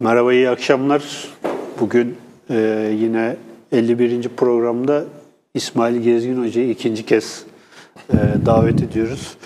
Merhaba, 0.00 0.32
iyi 0.32 0.50
akşamlar. 0.50 1.28
Bugün 1.80 2.16
e, 2.50 2.90
yine 3.00 3.36
51. 3.72 4.28
programda 4.28 5.04
İsmail 5.54 5.96
Gezgin 5.96 6.42
Hoca'yı 6.42 6.70
ikinci 6.70 7.06
kez 7.06 7.44
e, 8.12 8.16
davet 8.46 8.82
ediyoruz. 8.82 9.36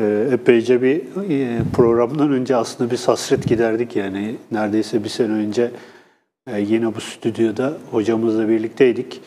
E, 0.00 0.28
epeyce 0.32 0.82
bir 0.82 0.96
e, 1.30 1.58
programdan 1.76 2.32
önce 2.32 2.56
aslında 2.56 2.90
bir 2.90 2.98
hasret 2.98 3.48
giderdik 3.48 3.96
yani. 3.96 4.36
Neredeyse 4.52 5.04
bir 5.04 5.08
sene 5.08 5.32
önce 5.32 5.70
e, 6.46 6.60
yine 6.60 6.94
bu 6.94 7.00
stüdyoda 7.00 7.72
hocamızla 7.90 8.48
birlikteydik. 8.48 9.20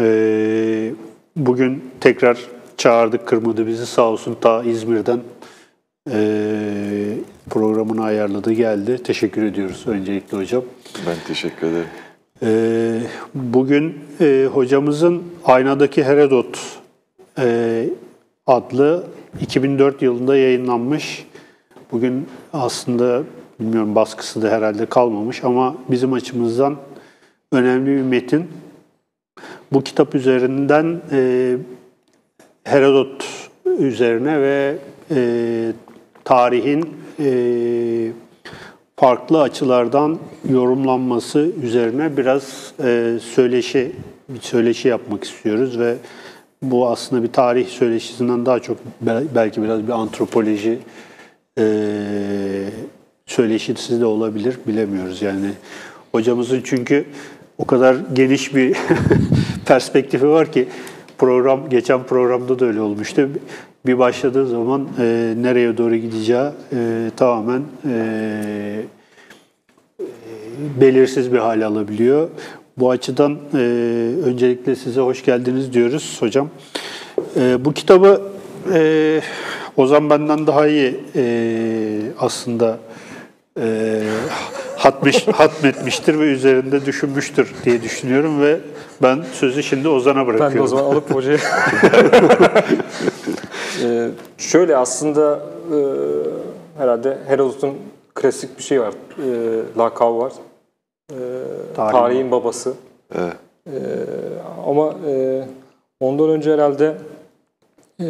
E, 0.00 0.92
bugün 1.36 1.84
tekrar 2.00 2.38
çağırdık, 2.76 3.26
kırmadı 3.26 3.66
bizi 3.66 3.86
sağ 3.86 4.10
olsun 4.10 4.36
ta 4.40 4.62
İzmir'den 4.62 5.20
programını 7.50 8.04
ayarladı, 8.04 8.52
geldi. 8.52 9.02
Teşekkür 9.02 9.42
ediyoruz 9.42 9.84
öncelikle 9.86 10.36
hocam. 10.36 10.62
Ben 11.06 11.16
teşekkür 11.26 11.66
ederim. 11.66 11.86
E, 12.42 13.00
bugün 13.34 13.98
e, 14.20 14.48
hocamızın 14.52 15.22
Aynadaki 15.44 16.04
Herodot 16.04 16.58
e, 17.38 17.88
adlı 18.46 19.06
2004 19.40 20.02
yılında 20.02 20.36
yayınlanmış. 20.36 21.26
Bugün 21.92 22.26
aslında 22.52 23.22
bilmiyorum 23.60 23.94
baskısı 23.94 24.42
da 24.42 24.48
herhalde 24.48 24.86
kalmamış 24.86 25.44
ama 25.44 25.76
bizim 25.90 26.12
açımızdan 26.12 26.76
önemli 27.52 27.96
bir 27.96 28.02
metin. 28.02 28.48
Bu 29.72 29.82
kitap 29.84 30.14
üzerinden 30.14 31.00
e, 31.12 31.56
Herodot 32.64 33.24
üzerine 33.78 34.40
ve 34.40 34.76
e, 35.10 35.72
tarihin 36.24 36.96
e, 37.18 37.28
farklı 38.96 39.40
açılardan 39.40 40.18
yorumlanması 40.50 41.50
üzerine 41.62 42.16
biraz 42.16 42.74
e, 42.84 43.18
söyleşi 43.22 43.92
bir 44.28 44.40
söyleşi 44.40 44.88
yapmak 44.88 45.24
istiyoruz 45.24 45.78
ve 45.78 45.94
bu 46.62 46.88
aslında 46.88 47.22
bir 47.22 47.32
tarih 47.32 47.66
söyleşisinden 47.66 48.46
daha 48.46 48.60
çok 48.60 48.76
belki 49.34 49.62
biraz 49.62 49.86
bir 49.86 49.92
antropoloji 49.92 50.78
e, 51.58 51.64
söyleşisi 53.26 54.00
de 54.00 54.04
olabilir 54.04 54.58
bilemiyoruz 54.66 55.22
yani. 55.22 55.50
Hocamızın 56.12 56.60
çünkü 56.64 57.04
o 57.58 57.64
kadar 57.64 57.96
geniş 58.12 58.54
bir 58.54 58.76
perspektifi 59.66 60.28
var 60.28 60.52
ki 60.52 60.68
program 61.18 61.68
geçen 61.70 62.02
programda 62.02 62.58
da 62.58 62.64
öyle 62.64 62.80
olmuştu 62.80 63.28
bir 63.86 63.98
başladığı 63.98 64.46
zaman 64.46 64.88
e, 64.98 65.34
nereye 65.36 65.78
doğru 65.78 65.96
gideceği 65.96 66.48
e, 66.72 67.10
tamamen 67.16 67.62
e, 67.88 68.82
belirsiz 70.80 71.32
bir 71.32 71.38
hal 71.38 71.62
alabiliyor. 71.62 72.28
Bu 72.78 72.90
açıdan 72.90 73.38
e, 73.54 73.58
öncelikle 74.24 74.76
size 74.76 75.00
hoş 75.00 75.24
geldiniz 75.24 75.72
diyoruz 75.72 76.16
hocam. 76.20 76.48
E, 77.36 77.64
bu 77.64 77.72
kitabı 77.72 78.22
e, 78.72 79.20
Ozan 79.76 80.10
benden 80.10 80.46
daha 80.46 80.66
iyi 80.66 81.00
e, 81.16 82.00
aslında 82.18 82.78
e, 83.60 84.00
hatmiş, 84.76 85.28
hatmetmiştir 85.28 86.18
ve 86.18 86.24
üzerinde 86.24 86.86
düşünmüştür 86.86 87.52
diye 87.64 87.82
düşünüyorum 87.82 88.42
ve 88.42 88.60
ben 89.02 89.24
sözü 89.32 89.62
şimdi 89.62 89.88
Ozan'a 89.88 90.26
bırakıyorum. 90.26 90.52
Ben 90.52 90.58
de 90.58 90.62
o 90.62 90.66
zaman 90.66 90.84
alıp 90.84 91.14
hocaya... 91.14 91.38
ee, 93.82 94.10
şöyle 94.38 94.76
aslında 94.76 95.40
e, 95.72 95.78
herhalde 96.78 97.18
Herodot'un 97.26 97.74
klasik 98.14 98.58
bir 98.58 98.62
şey 98.62 98.80
var, 98.80 98.94
e, 99.18 99.62
lakabı 99.78 100.18
var. 100.18 100.32
E, 101.10 101.16
Tarih 101.76 101.92
tarihin 101.92 102.30
babası. 102.30 102.74
Evet. 103.14 103.36
E, 103.66 103.76
ama 104.66 104.94
e, 105.08 105.44
ondan 106.00 106.28
önce 106.30 106.52
herhalde 106.52 106.96
e, 108.00 108.06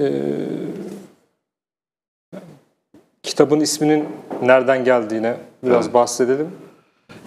kitabın 3.23 3.61
isminin 3.61 4.09
nereden 4.43 4.85
geldiğine 4.85 5.37
biraz 5.63 5.85
evet. 5.85 5.95
bahsedelim. 5.95 6.51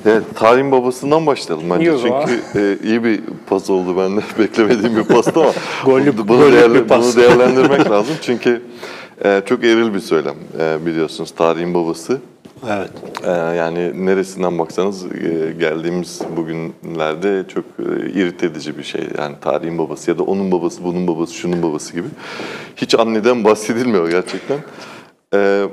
Evet, 0.05 0.23
tarihin 0.35 0.71
babasından 0.71 1.25
başlayalım 1.25 1.69
bence. 1.69 1.91
İyi 1.91 1.99
Çünkü 2.01 2.59
e, 2.59 2.87
iyi 2.87 3.03
bir 3.03 3.21
pas 3.47 3.69
oldu 3.69 3.97
ben 3.97 4.17
de 4.17 4.21
beklemediğim 4.39 4.95
bir 4.97 5.03
pasta 5.03 5.41
ama 5.41 5.51
gollü, 5.85 6.17
bunu, 6.17 6.27
bunu, 6.27 6.51
değerli, 6.51 6.73
bir 6.73 6.83
pas. 6.83 7.15
bunu 7.15 7.23
değerlendirmek 7.23 7.89
lazım. 7.91 8.15
Çünkü 8.21 8.61
e, 9.25 9.41
çok 9.45 9.63
eril 9.63 9.93
bir 9.93 9.99
söylem 9.99 10.35
e, 10.59 10.85
biliyorsunuz 10.85 11.31
tarihin 11.31 11.73
babası. 11.73 12.21
Evet. 12.69 12.91
E, 13.23 13.29
yani 13.31 14.05
neresinden 14.05 14.59
baksanız 14.59 15.05
e, 15.05 15.53
geldiğimiz 15.59 16.21
bugünlerde 16.37 17.43
çok 17.47 17.63
e, 17.79 18.09
irit 18.09 18.43
edici 18.43 18.77
bir 18.77 18.83
şey. 18.83 19.01
Yani 19.17 19.35
tarihin 19.41 19.77
babası 19.77 20.11
ya 20.11 20.17
da 20.17 20.23
onun 20.23 20.51
babası, 20.51 20.83
bunun 20.83 21.07
babası, 21.07 21.33
şunun 21.33 21.63
babası 21.63 21.93
gibi. 21.93 22.07
Hiç 22.75 22.95
anneden 22.95 23.43
bahsedilmiyor 23.43 24.09
gerçekten. 24.09 24.57
Evet 25.33 25.69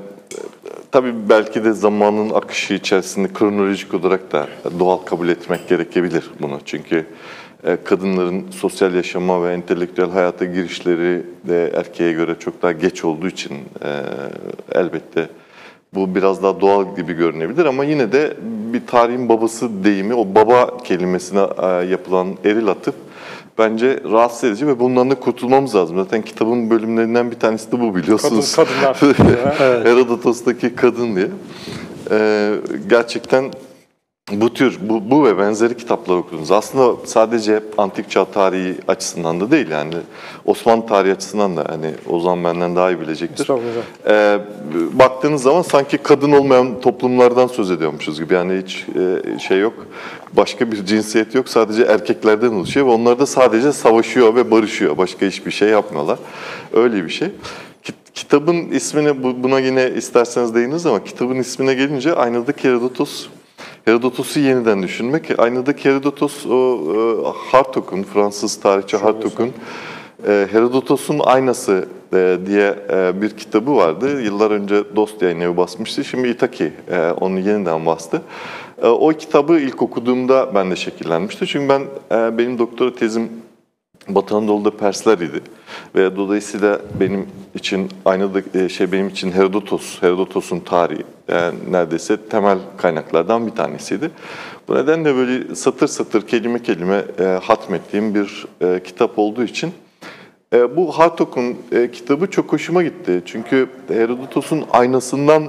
Tabii 0.95 1.13
belki 1.29 1.63
de 1.63 1.73
zamanın 1.73 2.29
akışı 2.29 2.73
içerisinde 2.73 3.27
kronolojik 3.33 3.93
olarak 3.93 4.31
da 4.31 4.47
doğal 4.79 4.97
kabul 4.97 5.29
etmek 5.29 5.69
gerekebilir 5.69 6.23
bunu. 6.41 6.59
Çünkü 6.65 7.05
e, 7.63 7.77
kadınların 7.83 8.45
sosyal 8.51 8.93
yaşama 8.93 9.43
ve 9.43 9.53
entelektüel 9.53 10.09
hayata 10.09 10.45
girişleri 10.45 11.23
de 11.47 11.71
erkeğe 11.75 12.13
göre 12.13 12.35
çok 12.39 12.61
daha 12.61 12.71
geç 12.71 13.05
olduğu 13.05 13.27
için 13.27 13.53
e, 13.53 14.01
elbette 14.71 15.29
bu 15.93 16.15
biraz 16.15 16.43
daha 16.43 16.61
doğal 16.61 16.95
gibi 16.95 17.13
görünebilir 17.13 17.65
ama 17.65 17.83
yine 17.83 18.11
de 18.11 18.37
bir 18.73 18.87
tarihin 18.87 19.29
babası 19.29 19.83
deyimi, 19.83 20.13
o 20.13 20.35
baba 20.35 20.77
kelimesine 20.77 21.47
e, 21.61 21.67
yapılan 21.67 22.27
eril 22.45 22.67
atıp 22.67 22.95
bence 23.57 23.99
rahatsız 24.11 24.43
edici 24.43 24.67
ve 24.67 24.79
bundan 24.79 25.11
da 25.11 25.15
kurtulmamız 25.15 25.75
lazım. 25.75 25.97
Zaten 25.97 26.21
kitabın 26.21 26.69
bölümlerinden 26.69 27.31
bir 27.31 27.39
tanesi 27.39 27.71
de 27.71 27.79
bu 27.79 27.95
biliyorsunuz. 27.95 28.55
Kadın, 28.55 28.69
kadınlar. 28.83 28.97
evet. 29.61 29.85
Herodotos'taki 29.85 30.75
kadın 30.75 31.15
diye. 31.15 31.27
Ee, 32.11 32.53
gerçekten 32.89 33.51
bu 34.31 34.53
tür, 34.53 34.77
bu, 34.81 35.11
bu 35.11 35.25
ve 35.25 35.37
benzeri 35.37 35.77
kitaplar 35.77 36.15
okudunuz. 36.15 36.51
Aslında 36.51 36.95
sadece 37.05 37.63
antik 37.77 38.11
çağ 38.11 38.25
tarihi 38.25 38.75
açısından 38.87 39.39
da 39.39 39.51
değil 39.51 39.71
yani 39.71 39.93
Osmanlı 40.45 40.87
tarihi 40.87 41.13
açısından 41.13 41.57
da 41.57 41.65
hani 41.69 41.91
Ozan 42.09 42.43
benden 42.43 42.75
daha 42.75 42.91
iyi 42.91 42.99
bilecektir. 42.99 43.47
Ee, 44.07 44.39
baktığınız 44.93 45.41
zaman 45.41 45.61
sanki 45.61 45.97
kadın 45.97 46.31
olmayan 46.31 46.81
toplumlardan 46.81 47.47
söz 47.47 47.71
ediyormuşuz 47.71 48.19
gibi 48.19 48.33
yani 48.33 48.61
hiç 48.63 48.85
e, 49.35 49.39
şey 49.39 49.59
yok. 49.59 49.73
Başka 50.33 50.71
bir 50.71 50.85
cinsiyet 50.85 51.35
yok 51.35 51.49
sadece 51.49 51.83
erkeklerden 51.83 52.51
oluşuyor 52.51 52.85
ve 52.85 52.91
onlar 52.91 53.19
da 53.19 53.25
sadece 53.25 53.71
savaşıyor 53.71 54.35
ve 54.35 54.51
barışıyor. 54.51 54.97
Başka 54.97 55.25
hiçbir 55.25 55.51
şey 55.51 55.69
yapmıyorlar. 55.69 56.19
Öyle 56.73 57.05
bir 57.05 57.09
şey. 57.09 57.27
Kitabın 58.13 58.71
ismini 58.71 59.43
buna 59.43 59.59
yine 59.59 59.91
isterseniz 59.95 60.55
değiniriz 60.55 60.85
ama 60.85 61.03
kitabın 61.03 61.35
ismine 61.35 61.73
gelince 61.73 62.15
aynadaki 62.15 62.67
Herodotos 62.67 63.27
Herodotos'u 63.85 64.39
yeniden 64.39 64.83
düşünmek. 64.83 65.39
Aynadaki 65.39 65.89
Herodotos 65.89 66.45
o 66.45 66.79
e, 66.91 67.51
Hartog'un, 67.51 68.03
Fransız 68.03 68.59
tarihçi 68.59 68.97
Hartog'un 68.97 69.53
e, 70.27 70.47
Herodotos'un 70.51 71.19
aynası 71.19 71.87
e, 72.13 72.37
diye 72.45 72.75
bir 73.21 73.29
kitabı 73.29 73.75
vardı. 73.75 74.21
Yıllar 74.21 74.51
önce 74.51 74.95
Dost 74.95 75.21
yayın 75.21 75.57
basmıştı. 75.57 76.03
Şimdi 76.03 76.27
Itaki 76.27 76.73
onu 77.21 77.39
yeniden 77.39 77.85
bastı. 77.85 78.21
O 78.81 79.09
kitabı 79.09 79.59
ilk 79.59 79.81
okuduğumda 79.81 80.55
ben 80.55 80.71
de 80.71 80.75
şekillenmişti. 80.75 81.47
Çünkü 81.47 81.69
ben 81.69 81.81
benim 82.37 82.59
doktora 82.59 82.95
tezim 82.95 83.29
Batı 84.07 84.35
Anadolu'da 84.35 84.77
Persler 84.77 85.17
idi 85.17 85.41
ve 85.95 86.15
dolayısıyla 86.15 86.81
benim 86.99 87.27
için 87.55 87.89
aynı 88.05 88.33
da 88.33 88.59
e, 88.59 88.69
şey 88.69 88.91
benim 88.91 89.07
için 89.07 89.31
Herodotos, 89.31 90.01
Herodotos'un 90.01 90.59
tarihi 90.59 91.03
yani 91.27 91.55
neredeyse 91.71 92.17
temel 92.29 92.57
kaynaklardan 92.77 93.47
bir 93.47 93.51
tanesiydi. 93.51 94.11
Bu 94.67 94.75
nedenle 94.75 95.15
böyle 95.15 95.55
satır 95.55 95.87
satır 95.87 96.27
kelime 96.27 96.63
kelime 96.63 97.05
e, 97.19 97.23
hatmettiğim 97.23 98.15
bir 98.15 98.45
e, 98.61 98.83
kitap 98.83 99.19
olduğu 99.19 99.43
için 99.43 99.71
e, 100.53 100.75
bu 100.75 100.91
Hartok'un 100.91 101.57
e, 101.71 101.91
kitabı 101.91 102.31
çok 102.31 102.53
hoşuma 102.53 102.83
gitti. 102.83 103.21
Çünkü 103.25 103.69
Herodotos'un 103.87 104.65
aynasından 104.71 105.43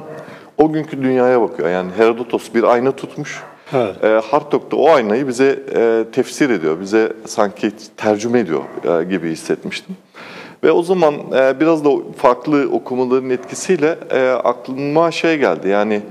o 0.59 0.73
günkü 0.73 1.03
dünyaya 1.03 1.41
bakıyor. 1.41 1.69
Yani 1.69 1.91
Herodotos 1.97 2.55
bir 2.55 2.63
ayna 2.63 2.93
tutmuş 2.93 3.43
Evet. 3.73 4.05
E, 4.05 4.09
Hartog 4.09 4.71
da 4.71 4.77
o 4.77 4.91
aynayı 4.91 5.29
bize 5.29 5.63
e, 5.75 6.05
tefsir 6.13 6.51
ediyor, 6.51 6.81
bize 6.81 7.13
sanki 7.27 7.73
tercüme 7.97 8.41
ediyor 8.41 8.63
e, 9.01 9.05
gibi 9.05 9.31
hissetmiştim. 9.31 9.97
Ve 10.65 10.73
o 10.73 10.83
zaman 10.83 11.15
e, 11.15 11.61
biraz 11.61 11.85
da 11.85 11.91
farklı 12.17 12.69
okumaların 12.73 13.31
etkisiyle 13.31 13.99
e, 14.11 14.29
aklıma 14.29 15.11
şey 15.11 15.39
geldi. 15.39 15.69
Yani 15.69 16.03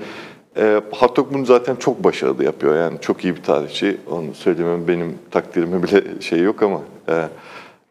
e, 0.58 0.82
Hartog 0.92 1.34
bunu 1.34 1.46
zaten 1.46 1.76
çok 1.76 2.04
başarılı 2.04 2.44
yapıyor. 2.44 2.76
Yani 2.78 2.98
çok 3.02 3.24
iyi 3.24 3.36
bir 3.36 3.44
tarihçi. 3.44 3.98
Onu 4.12 4.34
söylemem 4.34 4.88
benim 4.88 5.18
takdirime 5.32 5.84
bile 5.84 6.22
şey 6.22 6.40
yok 6.40 6.64
ama. 6.64 6.82
E, 7.10 7.14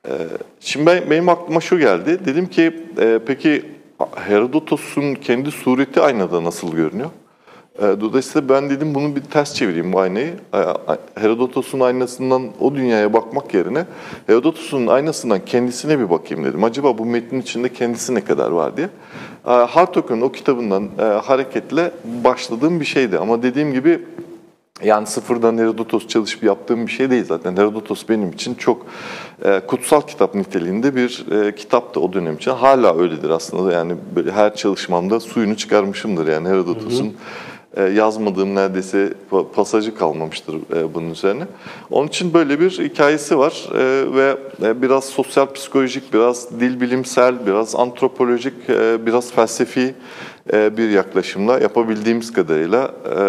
e, 0.09 0.13
şimdi 0.61 0.87
ben, 0.87 1.11
benim 1.11 1.29
aklıma 1.29 1.61
şu 1.61 1.79
geldi. 1.79 2.21
Dedim 2.25 2.47
ki 2.47 2.87
e, 3.01 3.21
peki 3.27 3.65
Herodotos'un 4.15 5.15
kendi 5.15 5.51
sureti 5.51 6.01
aynada 6.01 6.45
nasıl 6.45 6.73
görünüyor? 6.73 7.11
E, 7.79 8.01
dolayısıyla 8.01 8.49
ben 8.49 8.71
dedim 8.71 8.95
bunu 8.95 9.17
bir 9.17 9.21
ters 9.21 9.55
çevireyim 9.55 9.93
bu 9.93 10.01
aynayı. 10.01 10.35
E, 10.55 10.59
Herodotos'un 11.21 11.81
aynasından 11.81 12.43
o 12.61 12.75
dünyaya 12.75 13.13
bakmak 13.13 13.55
yerine 13.55 13.85
Herodotos'un 14.27 14.87
aynasından 14.87 15.45
kendisine 15.45 15.99
bir 15.99 16.11
bakayım 16.11 16.45
dedim. 16.45 16.65
Acaba 16.65 16.99
bu 16.99 17.05
metnin 17.05 17.41
içinde 17.41 17.73
kendisi 17.73 18.15
ne 18.15 18.25
kadar 18.25 18.51
var 18.51 18.77
diye. 18.77 18.89
E, 19.47 19.51
Hartok'un 19.51 20.21
o 20.21 20.33
kitabından 20.33 20.89
hareketle 21.23 21.91
başladığım 22.25 22.81
bir 22.81 22.85
şeydi. 22.85 23.19
Ama 23.19 23.43
dediğim 23.43 23.73
gibi 23.73 24.01
yani 24.83 25.07
sıfırdan 25.07 25.59
Herodotos 25.59 26.09
çalışıp 26.09 26.43
yaptığım 26.43 26.87
bir 26.87 26.93
şey 26.93 27.11
değil 27.11 27.25
zaten. 27.25 27.57
Herodotos 27.57 28.09
benim 28.09 28.31
için 28.31 28.55
çok 28.55 28.87
e, 29.45 29.61
kutsal 29.67 30.01
kitap 30.01 30.35
niteliğinde 30.35 30.97
bir 30.97 31.27
e, 31.31 31.55
kitaptı 31.55 32.01
o 32.01 32.13
dönem 32.13 32.35
için. 32.35 32.51
Hala 32.51 32.99
öyledir 32.99 33.31
aslında. 33.31 33.73
Yani 33.73 33.95
böyle 34.17 34.33
her 34.33 34.55
çalışmamda 34.55 35.21
suyunu 35.21 35.57
çıkarmışımdır 35.57 36.27
yani 36.27 36.49
Herodotos'un. 36.49 37.07
E, 37.07 37.13
yazmadığım 37.83 38.55
neredeyse 38.55 39.13
pa- 39.31 39.53
pasajı 39.53 39.95
kalmamıştır 39.95 40.55
e, 40.55 40.95
bunun 40.95 41.11
üzerine. 41.11 41.45
Onun 41.91 42.09
için 42.09 42.35
böyle 42.35 42.61
bir 42.61 42.71
hikayesi 42.71 43.39
var 43.39 43.69
e, 43.75 44.15
ve 44.15 44.37
e, 44.63 44.83
biraz 44.83 45.05
sosyal 45.05 45.53
psikolojik, 45.53 46.15
biraz 46.15 46.61
dil 46.61 46.81
bilimsel, 46.81 47.47
biraz 47.47 47.75
antropolojik, 47.75 48.55
e, 48.69 49.07
biraz 49.07 49.33
felsefi 49.33 49.95
e, 50.53 50.77
bir 50.77 50.91
yaklaşımla 50.91 51.59
yapabildiğimiz 51.59 52.33
kadarıyla 52.33 52.95
e, 53.17 53.23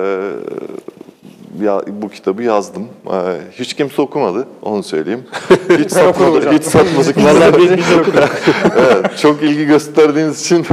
ya, 1.61 1.81
bu 2.01 2.09
kitabı 2.09 2.43
yazdım. 2.43 2.87
Ee, 3.07 3.11
hiç 3.51 3.73
kimse 3.73 4.01
okumadı, 4.01 4.47
onu 4.61 4.83
söyleyeyim. 4.83 5.23
Hiç 5.79 5.91
satmadık, 5.91 6.53
hiç 6.53 6.63
satmadık. 6.63 7.17
Vallahi 7.25 7.57
biz, 7.57 7.77
biz 7.77 7.93
okuduk. 7.93 8.23
evet, 8.77 9.17
çok 9.17 9.43
ilgi 9.43 9.65
gösterdiğiniz 9.65 10.41
için 10.41 10.65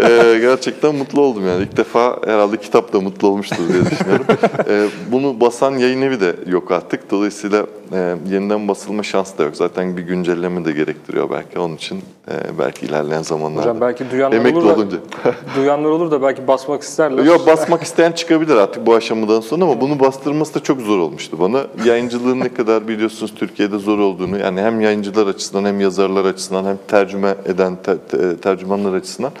e, 0.00 0.38
gerçekten 0.40 0.94
mutlu 0.94 1.20
oldum 1.20 1.46
yani. 1.48 1.62
İlk 1.62 1.76
defa 1.76 2.18
herhalde 2.26 2.56
kitap 2.56 2.92
da 2.92 3.00
mutlu 3.00 3.28
olmuştur 3.28 3.68
diye 3.72 3.90
düşünüyorum. 3.90 4.26
E, 4.68 4.88
bunu 5.12 5.40
basan 5.40 5.72
yayın 5.72 6.02
evi 6.02 6.20
de 6.20 6.36
yok 6.46 6.70
artık. 6.72 7.10
Dolayısıyla 7.10 7.66
e, 7.92 8.14
yeniden 8.30 8.68
basılma 8.68 9.02
şansı 9.02 9.38
da 9.38 9.42
yok. 9.42 9.56
Zaten 9.56 9.96
bir 9.96 10.02
güncelleme 10.02 10.64
de 10.64 10.72
gerektiriyor 10.72 11.30
belki. 11.30 11.58
Onun 11.58 11.76
için 11.76 12.02
e, 12.28 12.58
belki 12.58 12.86
ilerleyen 12.86 13.22
zamanlarda. 13.22 13.60
Hocam 13.60 13.80
belki 13.80 14.10
duyanlar 14.10 14.36
Emekli 14.36 14.58
olur 14.58 14.68
da, 14.68 14.74
olunca. 14.74 14.96
duyanlar 15.56 15.88
olur 15.88 16.10
da 16.10 16.22
belki 16.22 16.48
basmak 16.48 16.82
isterler. 16.82 17.24
Yok 17.24 17.46
basmak 17.46 17.82
isteyen 17.82 18.12
çıkabilir 18.12 18.56
artık 18.56 18.86
bu 18.86 18.94
aşamadan 18.94 19.40
sonra 19.40 19.64
ama 19.64 19.80
bunu 19.80 20.00
bastırması 20.06 20.54
da 20.54 20.60
çok 20.62 20.80
zor 20.80 20.98
olmuştu 20.98 21.36
bana. 21.40 21.66
Yayıncılığın 21.84 22.40
ne 22.40 22.54
kadar 22.54 22.88
biliyorsunuz 22.88 23.34
Türkiye'de 23.36 23.78
zor 23.78 23.98
olduğunu 23.98 24.38
yani 24.38 24.60
hem 24.60 24.80
yayıncılar 24.80 25.26
açısından 25.26 25.64
hem 25.64 25.80
yazarlar 25.80 26.24
açısından 26.24 26.64
hem 26.64 26.78
tercüme 26.88 27.34
eden 27.46 27.76
te- 27.82 27.98
te- 27.98 28.36
tercümanlar 28.36 28.94
açısından 28.94 29.32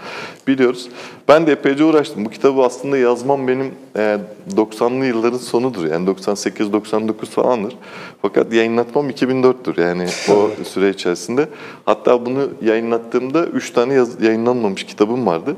biliyoruz. 0.48 0.88
Ben 1.28 1.46
de 1.46 1.52
epeyce 1.52 1.84
uğraştım. 1.84 2.24
Bu 2.24 2.30
kitabı 2.30 2.62
aslında 2.62 2.98
yazmam 2.98 3.48
benim 3.48 3.70
e, 3.96 4.18
90'lı 4.56 5.04
yılların 5.06 5.38
sonudur. 5.38 5.86
Yani 5.86 6.08
98-99 6.08 7.26
falandır. 7.26 7.76
Fakat 8.22 8.52
yayınlatmam 8.52 9.10
2004'tür 9.10 9.80
yani 9.80 10.06
o 10.32 10.64
süre 10.64 10.90
içerisinde. 10.90 11.48
Hatta 11.84 12.26
bunu 12.26 12.48
yayınlattığımda 12.62 13.46
3 13.46 13.70
tane 13.70 13.94
yaz- 13.94 14.22
yayınlanmamış 14.22 14.84
kitabım 14.84 15.26
vardı. 15.26 15.56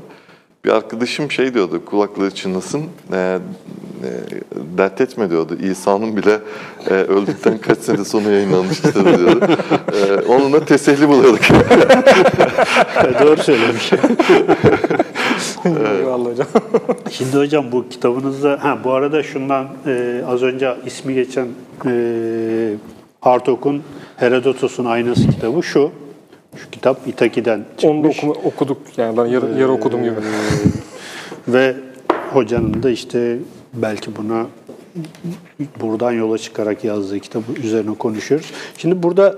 Bir 0.65 0.69
arkadaşım 0.69 1.31
şey 1.31 1.53
diyordu, 1.53 1.85
kulaklığı 1.85 2.31
çınlasın, 2.31 2.83
e, 3.13 3.17
e, 3.17 3.39
dert 4.77 5.01
etme 5.01 5.29
diyordu. 5.29 5.57
İsa'nın 5.61 6.17
bile 6.17 6.39
e, 6.89 6.93
öldükten 6.93 7.57
kaç 7.57 7.77
sene 7.77 8.05
sonra 8.05 8.29
yayınlanmış 8.29 8.81
kitabı 8.81 9.17
diyordu. 9.17 9.47
E, 9.93 10.21
onunla 10.27 10.65
teselli 10.65 11.09
buluyorduk. 11.09 11.41
Doğru 13.21 13.43
söylemiş. 13.43 13.91
Eyvallah 15.65 16.31
hocam. 16.31 16.47
Şimdi 17.11 17.37
hocam 17.37 17.71
bu 17.71 17.89
kitabınızda, 17.89 18.59
ha 18.61 18.77
bu 18.83 18.91
arada 18.91 19.23
şundan 19.23 19.67
e, 19.87 20.21
az 20.27 20.43
önce 20.43 20.75
ismi 20.85 21.13
geçen 21.13 21.47
e, 21.85 22.73
Hartok'un 23.21 23.83
Herodotos'un 24.17 24.85
Aynası 24.85 25.27
kitabı 25.29 25.63
şu. 25.63 25.91
Şu 26.63 26.69
kitap 26.71 27.07
İtaki'den 27.07 27.65
Onu 27.83 28.03
da 28.03 28.11
çıkmış. 28.11 28.17
okuma- 28.37 28.43
okuduk 28.47 28.77
yani 28.97 29.17
ben 29.17 29.25
yarı, 29.25 29.59
yarı 29.59 29.71
okudum 29.71 30.03
gibi. 30.03 30.15
Ve 31.47 31.75
hocanın 32.33 32.83
da 32.83 32.89
işte 32.89 33.37
belki 33.73 34.15
buna 34.15 34.45
buradan 35.81 36.11
yola 36.11 36.37
çıkarak 36.37 36.83
yazdığı 36.83 37.19
kitabı 37.19 37.51
üzerine 37.63 37.95
konuşuyoruz. 37.95 38.51
Şimdi 38.77 39.03
burada 39.03 39.35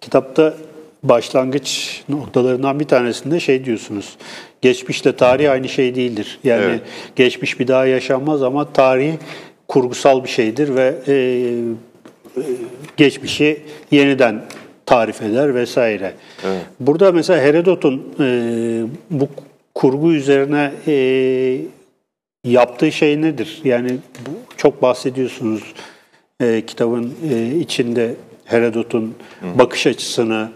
kitapta 0.00 0.54
başlangıç 1.02 2.02
noktalarından 2.08 2.80
bir 2.80 2.84
tanesinde 2.84 3.40
şey 3.40 3.64
diyorsunuz. 3.64 4.16
Geçmişle 4.62 5.16
tarih 5.16 5.50
aynı 5.50 5.68
şey 5.68 5.94
değildir. 5.94 6.38
Yani 6.44 6.64
Evet. 6.64 6.80
geçmiş 7.16 7.60
bir 7.60 7.68
daha 7.68 7.86
yaşanmaz 7.86 8.42
ama 8.42 8.72
tarih 8.72 9.12
kurgusal 9.68 10.24
bir 10.24 10.28
şeydir 10.28 10.74
ve 10.74 10.94
e, 11.06 11.12
e, 11.12 12.42
geçmişi 12.96 13.62
yeniden 13.90 14.42
tarif 14.86 15.22
eder 15.22 15.54
vesaire. 15.54 16.14
Burada 16.80 17.12
mesela 17.12 17.42
Herodot'un 17.42 18.14
e, 18.20 18.26
bu 19.10 19.28
kurgu 19.74 20.12
üzerine 20.12 20.72
e, 20.86 21.60
yaptığı 22.44 22.92
şey 22.92 23.22
nedir? 23.22 23.60
Yani 23.64 23.90
bu, 24.26 24.30
çok 24.56 24.82
bahsediyorsunuz 24.82 25.62
e, 26.40 26.62
kitabın 26.66 27.14
e, 27.30 27.56
içinde 27.56 28.14
Herodot'un 28.44 29.14
bakış 29.58 29.86
açısını, 29.86 30.48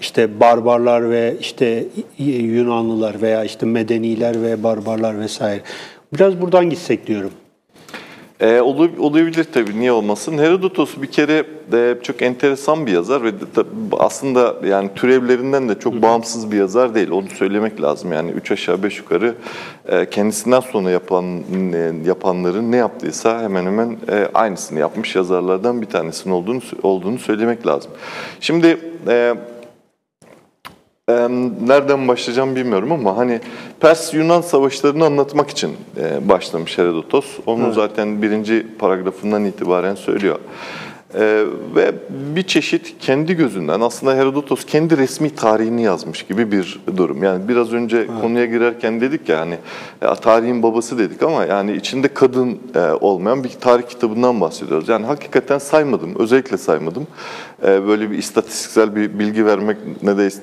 işte 0.00 0.40
barbarlar 0.40 1.10
ve 1.10 1.36
işte 1.40 1.84
Yunanlılar 2.18 3.22
veya 3.22 3.44
işte 3.44 3.66
medeniler 3.66 4.42
ve 4.42 4.62
barbarlar 4.62 5.20
vesaire. 5.20 5.62
Biraz 6.14 6.40
buradan 6.40 6.70
gitsek 6.70 7.06
diyorum. 7.06 7.30
E, 8.40 8.60
olabilir 8.60 9.46
tabii, 9.52 9.80
niye 9.80 9.92
olmasın? 9.92 10.38
Herodotos 10.38 10.96
bir 11.02 11.06
kere 11.06 11.44
de 11.72 11.98
çok 12.02 12.22
enteresan 12.22 12.86
bir 12.86 12.92
yazar 12.92 13.24
ve 13.24 13.32
aslında 13.98 14.56
yani 14.66 14.90
türevlerinden 14.94 15.68
de 15.68 15.78
çok 15.78 16.02
bağımsız 16.02 16.52
bir 16.52 16.56
yazar 16.56 16.94
değil. 16.94 17.10
Onu 17.10 17.28
söylemek 17.28 17.82
lazım. 17.82 18.12
Yani 18.12 18.30
üç 18.30 18.52
aşağı 18.52 18.82
beş 18.82 18.98
yukarı 18.98 19.34
e, 19.88 20.10
kendisinden 20.10 20.60
sonra 20.60 20.90
yapan 20.90 21.24
e, 21.74 21.92
yapanların 22.06 22.72
ne 22.72 22.76
yaptıysa 22.76 23.42
hemen 23.42 23.66
hemen 23.66 23.96
e, 24.08 24.28
aynısını 24.34 24.78
yapmış 24.78 25.16
yazarlardan 25.16 25.82
bir 25.82 25.86
tanesinin 25.86 26.34
olduğunu 26.34 26.60
olduğunu 26.82 27.18
söylemek 27.18 27.66
lazım. 27.66 27.90
Şimdi 28.40 28.78
e, 29.08 29.12
e, 29.12 29.34
nereden 31.66 32.08
başlayacağım 32.08 32.56
bilmiyorum 32.56 32.92
ama 32.92 33.16
hani 33.16 33.40
Pers-Yunan 33.80 34.40
savaşlarını 34.40 35.04
anlatmak 35.04 35.50
için 35.50 35.70
e, 35.96 36.28
başlamış 36.28 36.78
Herodotos. 36.78 37.26
Onu 37.46 37.72
zaten 37.72 38.22
birinci 38.22 38.66
paragrafından 38.78 39.44
itibaren 39.44 39.94
söylüyor. 39.94 40.38
E, 41.14 41.44
ve 41.74 41.92
bir 42.10 42.42
çeşit 42.42 42.94
kendi 42.98 43.34
gözünden 43.34 43.80
aslında 43.80 44.14
Herodotos 44.14 44.64
kendi 44.64 44.96
resmi 44.96 45.34
tarihini 45.34 45.82
yazmış 45.82 46.22
gibi 46.22 46.52
bir 46.52 46.80
durum. 46.96 47.22
Yani 47.22 47.48
biraz 47.48 47.72
önce 47.72 48.06
konuya 48.20 48.46
girerken 48.46 49.00
dedik 49.00 49.28
ya 49.28 49.40
hani 49.40 49.56
ya, 50.02 50.14
tarihin 50.14 50.62
babası 50.62 50.98
dedik 50.98 51.22
ama 51.22 51.44
yani 51.44 51.72
içinde 51.72 52.08
kadın 52.08 52.58
e, 52.74 52.80
olmayan 53.00 53.44
bir 53.44 53.48
tarih 53.48 53.82
kitabından 53.88 54.40
bahsediyoruz. 54.40 54.88
Yani 54.88 55.06
hakikaten 55.06 55.58
saymadım, 55.58 56.14
özellikle 56.18 56.56
saymadım. 56.56 57.06
E, 57.66 57.86
böyle 57.86 58.10
bir 58.10 58.18
istatistiksel 58.18 58.96
bir 58.96 59.18
bilgi 59.18 59.46
vermek 59.46 59.76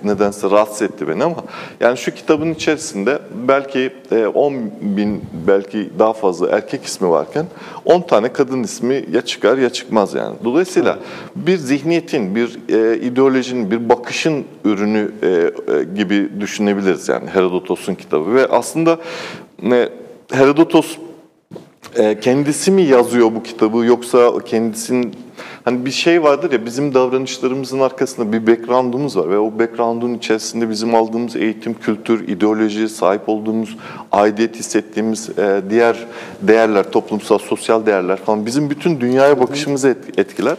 nedense, 0.03 0.49
rahatsız 0.49 0.81
etti 0.81 1.07
beni 1.07 1.23
ama 1.23 1.35
yani 1.79 1.97
şu 1.97 2.11
kitabın 2.11 2.53
içerisinde 2.53 3.19
belki 3.47 3.93
e, 4.11 4.25
10 4.25 4.53
bin 4.81 5.21
belki 5.47 5.89
daha 5.99 6.13
fazla 6.13 6.49
erkek 6.49 6.83
ismi 6.83 7.09
varken 7.09 7.45
10 7.85 8.01
tane 8.01 8.33
kadın 8.33 8.63
ismi 8.63 9.05
ya 9.11 9.21
çıkar 9.21 9.57
ya 9.57 9.69
çıkmaz 9.69 10.13
yani. 10.13 10.35
Dolayısıyla 10.43 10.99
bir 11.35 11.57
zihniyetin, 11.57 12.35
bir 12.35 12.59
e, 12.69 12.99
ideolojinin, 12.99 13.71
bir 13.71 13.89
bakışın 13.89 14.45
ürünü 14.65 15.11
e, 15.23 15.27
e, 15.27 15.83
gibi 15.95 16.29
düşünebiliriz 16.39 17.09
yani 17.09 17.29
Herodotos'un 17.29 17.95
kitabı 17.95 18.35
ve 18.35 18.47
aslında 18.47 18.97
e, 19.71 19.89
Herodotos 20.31 20.97
e, 21.95 22.19
kendisi 22.19 22.71
mi 22.71 22.81
yazıyor 22.81 23.35
bu 23.35 23.43
kitabı 23.43 23.85
yoksa 23.85 24.39
kendisinin 24.45 25.13
hani 25.67 25.85
bir 25.85 25.91
şey 25.91 26.23
vardır 26.23 26.51
ya 26.51 26.65
bizim 26.65 26.93
davranışlarımızın 26.93 27.79
arkasında 27.79 28.33
bir 28.33 28.47
background'umuz 28.47 29.17
var 29.17 29.29
ve 29.29 29.37
o 29.37 29.59
background'un 29.59 30.13
içerisinde 30.13 30.69
bizim 30.69 30.95
aldığımız 30.95 31.35
eğitim, 31.35 31.73
kültür, 31.73 32.27
ideoloji, 32.27 32.89
sahip 32.89 33.29
olduğumuz 33.29 33.77
aidiyet 34.11 34.55
hissettiğimiz 34.55 35.29
e, 35.39 35.61
diğer 35.69 36.05
değerler, 36.41 36.91
toplumsal, 36.91 37.37
sosyal 37.37 37.85
değerler 37.85 38.17
falan 38.17 38.45
bizim 38.45 38.69
bütün 38.69 39.01
dünyaya 39.01 39.39
bakışımızı 39.39 39.87
et- 39.89 40.19
etkiler. 40.19 40.57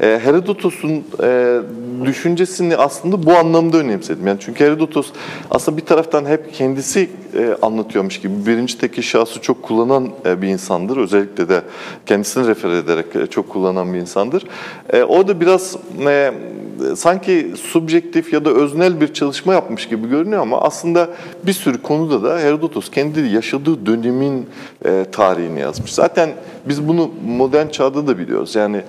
E, 0.00 0.20
Herodotos'un 0.24 1.04
e, 1.22 1.58
düşüncesini 2.04 2.76
aslında 2.76 3.26
bu 3.26 3.32
anlamda 3.36 3.76
önemsedim. 3.76 4.26
Yani 4.26 4.38
çünkü 4.40 4.64
Herodotos 4.64 5.06
aslında 5.50 5.76
bir 5.76 5.86
taraftan 5.86 6.24
hep 6.26 6.54
kendisi 6.54 7.10
e, 7.38 7.56
anlatıyormuş 7.62 8.20
gibi 8.20 8.46
birinci 8.46 8.78
tekil 8.78 9.02
şahsı 9.02 9.40
çok 9.40 9.62
kullanan 9.62 10.08
e, 10.26 10.42
bir 10.42 10.48
insandır. 10.48 10.96
Özellikle 10.96 11.48
de 11.48 11.62
kendisini 12.06 12.46
refer 12.46 12.70
ederek 12.70 13.06
e, 13.16 13.26
çok 13.26 13.48
kullanan 13.48 13.94
bir 13.94 13.98
insandır. 13.98 14.44
E, 14.92 15.02
orada 15.02 15.40
biraz 15.40 15.76
e, 16.06 16.32
sanki 16.96 17.52
subjektif 17.56 18.32
ya 18.32 18.44
da 18.44 18.50
öznel 18.50 19.00
bir 19.00 19.14
çalışma 19.14 19.52
yapmış 19.52 19.88
gibi 19.88 20.08
görünüyor 20.08 20.42
ama 20.42 20.60
aslında 20.60 21.08
bir 21.46 21.52
sürü 21.52 21.82
konuda 21.82 22.22
da 22.22 22.38
Herodotos 22.38 22.90
kendi 22.90 23.20
yaşadığı 23.20 23.86
dönemin 23.86 24.48
e, 24.84 25.04
tarihini 25.12 25.60
yazmış. 25.60 25.94
Zaten 25.94 26.30
biz 26.66 26.88
bunu 26.88 27.10
modern 27.26 27.68
çağda 27.68 28.06
da 28.06 28.18
biliyoruz. 28.18 28.54
Yani 28.54 28.82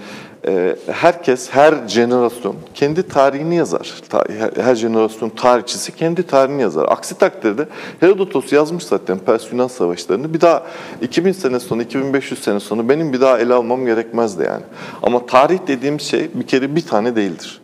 e, 0.48 0.75
herkes, 0.91 1.50
her 1.50 1.88
jenerasyon 1.88 2.55
kendi 2.74 3.07
tarihini 3.07 3.55
yazar. 3.55 3.93
Ta, 4.10 4.24
her, 4.39 4.63
her 4.63 4.75
jenerasyon 4.75 5.29
tarihçisi 5.29 5.95
kendi 5.95 6.24
tarihini 6.24 6.62
yazar. 6.62 6.86
Aksi 6.89 7.17
takdirde 7.17 7.67
Herodotos 8.00 8.53
yazmış 8.53 8.83
zaten 8.83 9.17
Pers-Yunan 9.17 9.67
savaşlarını. 9.67 10.33
Bir 10.33 10.41
daha 10.41 10.63
2000 11.01 11.31
sene 11.31 11.60
sonra, 11.60 11.83
2500 11.83 12.43
sene 12.43 12.60
sonra 12.60 12.89
benim 12.89 13.13
bir 13.13 13.21
daha 13.21 13.39
ele 13.39 13.53
almam 13.53 13.86
gerekmezdi 13.86 14.43
yani. 14.43 14.63
Ama 15.03 15.25
tarih 15.25 15.60
dediğim 15.67 16.00
şey 16.00 16.29
bir 16.33 16.48
kere 16.48 16.75
bir 16.75 16.81
tane 16.81 17.15
değildir. 17.15 17.62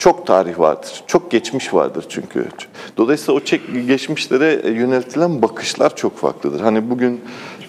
Çok 0.00 0.26
tarih 0.26 0.58
vardır, 0.58 1.04
çok 1.06 1.30
geçmiş 1.30 1.74
vardır 1.74 2.04
çünkü. 2.08 2.44
Dolayısıyla 2.96 3.40
o 3.40 3.44
çek, 3.44 3.86
geçmişlere 3.86 4.70
yöneltilen 4.70 5.42
bakışlar 5.42 5.96
çok 5.96 6.18
farklıdır. 6.18 6.60
Hani 6.60 6.90
bugün 6.90 7.20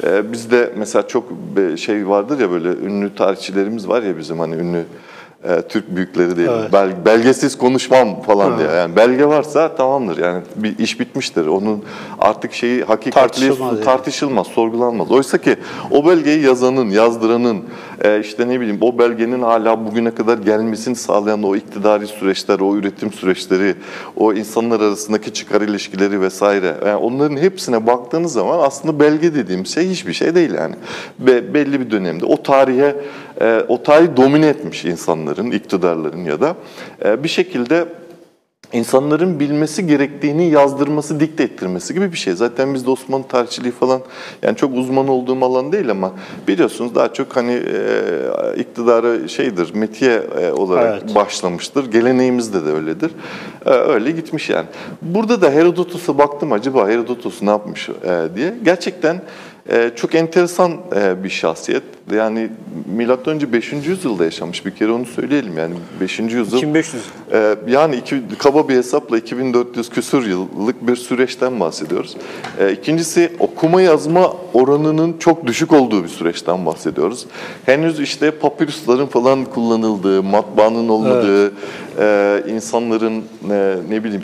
e, 0.03 0.31
bizde 0.31 0.73
mesela 0.77 1.07
çok 1.07 1.23
şey 1.77 2.07
vardır 2.07 2.39
ya 2.39 2.51
böyle 2.51 2.69
ünlü 2.69 3.15
tarihçilerimiz 3.15 3.88
var 3.88 4.01
ya 4.01 4.17
bizim 4.17 4.39
hani 4.39 4.55
ünlü 4.55 4.85
e, 5.43 5.61
Türk 5.61 5.95
büyükleri 5.95 6.38
değil. 6.38 6.50
Evet. 6.51 6.73
Bel, 6.73 7.05
belgesiz 7.05 7.57
konuşmam 7.57 8.21
falan 8.21 8.50
evet. 8.50 8.59
diye. 8.59 8.77
Yani 8.77 8.95
belge 8.95 9.25
varsa 9.25 9.75
tamamdır. 9.75 10.17
Yani 10.17 10.41
bir 10.55 10.77
iş 10.77 11.00
bitmiştir. 11.00 11.47
Onun 11.47 11.83
artık 12.19 12.53
şeyi 12.53 12.83
hakikatli 12.83 13.11
tartışılmaz, 13.11 13.81
tartışılmaz 13.85 14.47
yani. 14.47 14.55
sorgulanmaz. 14.55 15.11
Oysa 15.11 15.38
ki 15.38 15.55
o 15.91 16.05
belgeyi 16.05 16.43
yazanın, 16.43 16.89
yazdıranın 16.89 17.63
e, 18.03 18.20
işte 18.20 18.48
ne 18.48 18.60
bileyim 18.60 18.77
o 18.81 19.00
belgenin 19.00 19.41
hala 19.41 19.86
bugüne 19.86 20.12
kadar 20.12 20.38
gelmesini 20.38 20.96
sağlayan 20.96 21.43
o 21.43 21.55
iktidari 21.55 22.08
süreçler, 22.08 22.60
o 22.60 22.75
üretim 22.75 23.13
süreçleri, 23.13 23.75
o 24.15 24.34
insanlar 24.34 24.79
arasındaki 24.79 25.34
çıkar 25.34 25.62
ilişkileri 25.62 26.22
vesaire. 26.22 26.75
Yani 26.86 26.96
onların 26.96 27.38
hepsine 27.38 27.88
baktığınız 27.88 28.34
zaman 28.34 28.60
aslında 28.60 29.00
belge 29.00 29.36
dediğim 29.36 29.65
şey 29.65 29.89
hiçbir 29.89 30.13
şey 30.13 30.36
değil 30.36 30.53
yani. 30.53 30.75
Be, 31.20 31.53
belli 31.53 31.79
bir 31.79 31.91
dönemde 31.91 32.25
o 32.25 32.43
tarihe 32.43 32.96
e, 33.41 33.62
o 33.67 33.84
tarih 33.84 34.08
domine 34.17 34.48
etmiş 34.48 34.86
insanların, 34.86 35.51
iktidarların 35.51 36.25
ya 36.25 36.41
da 36.41 36.55
e, 37.05 37.24
bir 37.24 37.29
şekilde 37.29 37.86
insanların 38.73 39.39
bilmesi 39.39 39.87
gerektiğini 39.87 40.49
yazdırması, 40.49 41.19
dikte 41.19 41.43
ettirmesi 41.43 41.93
gibi 41.93 42.11
bir 42.11 42.17
şey. 42.17 42.33
Zaten 42.33 42.73
bizde 42.73 42.89
Osmanlı 42.89 43.27
tarihçiliği 43.27 43.71
falan 43.71 44.01
yani 44.43 44.55
çok 44.55 44.75
uzman 44.75 45.07
olduğum 45.07 45.45
alan 45.45 45.71
değil 45.71 45.91
ama 45.91 46.11
biliyorsunuz 46.47 46.95
daha 46.95 47.13
çok 47.13 47.35
hani 47.35 47.51
e, 47.51 48.57
iktidara 48.57 49.27
şeydir, 49.27 49.73
metiye 49.73 50.23
e, 50.41 50.51
olarak 50.51 51.01
evet. 51.03 51.15
başlamıştır. 51.15 51.91
Geleneğimizde 51.91 52.65
de 52.65 52.69
öyledir. 52.69 53.11
E, 53.65 53.69
öyle 53.69 54.11
gitmiş 54.11 54.49
yani. 54.49 54.67
Burada 55.01 55.41
da 55.41 55.51
Herodotos'a 55.51 56.17
baktım 56.17 56.51
acaba 56.51 56.87
Herodotos 56.87 57.41
ne 57.41 57.49
yapmış 57.49 57.89
e, 57.89 58.35
diye. 58.35 58.55
Gerçekten 58.63 59.21
ee, 59.69 59.91
çok 59.95 60.15
enteresan 60.15 60.71
e, 60.95 61.23
bir 61.23 61.29
şahsiyet. 61.29 61.83
Yani 62.13 62.49
milattan 62.97 63.33
önce 63.33 63.53
5. 63.53 63.73
yüzyılda 63.73 64.25
yaşamış 64.25 64.65
bir 64.65 64.71
kere 64.71 64.91
onu 64.91 65.05
söyleyelim 65.05 65.57
yani 65.57 65.73
5. 66.01 66.19
yüzyıl. 66.19 66.57
2500. 66.57 67.03
E, 67.31 67.55
yani 67.67 67.95
iki, 67.95 68.21
kaba 68.37 68.69
bir 68.69 68.75
hesapla 68.75 69.17
2400 69.17 69.89
küsur 69.89 70.25
yıllık 70.25 70.87
bir 70.87 70.95
süreçten 70.95 71.59
bahsediyoruz. 71.59 72.17
E, 72.59 72.71
ikincisi 72.71 73.31
okuma 73.39 73.81
yazma 73.81 74.33
oranının 74.53 75.15
çok 75.19 75.47
düşük 75.47 75.73
olduğu 75.73 76.03
bir 76.03 76.09
süreçten 76.09 76.65
bahsediyoruz. 76.65 77.25
Henüz 77.65 77.99
işte 77.99 78.31
papirüslerin 78.31 79.07
falan 79.07 79.45
kullanıldığı, 79.45 80.23
matbaanın 80.23 80.89
olmadığı, 80.89 81.45
evet. 81.97 82.47
e, 82.47 82.51
insanların 82.53 83.23
e, 83.49 83.75
ne 83.89 84.03
bileyim 84.03 84.23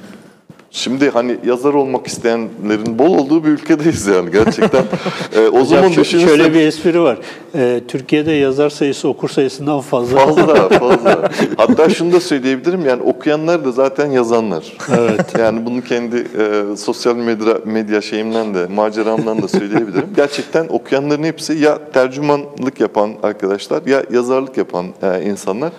Şimdi 0.71 1.09
hani 1.09 1.37
yazar 1.45 1.73
olmak 1.73 2.07
isteyenlerin 2.07 2.99
bol 2.99 3.17
olduğu 3.17 3.43
bir 3.43 3.49
ülkedeyiz 3.49 4.07
yani 4.07 4.31
gerçekten. 4.31 4.83
ee, 5.35 5.47
o 5.47 5.65
zaman 5.65 5.93
düşünürsen... 5.93 6.27
Şöyle 6.27 6.53
bir 6.53 6.59
espri 6.59 7.01
var. 7.01 7.17
Ee, 7.55 7.81
Türkiye'de 7.87 8.31
yazar 8.31 8.69
sayısı 8.69 9.07
okur 9.07 9.29
sayısından 9.29 9.81
fazla. 9.81 10.17
Fazla, 10.17 10.69
fazla. 10.79 11.29
Hatta 11.57 11.89
şunu 11.89 12.11
da 12.11 12.19
söyleyebilirim 12.19 12.85
yani 12.85 13.01
okuyanlar 13.01 13.65
da 13.65 13.71
zaten 13.71 14.11
yazanlar. 14.11 14.77
Evet. 14.99 15.33
Yani 15.39 15.65
bunu 15.65 15.81
kendi 15.81 16.15
e, 16.15 16.75
sosyal 16.77 17.15
medya, 17.15 17.57
medya 17.65 18.01
şeyimden 18.01 18.55
de, 18.55 18.65
maceramdan 18.65 19.41
da 19.41 19.47
söyleyebilirim. 19.47 20.09
Gerçekten 20.15 20.67
okuyanların 20.69 21.23
hepsi 21.23 21.53
ya 21.53 21.91
tercümanlık 21.91 22.79
yapan 22.79 23.11
arkadaşlar 23.23 23.85
ya 23.85 24.03
yazarlık 24.11 24.57
yapan 24.57 24.85
e, 25.03 25.23
insanlar. 25.23 25.67
E, 25.67 25.71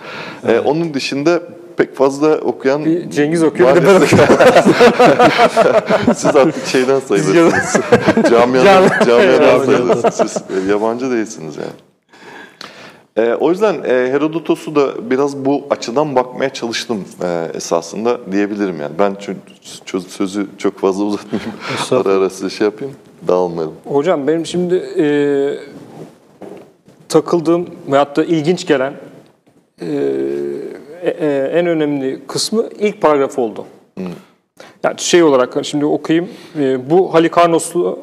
evet. 0.43 0.55
E, 0.55 0.59
onun 0.59 0.93
dışında 0.93 1.41
pek 1.79 1.95
fazla 1.95 2.37
okuyan... 2.37 2.85
Bir 2.85 3.09
Cengiz 3.09 3.43
okuyor, 3.43 3.75
bir 3.75 3.81
de 3.81 3.85
ben 3.85 3.95
okuyorum. 3.95 4.35
Siz 6.15 6.35
artık 6.35 6.65
şeyden 6.65 6.99
sayılırsınız. 6.99 7.77
camiadan, 8.29 8.89
camiadan 9.05 9.65
sayılırsınız. 9.65 10.13
Siz 10.13 10.67
e, 10.67 10.71
yabancı 10.71 11.11
değilsiniz 11.11 11.55
yani. 11.57 11.71
E, 13.17 13.33
o 13.33 13.49
yüzden 13.49 13.73
e, 13.73 14.11
Herodotos'u 14.11 14.75
da 14.75 15.09
biraz 15.11 15.45
bu 15.45 15.67
açıdan 15.69 16.15
bakmaya 16.15 16.49
çalıştım 16.49 17.05
e, 17.23 17.47
esasında 17.53 18.31
diyebilirim 18.31 18.81
yani. 18.81 18.93
Ben 18.99 19.15
çünkü 19.19 19.39
sözü 20.09 20.47
çok 20.57 20.79
fazla 20.79 21.03
uzatmayayım. 21.03 21.51
ara 21.91 22.09
ara 22.09 22.29
size 22.29 22.49
şey 22.49 22.65
yapayım, 22.65 22.93
dağılmayalım. 23.27 23.75
Hocam 23.85 24.27
benim 24.27 24.45
şimdi 24.45 24.75
e, 24.75 25.05
takıldığım 27.09 27.65
veyahut 27.91 28.15
da 28.17 28.23
ilginç 28.23 28.67
gelen 28.67 28.93
e, 29.81 29.87
en 31.53 31.65
önemli 31.65 32.19
kısmı 32.27 32.69
ilk 32.79 33.01
paragraf 33.01 33.39
oldu. 33.39 33.65
Hmm. 33.97 34.05
Yani 34.83 34.99
şey 34.99 35.23
olarak 35.23 35.65
şimdi 35.65 35.85
okuyayım. 35.85 36.29
E, 36.59 36.89
bu 36.89 37.13
Halikarnoslu 37.13 37.99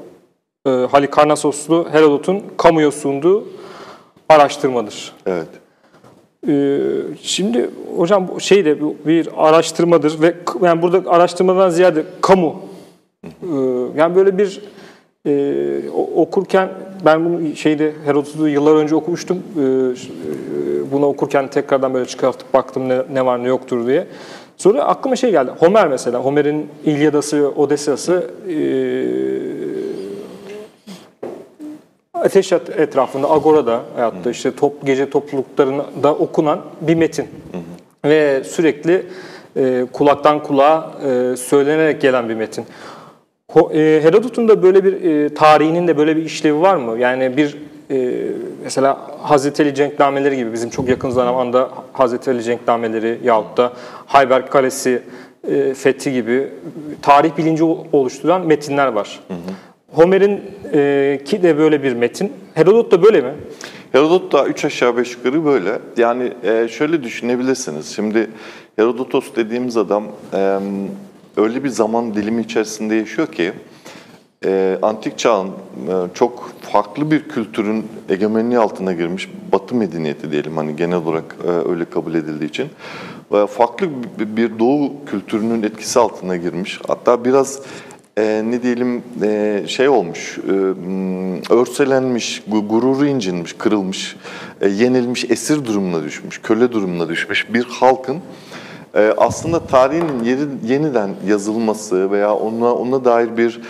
e, 0.66 0.70
Halikarnasoslu 0.70 1.88
Herodot'un 1.92 2.42
kamuya 2.56 2.90
sunduğu 2.90 3.44
araştırmadır. 4.28 5.12
Evet. 5.26 5.48
E, 6.48 6.78
şimdi 7.22 7.70
hocam 7.96 8.40
şey 8.40 8.64
de 8.64 8.80
bir 9.06 9.28
araştırmadır 9.36 10.22
ve 10.22 10.34
yani 10.62 10.82
burada 10.82 11.10
araştırmadan 11.10 11.70
ziyade 11.70 12.04
kamu. 12.20 12.60
E, 13.24 13.28
yani 13.96 14.16
böyle 14.16 14.38
bir 14.38 14.60
e, 15.26 15.90
okurken 16.16 16.68
ben 17.04 17.24
bunu 17.24 17.56
şeyde 17.56 17.92
Herodot'u 18.04 18.48
yıllar 18.48 18.74
önce 18.74 18.94
okumuştum. 18.94 19.36
E, 19.36 19.62
bunu 20.92 21.06
okurken 21.06 21.48
tekrardan 21.48 21.94
böyle 21.94 22.06
çıkartıp 22.06 22.54
baktım 22.54 22.88
ne, 22.88 23.02
ne 23.12 23.26
var 23.26 23.42
ne 23.42 23.48
yoktur 23.48 23.86
diye. 23.86 24.06
Sonra 24.56 24.84
aklıma 24.84 25.16
şey 25.16 25.30
geldi. 25.30 25.50
Homer 25.58 25.88
mesela. 25.88 26.18
Homer'in 26.18 26.68
İlyadası 26.84 27.42
ve 27.42 27.46
Odesyası 27.46 28.30
e, 28.48 28.56
ateş 32.14 32.52
etrafında, 32.52 33.30
agorada 33.30 33.80
hayatta 33.96 34.30
işte 34.30 34.54
top, 34.56 34.86
gece 34.86 35.10
topluluklarında 35.10 36.14
okunan 36.14 36.60
bir 36.80 36.94
metin. 36.94 37.22
Hı 37.22 37.58
hı. 37.58 38.10
Ve 38.10 38.44
sürekli 38.44 39.06
e, 39.56 39.86
kulaktan 39.92 40.42
kulağa 40.42 40.90
e, 41.04 41.36
söylenerek 41.36 42.00
gelen 42.00 42.28
bir 42.28 42.34
metin. 42.34 42.64
E, 43.54 44.00
Herodot'un 44.02 44.48
da 44.48 44.62
böyle 44.62 44.84
bir 44.84 45.02
e, 45.02 45.34
tarihinin 45.34 45.88
de 45.88 45.98
böyle 45.98 46.16
bir 46.16 46.24
işlevi 46.24 46.60
var 46.60 46.76
mı? 46.76 46.98
Yani 46.98 47.36
bir 47.36 47.56
e, 47.90 48.26
mesela 48.64 48.98
Hazreti 49.22 49.62
Ali 49.62 49.74
cenknameleri 49.74 50.36
gibi 50.36 50.52
bizim 50.52 50.70
çok 50.70 50.88
yakın 50.88 51.10
zamanda 51.10 51.70
Hazreti 51.92 52.30
Ali 52.30 52.42
cenknameleri 52.42 53.18
yahut 53.24 53.56
da 53.56 53.72
Hayber 54.06 54.50
Kalesi 54.50 55.02
e, 55.50 55.74
fethi 55.74 56.12
gibi 56.12 56.48
tarih 57.02 57.36
bilinci 57.38 57.64
oluşturan 57.92 58.46
metinler 58.46 58.86
var. 58.86 59.20
Hı 59.28 59.34
hı. 59.34 59.38
Homer'in 59.92 60.40
e, 60.72 61.20
ki 61.24 61.42
de 61.42 61.58
böyle 61.58 61.82
bir 61.82 61.92
metin. 61.92 62.32
Herodot 62.54 62.90
da 62.90 63.02
böyle 63.02 63.20
mi? 63.20 63.32
Herodot 63.92 64.32
da 64.32 64.46
üç 64.46 64.64
aşağı 64.64 64.96
beş 64.96 65.16
yukarı 65.16 65.44
böyle. 65.44 65.78
Yani 65.96 66.32
e, 66.44 66.68
şöyle 66.68 67.02
düşünebilirsiniz. 67.02 67.94
Şimdi 67.94 68.30
Herodotos 68.76 69.36
dediğimiz 69.36 69.76
adam 69.76 70.04
e, 70.34 70.58
öyle 71.36 71.64
bir 71.64 71.68
zaman 71.68 72.14
dilimi 72.14 72.42
içerisinde 72.42 72.94
yaşıyor 72.94 73.32
ki 73.32 73.52
e, 74.44 74.78
antik 74.82 75.18
çağın 75.18 75.48
e, 75.48 75.52
çok 76.14 76.52
farklı 76.60 77.10
bir 77.10 77.28
kültürün 77.28 77.86
egemenliği 78.08 78.58
altına 78.58 78.92
girmiş 78.92 79.28
Batı 79.52 79.74
medeniyeti 79.74 80.32
diyelim 80.32 80.56
hani 80.56 80.76
genel 80.76 80.96
olarak 80.96 81.36
e, 81.44 81.48
öyle 81.70 81.84
kabul 81.84 82.14
edildiği 82.14 82.50
için 82.50 82.68
ve 83.32 83.46
farklı 83.46 83.88
bir, 84.18 84.58
Doğu 84.58 84.92
kültürünün 85.06 85.62
etkisi 85.62 85.98
altına 85.98 86.36
girmiş. 86.36 86.80
Hatta 86.88 87.24
biraz 87.24 87.60
e, 88.18 88.42
ne 88.46 88.62
diyelim 88.62 89.02
e, 89.22 89.62
şey 89.66 89.88
olmuş, 89.88 90.38
e, 90.38 90.52
örselenmiş, 91.54 92.42
gururu 92.48 93.06
incinmiş, 93.06 93.52
kırılmış, 93.52 94.16
e, 94.60 94.68
yenilmiş, 94.68 95.24
esir 95.24 95.64
durumuna 95.64 96.04
düşmüş, 96.04 96.40
köle 96.42 96.72
durumuna 96.72 97.08
düşmüş 97.08 97.54
bir 97.54 97.64
halkın 97.64 98.16
e, 98.96 99.14
aslında 99.16 99.60
tarihin 99.60 100.24
yeni, 100.24 100.72
yeniden 100.72 101.10
yazılması 101.26 102.10
veya 102.10 102.34
ona 102.34 102.74
ona 102.74 103.04
dair 103.04 103.36
bir 103.36 103.60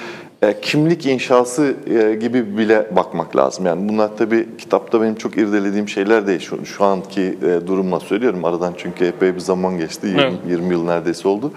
e, 0.43 0.61
kimlik 0.61 1.07
inşası 1.07 1.75
e, 1.87 2.15
gibi 2.15 2.59
bile 2.59 2.97
bakmak 2.97 3.37
lazım. 3.37 3.67
Yani 3.67 3.89
bunlar 3.89 4.11
tabii 4.19 4.49
kitapta 4.59 5.03
benim 5.03 5.15
çok 5.15 5.37
irdelediğim 5.37 5.89
şeyler 5.89 6.27
değil. 6.27 6.41
Şu, 6.41 6.67
şu 6.67 6.85
anki 6.85 7.23
e, 7.23 7.67
durumla 7.67 8.01
söylüyorum. 8.01 8.45
Aradan 8.45 8.75
çünkü 8.77 9.05
epey 9.05 9.35
bir 9.35 9.41
zaman 9.41 9.79
geçti. 9.79 10.07
20, 10.07 10.21
Evet. 10.23 10.33
20 10.49 10.75
yıl 10.75 10.85
neredeyse 10.85 11.29
oldu. 11.29 11.53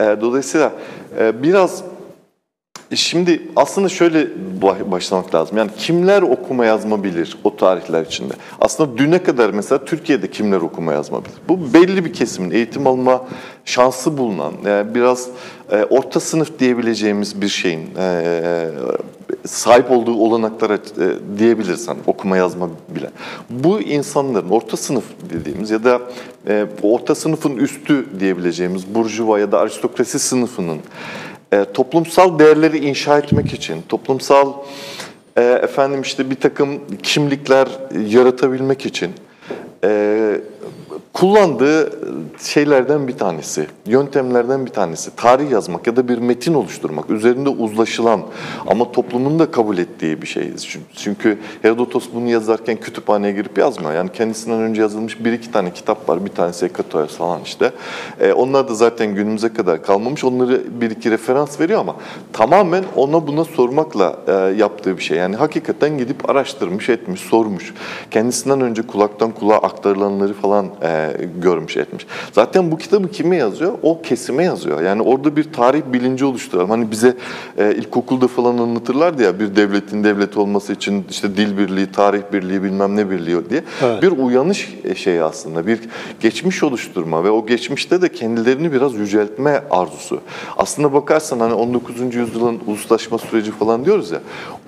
E, 0.00 0.16
dolayısıyla 0.20 0.72
e, 1.18 1.42
biraz 1.42 1.84
Şimdi 2.96 3.42
aslında 3.56 3.88
şöyle 3.88 4.26
ba- 4.62 4.90
başlamak 4.90 5.34
lazım. 5.34 5.58
Yani 5.58 5.70
kimler 5.78 6.22
okuma 6.22 6.64
yazma 6.64 7.04
bilir 7.04 7.36
o 7.44 7.56
tarihler 7.56 8.06
içinde? 8.06 8.34
Aslında 8.60 8.98
düne 8.98 9.22
kadar 9.22 9.50
mesela 9.50 9.84
Türkiye'de 9.84 10.30
kimler 10.30 10.60
okuma 10.60 10.92
yazma 10.92 11.24
bilir? 11.24 11.34
Bu 11.48 11.74
belli 11.74 12.04
bir 12.04 12.12
kesimin 12.12 12.50
eğitim 12.50 12.86
alma 12.86 13.24
şansı 13.64 14.18
bulunan, 14.18 14.52
yani 14.66 14.94
biraz 14.94 15.28
e, 15.70 15.84
orta 15.84 16.20
sınıf 16.20 16.58
diyebileceğimiz 16.58 17.42
bir 17.42 17.48
şeyin 17.48 17.88
e, 17.98 18.68
sahip 19.46 19.90
olduğu 19.90 20.14
olanaklara 20.14 20.74
e, 20.74 20.78
diyebilirsen 21.38 21.96
okuma 22.06 22.36
yazma 22.36 22.68
bilen. 22.88 23.10
Bu 23.50 23.80
insanların 23.80 24.50
orta 24.50 24.76
sınıf 24.76 25.04
dediğimiz 25.30 25.70
ya 25.70 25.84
da 25.84 26.00
e, 26.48 26.66
orta 26.82 27.14
sınıfın 27.14 27.56
üstü 27.56 28.06
diyebileceğimiz 28.20 28.94
burjuva 28.94 29.38
ya 29.38 29.52
da 29.52 29.58
aristokrasi 29.58 30.18
sınıfının 30.18 30.78
e, 31.52 31.64
toplumsal 31.74 32.38
değerleri 32.38 32.78
inşa 32.78 33.18
etmek 33.18 33.54
için, 33.54 33.82
toplumsal 33.88 34.52
e, 35.36 35.42
efendim 35.42 36.02
işte 36.02 36.30
bir 36.30 36.34
takım 36.34 36.80
kimlikler 37.02 37.68
yaratabilmek 38.08 38.86
için 38.86 39.10
e, 39.84 40.40
kullandığı 41.12 41.92
şeylerden 42.40 43.08
bir 43.08 43.18
tanesi, 43.18 43.66
yöntemlerden 43.86 44.66
bir 44.66 44.70
tanesi 44.70 45.16
tarih 45.16 45.50
yazmak 45.50 45.86
ya 45.86 45.96
da 45.96 46.08
bir 46.08 46.18
metin 46.18 46.54
oluşturmak, 46.54 47.10
üzerinde 47.10 47.48
uzlaşılan 47.48 48.20
ama 48.66 48.92
toplumun 48.92 49.38
da 49.38 49.50
kabul 49.50 49.78
ettiği 49.78 50.22
bir 50.22 50.26
şey. 50.26 50.50
Çünkü- 50.96 51.38
Herodotos 51.62 52.08
bunu 52.14 52.30
yazarken 52.30 52.76
kütüphaneye 52.76 53.32
girip 53.32 53.58
yazmıyor. 53.58 53.94
Yani 53.94 54.12
kendisinden 54.12 54.60
önce 54.60 54.82
yazılmış 54.82 55.24
bir 55.24 55.32
iki 55.32 55.52
tane 55.52 55.72
kitap 55.72 56.08
var. 56.08 56.24
Bir 56.24 56.30
tanesi 56.30 56.66
Hekatoyos 56.66 57.16
falan 57.16 57.40
işte. 57.44 57.72
E, 58.20 58.32
onlar 58.32 58.68
da 58.68 58.74
zaten 58.74 59.14
günümüze 59.14 59.52
kadar 59.52 59.82
kalmamış. 59.82 60.24
Onları 60.24 60.80
bir 60.80 60.90
iki 60.90 61.10
referans 61.10 61.60
veriyor 61.60 61.80
ama 61.80 61.96
tamamen 62.32 62.84
ona 62.96 63.26
buna 63.26 63.44
sormakla 63.44 64.16
e, 64.26 64.32
yaptığı 64.32 64.96
bir 64.96 65.02
şey. 65.02 65.18
Yani 65.18 65.36
hakikaten 65.36 65.98
gidip 65.98 66.30
araştırmış, 66.30 66.88
etmiş, 66.88 67.20
sormuş. 67.20 67.74
Kendisinden 68.10 68.60
önce 68.60 68.82
kulaktan 68.82 69.30
kulağa 69.30 69.58
aktarılanları 69.58 70.34
falan 70.34 70.66
e, 70.82 70.91
görmüş, 71.42 71.76
etmiş. 71.76 72.06
Zaten 72.32 72.70
bu 72.70 72.78
kitabı 72.78 73.08
kime 73.08 73.36
yazıyor? 73.36 73.72
O 73.82 74.02
kesime 74.02 74.44
yazıyor. 74.44 74.82
Yani 74.82 75.02
orada 75.02 75.36
bir 75.36 75.52
tarih 75.52 75.82
bilinci 75.92 76.24
oluşturalım. 76.24 76.70
Hani 76.70 76.90
bize 76.90 77.16
e, 77.58 77.74
ilkokulda 77.74 78.28
falan 78.28 78.58
anlatırlardı 78.58 79.22
ya 79.22 79.40
bir 79.40 79.56
devletin 79.56 80.04
devlet 80.04 80.36
olması 80.36 80.72
için 80.72 81.04
işte 81.10 81.36
dil 81.36 81.58
birliği, 81.58 81.92
tarih 81.92 82.22
birliği, 82.32 82.62
bilmem 82.62 82.96
ne 82.96 83.10
birliği 83.10 83.50
diye. 83.50 83.64
Evet. 83.82 84.02
Bir 84.02 84.10
uyanış 84.10 84.74
şeyi 84.96 85.22
aslında, 85.22 85.66
bir 85.66 85.80
geçmiş 86.20 86.62
oluşturma 86.62 87.24
ve 87.24 87.30
o 87.30 87.46
geçmişte 87.46 88.02
de 88.02 88.12
kendilerini 88.12 88.72
biraz 88.72 88.94
yüceltme 88.94 89.62
arzusu. 89.70 90.20
Aslında 90.56 90.92
bakarsan 90.92 91.40
hani 91.40 91.54
19. 91.54 92.14
yüzyılın 92.14 92.60
uluslaşma 92.66 93.18
süreci 93.18 93.52
falan 93.52 93.84
diyoruz 93.84 94.10
ya, 94.10 94.20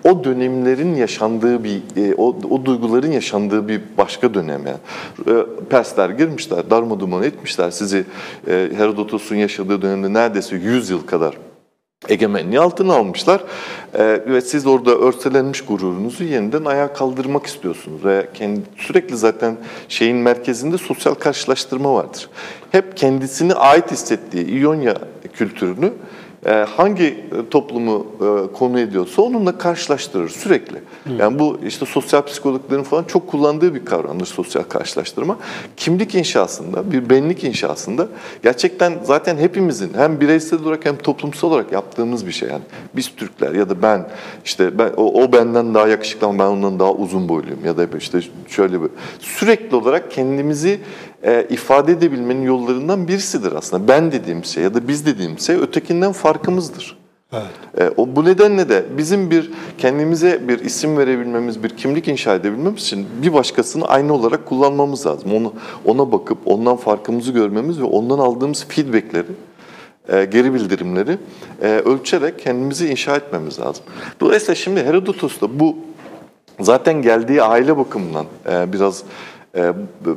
o 0.05 0.25
dönemlerin 0.25 0.95
yaşandığı 0.95 1.65
bir, 1.65 1.83
e, 1.97 2.15
o, 2.15 2.37
o 2.51 2.65
duyguların 2.65 3.13
yaşandığı 3.13 3.69
bir 3.69 3.81
başka 3.99 4.35
dönem 4.35 4.63
yani. 4.67 4.79
E, 5.39 5.47
Persler 5.71 6.11
girmişler, 6.11 6.71
darmaduman 6.71 7.23
etmişler 7.23 7.71
sizi 7.71 8.05
e, 8.49 8.69
Herodotos'un 8.77 9.37
yaşadığı 9.37 9.83
dönemde 9.83 10.13
neredeyse 10.13 10.57
100 10.57 10.91
yıl 10.91 11.07
kadar 11.07 11.35
egemenliği 12.09 12.61
altına 12.61 12.95
almışlar 12.95 13.41
Ee, 13.99 14.21
ve 14.27 14.41
siz 14.41 14.67
orada 14.67 14.91
örselenmiş 14.91 15.61
gururunuzu 15.61 16.25
yeniden 16.25 16.65
ayağa 16.65 16.93
kaldırmak 16.93 17.47
istiyorsunuz 17.47 18.05
ve 18.05 18.29
kendi, 18.35 18.61
sürekli 18.77 19.17
zaten 19.17 19.57
şeyin 19.89 20.17
merkezinde 20.17 20.79
sosyal 20.79 21.15
karşılaştırma 21.15 21.95
vardır. 21.95 22.29
Hep 22.73 22.97
kendisini 22.97 23.55
ait 23.55 23.91
hissettiği 23.91 24.47
İonya 24.47 24.95
kültürünü 25.33 25.93
hangi 26.51 27.05
e, 27.05 27.17
toplumu 27.51 28.07
e, 28.21 28.53
konu 28.53 28.81
ediyorsa 28.81 29.23
onunla 29.23 29.59
karşılaştırır 29.59 30.29
sürekli. 30.29 30.77
Yani 31.19 31.39
bu 31.39 31.59
işte 31.67 31.87
sosyal 31.87 32.23
psikologların 32.23 32.83
falan 32.83 33.05
çok 33.05 33.27
kullandığı 33.27 33.75
bir 33.75 33.85
kavramdır 33.85 34.27
sosyal 34.27 34.63
karşılaştırma. 34.63 35.39
Kimlik 35.77 36.15
inşasında, 36.15 36.93
bir 36.93 37.11
benlik 37.11 37.45
inşasında 37.45 38.09
gerçekten 38.43 38.93
zaten 39.03 39.37
hepimizin 39.37 39.91
hem 39.97 40.21
bireysel 40.21 40.63
olarak 40.63 40.85
hem 40.85 40.97
toplumsal 40.97 41.49
olarak 41.49 41.73
yaptığımız 41.73 42.27
bir 42.27 42.33
şey. 42.33 42.49
Yani 42.49 42.63
biz 42.97 43.17
Türkler 43.17 43.53
ya 43.53 43.71
da 43.71 43.83
ben 43.83 44.09
işte 44.45 44.79
ben 44.79 44.91
o, 44.97 45.23
o 45.23 45.33
benden 45.33 45.75
daha 45.75 45.89
yakışıklı 45.89 46.27
ama 46.27 46.45
ben 46.45 46.51
ondan 46.51 46.79
daha 46.79 46.93
uzun 46.93 47.29
boyluyum 47.29 47.65
ya 47.65 47.77
da 47.77 47.87
işte 47.99 48.21
şöyle 48.49 48.83
bir 48.83 48.89
sürekli 49.21 49.77
olarak 49.77 50.11
kendimizi 50.11 50.81
e, 51.25 51.47
ifade 51.51 51.93
edebilmenin 51.93 52.43
yollarından 52.43 53.09
birisidir 53.09 53.53
aslında. 53.53 53.89
Ben 53.89 54.13
dediğim 54.13 54.45
şey 54.45 54.63
ya 54.63 54.75
da 54.75 54.89
biz 54.89 55.07
dediğim 55.07 55.39
şey 55.39 55.57
ötekinden 55.57 56.13
farkımızdır. 56.13 57.05
E, 57.79 57.91
o 57.97 58.17
bu 58.17 58.25
nedenle 58.25 58.69
de 58.69 58.85
bizim 58.99 59.31
bir 59.31 59.51
kendimize 59.79 60.49
bir 60.49 60.59
isim 60.59 60.99
verebilmemiz, 60.99 61.63
bir 61.63 61.69
kimlik 61.69 62.09
inşa 62.09 62.35
edebilmemiz 62.35 62.83
için 62.83 63.07
bir 63.23 63.33
başkasını 63.33 63.89
aynı 63.89 64.15
olarak 64.15 64.47
kullanmamız 64.47 65.07
lazım. 65.07 65.35
Onu 65.35 65.53
ona 65.85 66.13
bakıp 66.13 66.39
ondan 66.45 66.77
farkımızı 66.77 67.33
görmemiz 67.33 67.81
ve 67.81 67.85
ondan 67.85 68.19
aldığımız 68.19 68.65
feedbackleri 68.69 69.27
e, 70.09 70.25
geri 70.25 70.55
bildirimleri 70.55 71.19
e, 71.63 71.67
ölçerek 71.67 72.39
kendimizi 72.39 72.89
inşa 72.89 73.17
etmemiz 73.17 73.61
lazım. 73.61 73.85
Dolayısıyla 74.21 74.55
şimdi 74.55 74.85
Herodotos'ta 74.85 75.61
bu 75.61 75.77
zaten 76.61 77.03
geldiği 77.03 77.43
aile 77.43 77.77
bakımından 77.77 78.27
e, 78.53 78.73
biraz 78.73 79.03
e, 79.57 79.73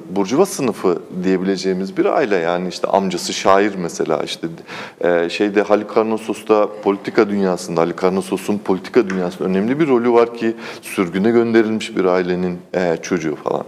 burjuva 0.09 0.45
sınıfı 0.45 1.01
diyebileceğimiz 1.23 1.97
bir 1.97 2.05
aile 2.05 2.35
yani 2.35 2.67
işte 2.67 2.87
amcası 2.87 3.33
şair 3.33 3.75
mesela 3.75 4.23
işte 4.23 4.47
e, 5.01 5.29
şeyde 5.29 5.61
Halikarnassos'ta 5.61 6.69
politika 6.83 7.29
dünyasında 7.29 7.81
Halikarnassos'un 7.81 8.57
politika 8.57 9.09
dünyasında 9.09 9.49
önemli 9.49 9.79
bir 9.79 9.87
rolü 9.87 10.11
var 10.11 10.33
ki 10.33 10.55
sürgüne 10.81 11.31
gönderilmiş 11.31 11.97
bir 11.97 12.05
ailenin 12.05 12.57
e, 12.73 12.97
çocuğu 13.01 13.35
falan. 13.35 13.63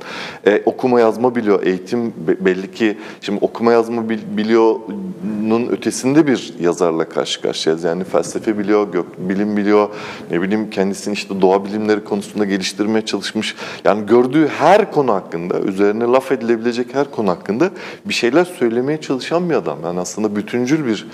E, 0.48 0.62
okuma 0.66 1.00
yazma 1.00 1.36
biliyor, 1.36 1.64
eğitim 1.64 2.14
be- 2.28 2.46
belli 2.46 2.72
ki 2.72 2.98
şimdi 3.22 3.40
okuma 3.42 3.72
yazma 3.72 4.10
bil, 4.10 4.20
biliyor'nun 4.38 5.68
ötesinde 5.68 6.28
bir 6.28 6.54
yazarla 6.60 7.10
karşı 7.10 7.42
karşıyayız. 7.42 7.84
Yani 7.84 8.04
felsefe 8.04 8.58
biliyor, 8.58 8.92
gök 8.92 9.06
bilim 9.18 9.58
biliyor, 9.58 9.90
ne 10.32 10.42
bileyim 10.42 10.70
kendisini 10.70 11.14
işte 11.14 11.42
doğa 11.42 11.66
bilimleri 11.66 12.04
konusunda 12.04 12.46
geliştirmeye 12.46 13.06
çalışmış. 13.06 13.56
Yani 13.86 14.06
gördüğü 14.06 14.48
her 14.48 14.92
konu 14.92 15.14
hakkında, 15.14 15.59
üzerine 15.66 16.04
laf 16.04 16.32
edilebilecek 16.32 16.96
her 16.96 17.12
konu 17.12 17.30
hakkında 17.30 17.70
bir 18.06 18.14
şeyler 18.14 18.46
söylemeye 18.46 19.02
çalışan 19.02 19.50
bir 19.50 19.56
adam. 19.56 19.80
Yani 19.84 20.00
aslında 20.00 20.36
bütüncül 20.36 20.86
bir 20.86 21.08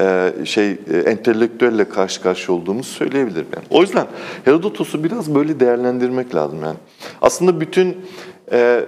e, 0.00 0.32
şey 0.44 0.70
e, 0.70 0.96
entelektüelle 0.96 1.88
karşı 1.88 2.22
karşıya 2.22 2.58
olduğumuzu 2.58 2.90
söyleyebilirim. 2.90 3.46
Yani. 3.56 3.66
O 3.70 3.80
yüzden 3.80 4.06
Herodotos'u 4.44 5.04
biraz 5.04 5.34
böyle 5.34 5.60
değerlendirmek 5.60 6.34
lazım 6.34 6.58
yani. 6.62 6.78
Aslında 7.22 7.60
bütün 7.60 7.96
e, 8.52 8.84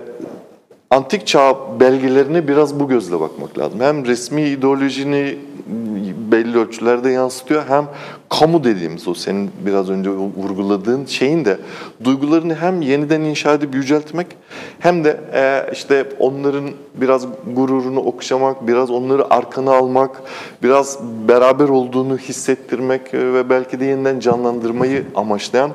antik 0.91 1.27
çağ 1.27 1.57
belgelerine 1.81 2.49
biraz 2.49 2.81
bu 2.81 2.89
gözle 2.89 3.21
bakmak 3.21 3.59
lazım. 3.59 3.81
Hem 3.81 4.07
resmi 4.07 4.43
ideolojini 4.43 5.39
belli 6.33 6.59
ölçülerde 6.59 7.11
yansıtıyor 7.11 7.63
hem 7.69 7.87
kamu 8.29 8.65
dediğimiz 8.65 9.09
o 9.09 9.15
senin 9.15 9.51
biraz 9.67 9.91
önce 9.91 10.11
vurguladığın 10.11 11.05
şeyin 11.05 11.45
de 11.45 11.59
duygularını 12.05 12.55
hem 12.55 12.83
yeniden 12.83 13.21
inşa 13.21 13.55
edip 13.55 13.75
yüceltmek 13.75 14.27
hem 14.79 15.05
de 15.05 15.21
e, 15.33 15.73
işte 15.73 16.07
onların 16.19 16.71
biraz 16.95 17.27
gururunu 17.55 18.01
okşamak, 18.01 18.67
biraz 18.67 18.91
onları 18.91 19.35
arkana 19.35 19.73
almak, 19.73 20.23
biraz 20.63 20.99
beraber 21.29 21.69
olduğunu 21.69 22.19
hissettirmek 22.19 23.15
e, 23.15 23.35
ve 23.35 23.51
belki 23.51 23.81
de 23.81 23.85
yeniden 23.85 24.21
canlandırmayı 24.21 25.05
amaçlayan 25.15 25.71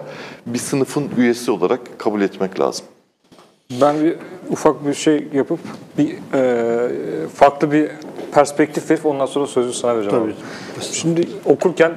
bir 0.45 0.59
sınıfın 0.59 1.09
üyesi 1.17 1.51
olarak 1.51 1.99
kabul 1.99 2.21
etmek 2.21 2.59
lazım. 2.59 2.85
Ben 3.81 4.03
bir 4.03 4.15
ufak 4.49 4.87
bir 4.87 4.93
şey 4.93 5.27
yapıp 5.33 5.59
bir 5.97 6.15
e, 6.33 7.27
farklı 7.27 7.71
bir 7.71 7.89
perspektif 8.31 8.91
verip 8.91 9.05
ondan 9.05 9.25
sonra 9.25 9.47
sözü 9.47 9.73
sana 9.73 9.95
vereceğim. 9.95 10.19
Tabii. 10.19 10.31
abi. 10.77 10.83
Şimdi 10.93 11.27
okurken 11.45 11.91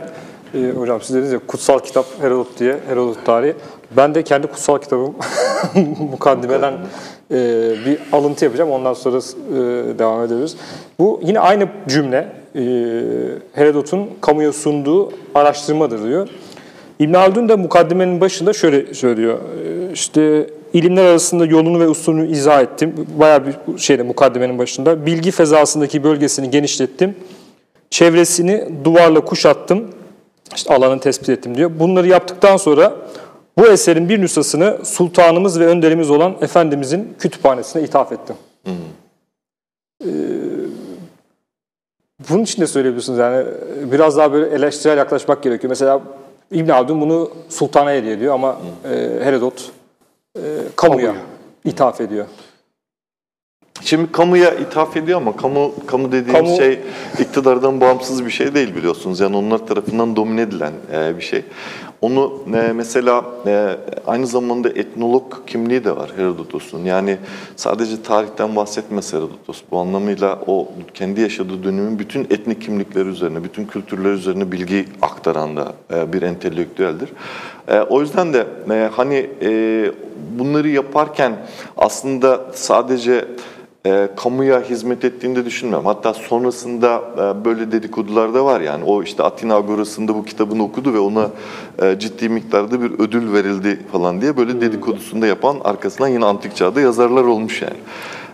e, 0.55 0.71
hocam 0.77 1.01
siz 1.03 1.17
dediniz 1.17 1.33
ya 1.33 1.39
kutsal 1.47 1.79
kitap 1.79 2.07
Herodot 2.21 2.59
diye 2.59 2.77
Herodot 2.89 3.27
tarihi. 3.27 3.55
Ben 3.97 4.15
de 4.15 4.23
kendi 4.23 4.47
kutsal 4.47 4.79
kitabım 4.79 5.15
mukaddimeden 6.11 6.73
e, 7.31 7.37
bir 7.87 7.99
alıntı 8.13 8.45
yapacağım. 8.45 8.71
Ondan 8.71 8.95
sonra 8.95 9.17
e, 9.19 9.99
devam 9.99 10.23
ederiz. 10.25 10.57
Bu 10.99 11.21
yine 11.23 11.41
aynı 11.41 11.69
cümle 11.89 12.33
e, 12.55 12.61
Herodot'un 13.53 14.11
kamuya 14.21 14.53
sunduğu 14.53 15.13
araştırmadır 15.35 16.05
diyor. 16.05 16.29
İbn 16.99 17.15
Haldun 17.15 17.49
da 17.49 17.57
mukaddimenin 17.57 18.21
başında 18.21 18.53
şöyle 18.53 18.95
söylüyor. 18.95 19.39
E, 19.89 19.93
İşte 19.93 20.47
ilimler 20.73 21.05
arasında 21.05 21.47
yolunu 21.47 21.81
ve 21.81 21.89
usulünü 21.89 22.31
izah 22.33 22.63
ettim. 22.63 23.07
Bayağı 23.21 23.47
bir 23.47 23.79
şeyde 23.79 24.03
mukaddimenin 24.03 24.59
başında. 24.59 25.07
Bilgi 25.07 25.31
fezasındaki 25.31 26.05
bölgesini 26.05 26.51
genişlettim. 26.51 27.17
Çevresini 27.91 28.69
duvarla 28.85 29.21
kuşattım. 29.21 29.91
İşte 30.55 30.75
alanı 30.75 31.01
tespit 31.01 31.29
ettim 31.29 31.57
diyor. 31.57 31.71
Bunları 31.79 32.09
yaptıktan 32.09 32.57
sonra 32.57 32.97
bu 33.59 33.67
eserin 33.67 34.09
bir 34.09 34.21
nüshasını 34.21 34.79
sultanımız 34.85 35.61
ve 35.61 35.67
önderimiz 35.67 36.11
olan 36.11 36.37
Efendimizin 36.41 37.15
kütüphanesine 37.19 37.83
ithaf 37.83 38.13
ettim. 38.13 38.37
Ee, 40.05 40.09
bunun 42.31 42.43
için 42.43 42.63
de 42.63 42.67
söyleyebilirsiniz 42.67 43.19
yani 43.19 43.47
biraz 43.93 44.17
daha 44.17 44.33
böyle 44.33 44.55
eleştirel 44.55 44.99
yaklaşmak 44.99 45.43
gerekiyor. 45.43 45.69
Mesela 45.69 46.01
İbn 46.53 46.71
Haldun 46.71 47.01
bunu 47.01 47.31
sultana 47.49 47.93
hediye 47.93 48.13
ediyor 48.13 48.35
ama 48.35 48.57
e, 48.85 48.89
Herodot 49.25 49.71
e, 50.45 50.49
kamuya 50.77 51.15
ithaf 51.65 52.01
ediyor. 52.01 52.27
Şimdi 53.83 54.13
kamuya 54.13 54.55
ithaf 54.55 54.97
ediyor 54.97 55.21
ama 55.21 55.37
kamu 55.37 55.75
kamu 55.87 56.13
dediğimiz 56.13 56.35
Kamu- 56.51 56.57
şey 56.57 56.81
iktidardan 57.21 57.81
bağımsız 57.81 58.25
bir 58.27 58.31
şey 58.31 58.55
değil 58.55 58.75
biliyorsunuz. 58.77 59.21
Yani 59.21 59.37
onlar 59.37 59.67
tarafından 59.67 60.17
domine 60.17 60.41
edilen 60.41 60.73
e, 60.93 61.17
bir 61.17 61.23
şey. 61.23 61.45
Onu 62.01 62.43
e, 62.55 62.73
mesela 62.73 63.25
e, 63.47 63.77
aynı 64.07 64.27
zamanda 64.27 64.69
etnolog 64.69 65.47
kimliği 65.47 65.85
de 65.85 65.97
var 65.97 66.11
Herodotos'un. 66.17 66.85
Yani 66.85 67.17
sadece 67.57 68.03
tarihten 68.03 68.57
bahsetmez 68.57 69.13
Herodotos. 69.13 69.63
Bu 69.71 69.79
anlamıyla 69.79 70.39
o 70.47 70.69
kendi 70.95 71.21
yaşadığı 71.21 71.65
dönemin 71.65 71.99
bütün 71.99 72.25
etnik 72.25 72.63
kimlikleri 72.63 73.09
üzerine, 73.09 73.45
bütün 73.45 73.67
kültürler 73.67 74.11
üzerine 74.11 74.53
bilgi 74.53 74.85
aktaran 75.03 75.57
da 75.57 75.73
e, 75.95 76.13
bir 76.13 76.23
entelektüeldir. 76.23 77.09
E, 77.69 77.81
o 77.81 78.01
yüzden 78.01 78.35
de 78.35 78.47
e, 78.71 78.91
hani 78.93 79.31
e, 79.43 79.93
bunları 80.39 80.69
yaparken 80.69 81.37
aslında 81.77 82.41
sadece 82.55 83.25
e, 83.87 84.09
kamuya 84.17 84.61
hizmet 84.61 85.05
ettiğini 85.05 85.37
de 85.37 85.45
düşünmüyorum. 85.45 85.87
Hatta 85.87 86.15
sonrasında 86.15 87.03
e, 87.15 87.45
böyle 87.45 87.73
dedikodular 87.73 88.35
da 88.35 88.45
var 88.45 88.61
yani. 88.61 88.85
O 88.85 89.03
işte 89.03 89.23
Atina 89.23 89.55
Agorası'nda 89.55 90.15
bu 90.15 90.25
kitabını 90.25 90.63
okudu 90.63 90.95
ve 90.95 90.99
ona 90.99 91.31
e, 91.83 91.99
ciddi 91.99 92.29
miktarda 92.29 92.83
bir 92.83 92.91
ödül 92.99 93.33
verildi 93.33 93.81
falan 93.93 94.21
diye 94.21 94.37
böyle 94.37 94.61
dedikodusunu 94.61 95.23
da 95.23 95.27
yapan 95.27 95.57
arkasından 95.65 96.09
yine 96.09 96.25
antik 96.25 96.57
çağda 96.57 96.81
yazarlar 96.81 97.25
olmuş 97.25 97.63
yani. 97.63 97.77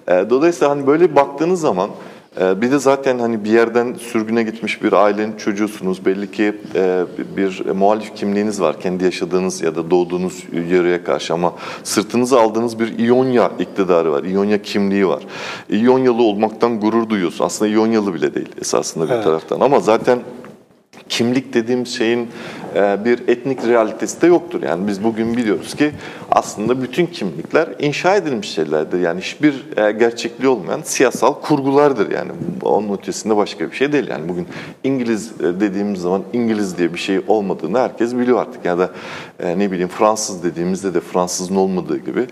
E, 0.08 0.30
dolayısıyla 0.30 0.70
hani 0.70 0.86
böyle 0.86 1.16
baktığınız 1.16 1.60
zaman 1.60 1.90
bir 2.40 2.70
de 2.70 2.78
zaten 2.78 3.18
hani 3.18 3.44
bir 3.44 3.50
yerden 3.50 3.94
sürgüne 3.94 4.42
gitmiş 4.42 4.82
bir 4.82 4.92
ailenin 4.92 5.36
çocuğusunuz. 5.36 6.06
Belli 6.06 6.30
ki 6.30 6.54
e, 6.74 7.04
bir 7.36 7.70
muhalif 7.70 8.14
kimliğiniz 8.14 8.60
var. 8.60 8.80
Kendi 8.80 9.04
yaşadığınız 9.04 9.62
ya 9.62 9.76
da 9.76 9.90
doğduğunuz 9.90 10.42
yöreye 10.70 11.04
karşı 11.04 11.34
ama 11.34 11.52
sırtınıza 11.84 12.40
aldığınız 12.40 12.78
bir 12.78 12.98
İonya 12.98 13.50
iktidarı 13.58 14.12
var. 14.12 14.24
İonya 14.24 14.62
kimliği 14.62 15.08
var. 15.08 15.22
İonyalı 15.70 16.22
olmaktan 16.22 16.80
gurur 16.80 17.08
duyuyorsun. 17.08 17.44
Aslında 17.44 17.70
İonyalı 17.70 18.14
bile 18.14 18.34
değil 18.34 18.48
esasında 18.60 19.08
bir 19.08 19.12
Evet. 19.14 19.24
taraftan. 19.24 19.60
Ama 19.60 19.80
zaten 19.80 20.18
kimlik 21.08 21.54
dediğim 21.54 21.86
şeyin 21.86 22.28
e, 22.74 23.04
bir 23.04 23.28
etnik 23.28 23.64
realitesi 23.66 24.22
de 24.22 24.26
yoktur. 24.26 24.62
Yani 24.62 24.88
biz 24.88 25.04
bugün 25.04 25.36
biliyoruz 25.36 25.74
ki 25.74 25.90
aslında 26.30 26.82
bütün 26.82 27.06
kimlikler 27.06 27.68
inşa 27.78 28.16
edilmiş 28.16 28.48
şeylerdir. 28.48 29.00
Yani 29.00 29.20
hiçbir 29.20 29.54
e, 29.76 29.92
gerçekliği 29.92 30.48
olmayan 30.48 30.80
siyasal 30.84 31.34
kurgulardır. 31.34 32.10
Yani 32.10 32.30
onun 32.62 32.96
ötesinde 32.96 33.36
başka 33.36 33.70
bir 33.70 33.76
şey 33.76 33.92
değil. 33.92 34.08
Yani 34.08 34.28
bugün 34.28 34.46
İngiliz 34.84 35.32
e, 35.40 35.60
dediğimiz 35.60 36.00
zaman 36.00 36.22
İngiliz 36.32 36.78
diye 36.78 36.94
bir 36.94 36.98
şey 36.98 37.20
olmadığını 37.28 37.78
herkes 37.78 38.16
biliyor 38.16 38.40
artık. 38.40 38.64
Ya 38.64 38.78
da 38.78 38.90
ne 39.44 39.70
bileyim 39.70 39.88
Fransız 39.88 40.44
dediğimizde 40.44 40.94
de 40.94 41.00
Fransızın 41.00 41.56
olmadığı 41.56 41.98
gibi. 41.98 42.26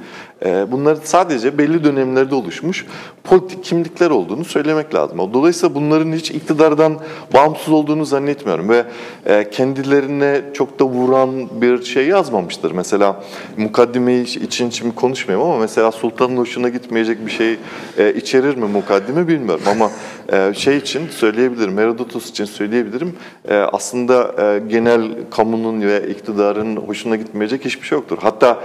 E, 0.45 0.73
bunlar 0.73 0.99
sadece 1.05 1.59
belli 1.59 1.85
dönemlerde 1.85 2.35
oluşmuş 2.35 2.87
politik 3.25 3.65
kimlikler 3.65 4.11
olduğunu 4.11 4.45
söylemek 4.45 4.95
lazım. 4.95 5.33
Dolayısıyla 5.33 5.75
bunların 5.75 6.13
hiç 6.13 6.31
iktidardan 6.31 6.99
bağımsız 7.35 7.69
olduğunu 7.69 8.05
zannetmiyorum 8.05 8.69
ve 8.69 8.85
e, 9.27 9.51
kendilerine 9.51 10.41
çok 10.55 10.79
da 10.79 10.85
vuran 10.85 11.61
bir 11.61 11.83
şey 11.83 12.07
yazmamıştır. 12.07 12.73
Mesela 12.73 13.25
mukaddimeyi 13.57 14.25
için 14.25 14.71
şimdi 14.71 14.95
konuşmayayım 14.95 15.49
ama 15.49 15.59
mesela 15.59 15.93
sultanın 15.93 16.37
hoşuna 16.37 16.69
gitmeyecek 16.69 17.27
bir 17.27 17.31
şey 17.31 17.57
e, 17.99 18.15
içerir 18.15 18.57
mi 18.57 18.67
mukaddime 18.67 19.29
bilmiyorum 19.29 19.65
ama 19.67 19.91
e, 20.33 20.55
şey 20.55 20.77
için 20.77 21.09
söyleyebilirim, 21.09 21.79
Herodotus 21.79 22.31
için 22.31 22.45
söyleyebilirim. 22.45 23.17
Aslında 23.73 24.35
genel 24.69 25.03
kamunun 25.31 25.83
ve 25.83 26.09
iktidarın 26.09 26.77
hoşuna 26.77 27.17
gitmeyecek 27.17 27.65
hiçbir 27.65 27.87
şey 27.87 27.99
yoktur. 27.99 28.19
Hatta 28.21 28.61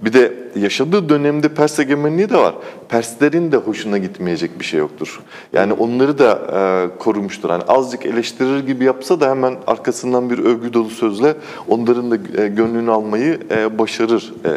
bir 0.00 0.12
de 0.12 0.32
yaşadığı 0.56 1.08
dönemde 1.08 1.48
Pers 1.48 1.78
egemenliği 1.78 2.30
de 2.30 2.38
var. 2.38 2.54
Perslerin 2.88 3.52
de 3.52 3.56
hoşuna 3.56 3.98
gitmeyecek 3.98 4.60
bir 4.60 4.64
şey 4.64 4.80
yoktur. 4.80 5.20
Yani 5.52 5.72
onları 5.72 6.18
da 6.18 6.40
e, 6.52 6.98
korumuştur. 6.98 7.50
Hani 7.50 7.62
azıcık 7.62 8.06
eleştirir 8.06 8.66
gibi 8.66 8.84
yapsa 8.84 9.20
da 9.20 9.30
hemen 9.30 9.56
arkasından 9.66 10.30
bir 10.30 10.38
övgü 10.38 10.72
dolu 10.72 10.90
sözle 10.90 11.34
onların 11.68 12.10
da 12.10 12.42
e, 12.42 12.48
gönlünü 12.48 12.90
almayı 12.90 13.40
e, 13.50 13.78
başarır. 13.78 14.32
E, 14.44 14.50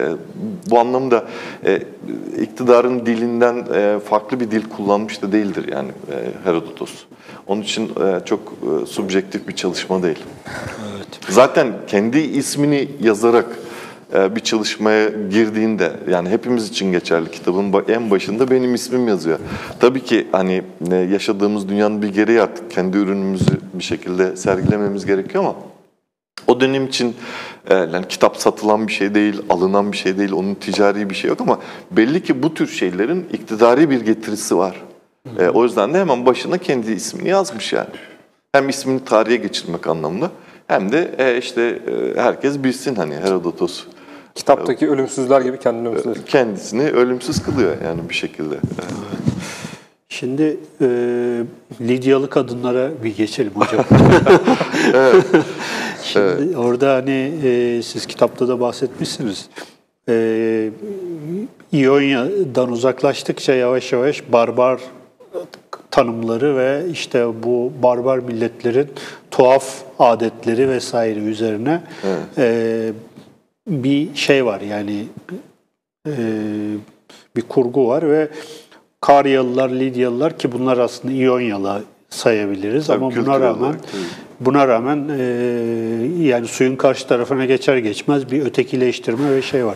bu 0.69 0.79
anlamda 0.79 1.25
e, 1.65 1.81
iktidarın 2.41 3.05
dilinden 3.05 3.65
e, 3.73 3.99
farklı 3.99 4.39
bir 4.39 4.51
dil 4.51 4.63
kullanmış 4.77 5.21
da 5.21 5.31
değildir 5.31 5.65
yani 5.71 5.89
e, 6.11 6.47
Herodotos. 6.49 6.91
Onun 7.47 7.61
için 7.61 7.85
e, 7.85 8.25
çok 8.25 8.39
e, 8.39 8.85
subjektif 8.85 9.47
bir 9.47 9.55
çalışma 9.55 10.03
değil. 10.03 10.19
Zaten 11.29 11.73
kendi 11.87 12.19
ismini 12.19 12.87
yazarak 13.01 13.45
bir 14.13 14.39
çalışmaya 14.39 15.09
girdiğinde 15.09 15.91
yani 16.09 16.29
hepimiz 16.29 16.69
için 16.69 16.91
geçerli 16.91 17.31
kitabın 17.31 17.85
en 17.87 18.11
başında 18.11 18.51
benim 18.51 18.75
ismim 18.75 19.07
yazıyor. 19.07 19.39
Tabii 19.79 20.03
ki 20.03 20.27
hani 20.31 20.63
yaşadığımız 21.11 21.69
dünyanın 21.69 22.01
bir 22.01 22.09
gereği 22.09 22.41
artık 22.41 22.71
kendi 22.71 22.97
ürünümüzü 22.97 23.59
bir 23.73 23.83
şekilde 23.83 24.35
sergilememiz 24.35 25.05
gerekiyor 25.05 25.43
ama 25.43 25.55
o 26.47 26.61
dönem 26.61 26.85
için 26.85 27.15
e, 27.69 27.75
yani 27.75 28.07
kitap 28.09 28.37
satılan 28.37 28.87
bir 28.87 28.91
şey 28.91 29.15
değil, 29.15 29.41
alınan 29.49 29.91
bir 29.91 29.97
şey 29.97 30.17
değil, 30.17 30.31
onun 30.31 30.55
ticari 30.55 31.09
bir 31.09 31.15
şey 31.15 31.29
yok 31.29 31.41
ama 31.41 31.59
belli 31.91 32.23
ki 32.23 32.43
bu 32.43 32.53
tür 32.53 32.67
şeylerin 32.67 33.27
iktidari 33.33 33.89
bir 33.89 34.01
getirisi 34.01 34.57
var. 34.57 34.81
E, 35.39 35.49
o 35.49 35.63
yüzden 35.63 35.93
de 35.93 35.99
hemen 35.99 36.25
başına 36.25 36.57
kendi 36.57 36.91
ismini 36.91 37.29
yazmış 37.29 37.73
yani. 37.73 37.89
Hem 38.53 38.69
ismini 38.69 39.05
tarihe 39.05 39.35
geçirmek 39.35 39.87
anlamında 39.87 40.31
hem 40.67 40.91
de 40.91 41.15
e, 41.17 41.37
işte 41.37 41.61
e, 41.61 42.21
herkes 42.21 42.63
bilsin 42.63 42.95
hani 42.95 43.15
Herodotos 43.15 43.83
Kitaptaki 44.35 44.89
ölümsüzler 44.89 45.41
gibi 45.41 45.59
kendini 45.59 45.87
ölümsüzler. 45.87 46.25
kendisini 46.25 46.83
ölümsüz 46.83 47.43
kılıyor 47.43 47.75
yani 47.85 48.09
bir 48.09 48.13
şekilde. 48.13 48.55
Evet. 48.55 48.91
Şimdi 50.09 50.57
e, 50.81 50.87
Lidyalı 51.81 52.29
kadınlara 52.29 52.91
bir 53.03 53.15
geçelim 53.15 53.51
hocam. 53.55 53.85
Şimdi 56.03 56.57
orada 56.57 56.93
hani 56.95 57.33
e, 57.43 57.81
siz 57.83 58.05
kitapta 58.05 58.47
da 58.47 58.59
bahsetmişsiniz. 58.59 59.49
E, 60.09 60.69
İonya'dan 61.71 62.71
uzaklaştıkça 62.71 63.53
yavaş 63.53 63.91
yavaş 63.91 64.31
barbar 64.31 64.81
tanımları 65.91 66.57
ve 66.57 66.83
işte 66.91 67.43
bu 67.43 67.71
barbar 67.83 68.17
milletlerin 68.19 68.87
tuhaf 69.31 69.65
adetleri 69.99 70.69
vesaire 70.69 71.19
üzerine 71.19 71.81
e, 72.37 72.91
bir 73.67 74.15
şey 74.15 74.45
var 74.45 74.61
yani 74.61 75.05
e, 76.07 76.13
bir 77.35 77.41
kurgu 77.41 77.87
var 77.87 78.09
ve 78.09 78.29
Karyalılar, 79.01 79.69
Lidyalılar 79.69 80.37
ki 80.37 80.51
bunlar 80.51 80.77
aslında 80.77 81.13
İonyalı 81.13 81.83
sayabiliriz 82.09 82.87
Tabii, 82.87 83.05
ama 83.05 83.15
buna 83.15 83.39
rağmen 83.39 83.63
olarak, 83.63 83.79
buna 84.39 84.67
rağmen 84.67 85.09
e, 85.09 85.23
yani 86.23 86.47
suyun 86.47 86.75
karşı 86.75 87.07
tarafına 87.07 87.45
geçer 87.45 87.77
geçmez 87.77 88.31
bir 88.31 88.45
ötekileştirme 88.45 89.35
ve 89.35 89.41
şey 89.41 89.65
var. 89.65 89.75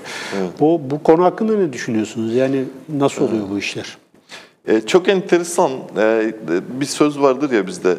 Bu 0.59 0.81
bu 0.89 1.03
konu 1.03 1.23
hakkında 1.23 1.57
ne 1.57 1.73
düşünüyorsunuz? 1.73 2.35
Yani 2.35 2.63
nasıl 2.89 3.27
oluyor 3.27 3.49
bu 3.51 3.59
işler? 3.59 3.97
E, 4.67 4.81
çok 4.81 5.09
enteresan 5.09 5.71
e, 5.97 6.33
bir 6.79 6.85
söz 6.85 7.19
vardır 7.19 7.51
ya 7.51 7.67
bizde 7.67 7.95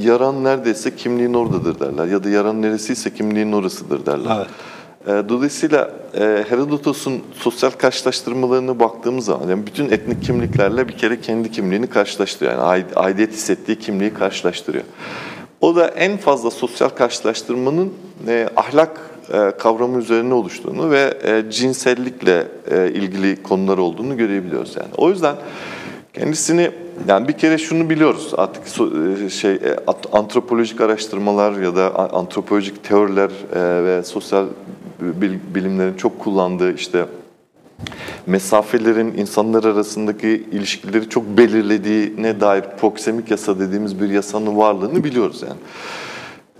yaran 0.00 0.44
neredeyse 0.44 0.96
kimliğin 0.96 1.34
oradadır 1.34 1.80
derler 1.80 2.06
ya 2.06 2.24
da 2.24 2.28
yaran 2.28 2.62
neresiyse 2.62 3.14
kimliğin 3.14 3.52
orasıdır 3.52 4.06
derler. 4.06 4.36
Evet. 4.36 4.48
E, 5.06 5.28
dolayısıyla 5.28 5.90
e, 6.14 6.44
Herodotos'un 6.48 7.22
sosyal 7.34 7.70
karşılaştırmalarına 7.70 8.80
baktığımız 8.80 9.24
zaman 9.24 9.48
yani 9.48 9.66
bütün 9.66 9.90
etnik 9.90 10.22
kimliklerle 10.22 10.88
bir 10.88 10.98
kere 10.98 11.20
kendi 11.20 11.50
kimliğini 11.50 11.86
karşılaştırıyor. 11.86 12.52
Yani 12.52 12.62
aid- 12.62 12.94
aidiyet 12.96 13.32
hissettiği 13.32 13.78
kimliği 13.78 14.14
karşılaştırıyor. 14.14 14.84
O 15.60 15.76
da 15.76 15.88
en 15.88 16.16
fazla 16.16 16.50
sosyal 16.50 16.88
karşılaştırmanın 16.88 17.92
e, 18.28 18.48
ahlak 18.56 19.10
kavramı 19.58 19.98
üzerine 19.98 20.34
oluştuğunu 20.34 20.90
ve 20.90 21.14
cinsellikle 21.50 22.46
ilgili 22.94 23.42
konular 23.42 23.78
olduğunu 23.78 24.16
görebiliyoruz 24.16 24.76
yani. 24.76 24.88
O 24.96 25.10
yüzden 25.10 25.36
kendisini 26.14 26.70
yani 27.08 27.28
bir 27.28 27.32
kere 27.32 27.58
şunu 27.58 27.90
biliyoruz 27.90 28.32
artık 28.36 28.62
şey 29.32 29.58
antropolojik 30.12 30.80
araştırmalar 30.80 31.52
ya 31.52 31.76
da 31.76 32.12
antropolojik 32.12 32.84
teoriler 32.84 33.30
ve 33.84 34.02
sosyal 34.02 34.46
bilimlerin 35.54 35.94
çok 35.94 36.18
kullandığı 36.18 36.74
işte 36.74 37.06
mesafelerin 38.26 39.14
insanlar 39.18 39.64
arasındaki 39.64 40.28
ilişkileri 40.52 41.08
çok 41.08 41.24
belirlediğine 41.26 42.40
dair 42.40 42.64
proksemik 42.80 43.30
yasa 43.30 43.58
dediğimiz 43.58 44.00
bir 44.00 44.08
yasanın 44.10 44.56
varlığını 44.56 45.04
biliyoruz 45.04 45.42
yani. 45.42 45.60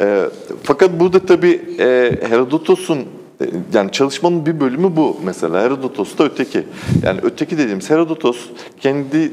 E, 0.00 0.24
fakat 0.62 1.00
burada 1.00 1.26
tabii 1.26 1.60
e, 1.78 2.18
Herodotos'un 2.28 2.98
e, 2.98 3.44
yani 3.74 3.92
çalışmanın 3.92 4.46
bir 4.46 4.60
bölümü 4.60 4.96
bu 4.96 5.16
mesela. 5.24 5.62
Herodotos 5.62 6.18
da 6.18 6.24
öteki. 6.24 6.62
Yani 7.02 7.20
öteki 7.22 7.58
dediğimiz 7.58 7.90
Herodotos 7.90 8.38
kendi 8.80 9.32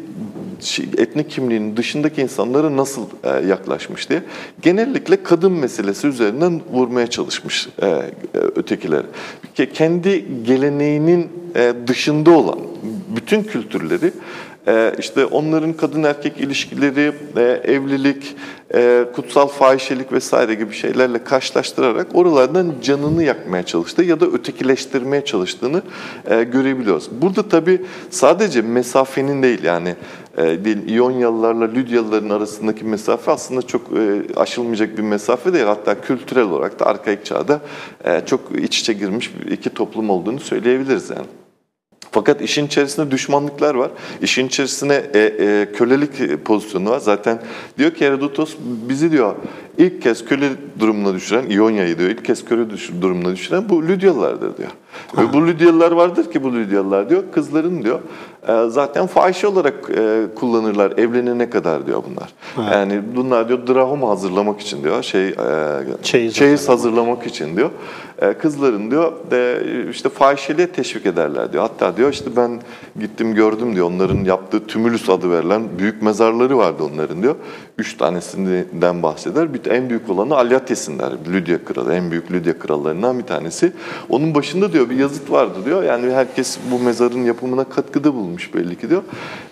etnik 0.97 1.29
kimliğinin 1.29 1.77
dışındaki 1.77 2.21
insanlara 2.21 2.77
nasıl 2.77 3.01
e, 3.23 3.47
yaklaşmış 3.47 4.09
diye 4.09 4.23
genellikle 4.61 5.23
kadın 5.23 5.51
meselesi 5.51 6.07
üzerinden 6.07 6.61
vurmaya 6.71 7.07
çalışmış 7.07 7.67
e, 7.81 7.85
e, 7.87 8.03
ötekiler. 8.33 9.03
Kendi 9.73 10.25
geleneğinin 10.43 11.29
dışında 11.87 12.31
olan 12.31 12.59
bütün 13.15 13.43
kültürleri 13.43 14.11
işte 14.99 15.25
onların 15.25 15.73
kadın 15.73 16.03
erkek 16.03 16.37
ilişkileri, 16.37 17.13
evlilik, 17.63 18.35
kutsal 19.15 19.47
fahişelik 19.47 20.11
vesaire 20.11 20.53
gibi 20.53 20.73
şeylerle 20.73 21.23
karşılaştırarak 21.23 22.07
oralardan 22.13 22.73
canını 22.83 23.23
yakmaya 23.23 23.63
çalıştı 23.63 24.03
ya 24.03 24.19
da 24.19 24.25
ötekileştirmeye 24.25 25.25
çalıştığını 25.25 25.81
görebiliyoruz. 26.27 27.09
Burada 27.21 27.49
tabii 27.49 27.81
sadece 28.09 28.61
mesafenin 28.61 29.43
değil 29.43 29.63
yani 29.63 29.95
e, 30.37 30.65
değil, 30.65 30.87
İyonyalılarla 30.87 31.73
arasındaki 32.29 32.85
mesafe 32.85 33.31
aslında 33.31 33.61
çok 33.61 33.81
e, 33.81 34.33
aşılmayacak 34.35 34.97
bir 34.97 35.03
mesafe 35.03 35.53
değil. 35.53 35.65
Hatta 35.65 36.01
kültürel 36.01 36.43
olarak 36.43 36.79
da 36.79 36.85
arkaik 36.85 37.25
çağda 37.25 37.61
e, 38.05 38.21
çok 38.25 38.41
iç 38.59 38.79
içe 38.79 38.93
girmiş 38.93 39.31
iki 39.51 39.69
toplum 39.69 40.09
olduğunu 40.09 40.39
söyleyebiliriz 40.39 41.09
yani. 41.09 41.27
Fakat 42.11 42.41
işin 42.41 42.67
içerisinde 42.67 43.11
düşmanlıklar 43.11 43.75
var. 43.75 43.91
İşin 44.21 44.47
içerisinde 44.47 45.11
e, 45.13 45.19
e, 45.19 45.71
kölelik 45.71 46.45
pozisyonu 46.45 46.89
var. 46.89 46.99
Zaten 46.99 47.41
diyor 47.77 47.91
ki 47.91 48.05
Herodotos 48.05 48.55
bizi 48.89 49.11
diyor 49.11 49.35
ilk 49.77 50.01
kez 50.01 50.25
köle 50.25 50.49
durumuna 50.79 51.13
düşüren, 51.13 51.49
İonya'yı 51.49 51.97
diyor 51.97 52.09
ilk 52.09 52.25
kez 52.25 52.45
köle 52.45 52.65
durumuna 53.01 53.31
düşüren 53.31 53.69
bu 53.69 53.87
Lidyalılardır 53.87 54.57
diyor. 54.57 54.69
Bu 55.33 55.47
Lidyalılar 55.47 55.91
vardır 55.91 56.31
ki 56.31 56.43
bu 56.43 56.55
Lidyalılar 56.55 57.09
diyor 57.09 57.23
kızların 57.31 57.83
diyor 57.83 57.99
e, 58.47 58.69
zaten 58.69 59.07
fahişe 59.07 59.47
olarak 59.47 59.73
e, 59.97 60.23
kullanırlar 60.35 60.91
evlenene 60.91 61.49
kadar 61.49 61.85
diyor 61.85 62.03
bunlar. 62.09 62.29
Evet. 62.57 62.71
Yani 62.71 63.01
bunlar 63.15 63.49
diyor 63.49 63.67
drahom 63.67 64.03
hazırlamak 64.03 64.59
için 64.59 64.83
diyor 64.83 65.03
şey 65.03 65.27
e, 65.27 65.35
çeyiz, 66.03 66.33
çeyiz 66.33 66.69
hazırlamak 66.69 67.27
için 67.27 67.57
diyor. 67.57 67.69
Kızların 68.39 68.91
diyor 68.91 69.11
işte 69.89 70.09
fahişeliğe 70.09 70.67
teşvik 70.67 71.05
ederler 71.05 71.53
diyor. 71.53 71.63
Hatta 71.63 71.97
diyor 71.97 72.11
işte 72.11 72.29
ben 72.35 72.61
gittim 72.99 73.35
gördüm 73.35 73.75
diyor 73.75 73.87
onların 73.87 74.23
yaptığı 74.23 74.67
tümülüs 74.67 75.09
adı 75.09 75.31
verilen 75.31 75.63
büyük 75.79 76.01
mezarları 76.01 76.57
vardı 76.57 76.83
onların 76.93 77.23
diyor. 77.23 77.35
Üç 77.77 77.97
tanesinden 77.97 79.03
bahseder. 79.03 79.53
Bir 79.53 79.71
en 79.71 79.89
büyük 79.89 80.09
olanı 80.09 80.35
Alyates'in 80.35 80.99
der. 80.99 81.11
Lüdya 81.33 81.65
kralı, 81.65 81.93
en 81.93 82.11
büyük 82.11 82.31
Lüdya 82.31 82.59
krallarından 82.59 83.19
bir 83.19 83.23
tanesi. 83.23 83.73
Onun 84.09 84.35
başında 84.35 84.73
diyor 84.73 84.89
bir 84.89 84.95
yazıt 84.95 85.31
vardı 85.31 85.53
diyor. 85.65 85.83
Yani 85.83 86.13
herkes 86.13 86.57
bu 86.71 86.79
mezarın 86.79 87.25
yapımına 87.25 87.63
katkıda 87.63 88.13
bulmuş 88.13 88.53
belli 88.53 88.77
ki 88.77 88.89
diyor. 88.89 89.03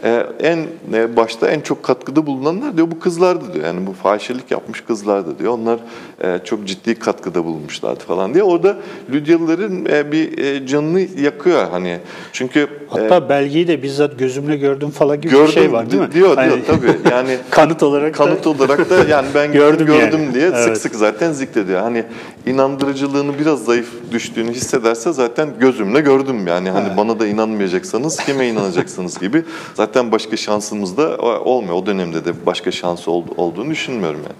Ee, 0.03 0.27
en 0.39 0.59
e, 0.93 1.15
başta 1.15 1.47
en 1.47 1.59
çok 1.59 1.83
katkıda 1.83 2.25
bulunanlar 2.25 2.77
diyor 2.77 2.91
bu 2.91 2.99
kızlardı 2.99 3.53
diyor. 3.53 3.65
Yani 3.65 3.87
bu 3.87 3.93
fahişelik 3.93 4.51
yapmış 4.51 4.81
kızlardı 4.81 5.39
diyor. 5.39 5.53
Onlar 5.53 5.79
e, 6.23 6.39
çok 6.43 6.67
ciddi 6.67 6.95
katkıda 6.95 7.45
bulunmuşlardı 7.45 7.99
falan 7.99 8.33
diye. 8.33 8.43
Orada 8.43 8.77
Lüdyalıların 9.09 9.85
e, 9.85 10.11
bir 10.11 10.37
e, 10.37 10.67
canını 10.67 10.99
yakıyor 10.99 11.67
hani. 11.71 11.99
Çünkü 12.31 12.67
hatta 12.89 13.15
e, 13.15 13.29
belgeyi 13.29 13.67
de 13.67 13.83
bizzat 13.83 14.19
gözümle 14.19 14.57
gördüm 14.57 14.89
falan 14.89 15.21
gibi 15.21 15.31
gördüm, 15.31 15.47
bir 15.47 15.51
şey 15.51 15.71
var 15.71 15.91
değil 15.91 16.01
mi? 16.01 16.11
Diyor 16.11 16.35
hani, 16.35 16.51
diyor 16.51 16.59
tabii. 16.67 17.11
Yani 17.11 17.37
kanıt 17.49 17.83
olarak 17.83 18.14
kanıt 18.15 18.47
olarak 18.47 18.89
da 18.89 19.03
yani 19.03 19.27
ben 19.35 19.53
gördüm, 19.53 19.85
gördüm 19.87 20.23
yani. 20.23 20.33
diye 20.33 20.45
evet. 20.45 20.63
sık 20.63 20.77
sık 20.77 20.95
zaten 20.95 21.31
zikrediyor. 21.31 21.81
Hani 21.81 22.03
inandırıcılığını 22.45 23.39
biraz 23.39 23.65
zayıf 23.65 23.89
düştüğünü 24.11 24.51
hissederse 24.51 25.13
zaten 25.13 25.49
gözümle 25.59 26.01
gördüm 26.01 26.47
yani. 26.47 26.69
Hani 26.69 26.87
evet. 26.87 26.97
bana 26.97 27.19
da 27.19 27.27
inanmayacaksanız 27.27 28.17
kime 28.17 28.47
inanacaksınız 28.47 29.19
gibi. 29.19 29.43
Zaten 29.73 30.11
başka 30.11 30.37
şansımız 30.37 30.97
da 30.97 31.17
olmuyor. 31.17 31.75
O 31.75 31.85
dönemde 31.85 32.25
de 32.25 32.45
başka 32.45 32.71
şansı 32.71 33.11
olduğunu 33.11 33.69
düşünmüyorum 33.69 34.19
yani. 34.23 34.35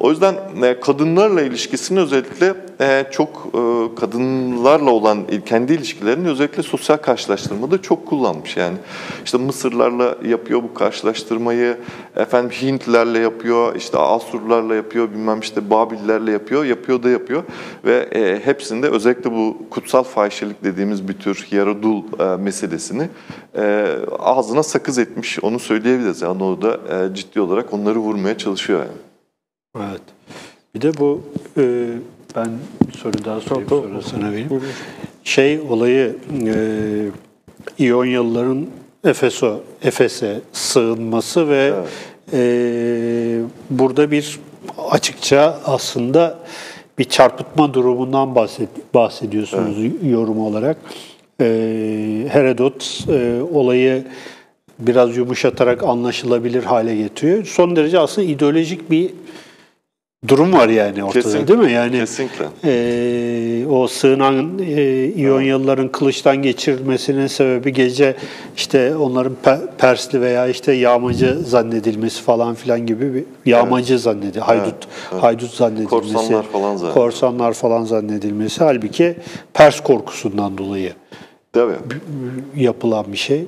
O 0.00 0.10
yüzden 0.10 0.34
e, 0.62 0.80
kadınlarla 0.80 1.42
ilişkisini 1.42 2.00
özellikle 2.00 2.54
e, 2.80 3.04
çok 3.10 3.46
e, 3.54 3.94
kadınlarla 4.00 4.90
olan 4.90 5.18
kendi 5.46 5.72
ilişkilerini 5.72 6.28
özellikle 6.28 6.62
sosyal 6.62 6.96
karşılaştırmada 6.96 7.82
çok 7.82 8.06
kullanmış. 8.06 8.56
Yani 8.56 8.76
işte 9.24 9.38
Mısırlarla 9.38 10.16
yapıyor 10.26 10.62
bu 10.62 10.74
karşılaştırmayı, 10.74 11.76
efendim 12.16 12.50
Hintlerle 12.50 13.18
yapıyor, 13.18 13.76
işte 13.76 13.98
Asurlarla 13.98 14.74
yapıyor, 14.74 15.10
bilmem 15.10 15.40
işte 15.40 15.70
Babillerle 15.70 16.32
yapıyor, 16.32 16.64
yapıyor 16.64 17.02
da 17.02 17.10
yapıyor 17.10 17.42
ve 17.84 18.08
hepsinde 18.44 18.88
özellikle 18.88 19.32
bu 19.32 19.56
kutsal 19.70 20.02
fahişelik 20.02 20.64
dediğimiz 20.64 21.08
bir 21.08 21.14
tür 21.14 21.46
hierodul 21.50 22.02
meselesini 22.38 23.08
ağzına 24.18 24.62
sakız 24.62 24.98
etmiş. 24.98 25.38
Onu 25.42 25.58
söyleyebiliriz. 25.58 26.22
Yani 26.22 26.44
orada 26.44 26.78
ciddi 27.14 27.40
olarak 27.40 27.72
onları 27.72 27.98
vurmaya 27.98 28.38
çalışıyor 28.38 28.78
yani. 28.78 29.07
Evet. 29.78 30.00
Bir 30.74 30.80
de 30.80 30.98
bu 30.98 31.22
e, 31.56 31.86
ben 32.36 32.48
soru 32.98 33.24
daha 33.24 33.40
sorayım 33.40 33.68
sonra, 33.68 33.88
sonra 33.88 34.02
sana 34.02 34.32
vereyim. 34.32 34.62
Şey 35.24 35.60
olayı 35.60 36.16
e, 36.46 36.54
İyonyalıların 37.78 38.66
Efeso, 39.04 39.60
Efes'e 39.82 40.40
sığınması 40.52 41.48
ve 41.48 41.72
evet. 41.74 41.88
e, 42.32 43.40
burada 43.70 44.10
bir 44.10 44.38
açıkça 44.90 45.60
aslında 45.64 46.38
bir 46.98 47.04
çarpıtma 47.04 47.74
durumundan 47.74 48.34
bahsed, 48.34 48.68
bahsediyorsunuz 48.94 49.76
evet. 49.80 49.92
yorum 50.02 50.40
olarak. 50.40 50.76
E, 51.40 51.44
Herodot 52.30 53.04
e, 53.08 53.40
olayı 53.52 54.04
biraz 54.78 55.16
yumuşatarak 55.16 55.82
anlaşılabilir 55.82 56.64
hale 56.64 56.96
getiriyor. 56.96 57.44
Son 57.44 57.76
derece 57.76 57.98
aslında 57.98 58.28
ideolojik 58.28 58.90
bir 58.90 59.10
durum 60.26 60.52
var 60.52 60.68
yani 60.68 61.04
ortada 61.04 61.22
kesinlikle, 61.22 61.48
değil 61.48 61.60
mi? 61.60 61.72
Yani 61.72 61.98
kesinlikle. 61.98 62.46
E, 62.64 63.66
o 63.66 63.88
sığınan 63.88 64.58
e, 64.58 65.04
İyonyalıların 65.04 65.88
kılıçtan 65.88 66.36
geçirilmesinin 66.36 67.26
sebebi 67.26 67.72
gece 67.72 68.16
işte 68.56 68.96
onların 68.96 69.34
pe, 69.42 69.58
Persli 69.78 70.20
veya 70.20 70.48
işte 70.48 70.72
yağmacı 70.72 71.38
zannedilmesi 71.44 72.22
falan 72.22 72.54
filan 72.54 72.86
gibi 72.86 73.14
bir 73.14 73.24
yağmacı 73.46 73.92
evet. 73.92 74.02
zannedi, 74.02 74.40
haydut 74.40 74.66
evet, 74.66 74.86
evet. 75.12 75.22
haydut 75.22 75.50
zannedilmesi, 75.50 75.90
korsanlar 75.90 76.42
falan 76.42 76.76
zannedilmesi. 76.76 76.94
korsanlar 76.94 77.52
falan 77.52 77.84
zannedilmesi 77.84 78.64
halbuki 78.64 79.16
Pers 79.54 79.80
korkusundan 79.80 80.58
dolayı. 80.58 80.92
Tabii. 81.52 81.74
yapılan 82.56 83.12
bir 83.12 83.16
şey. 83.16 83.44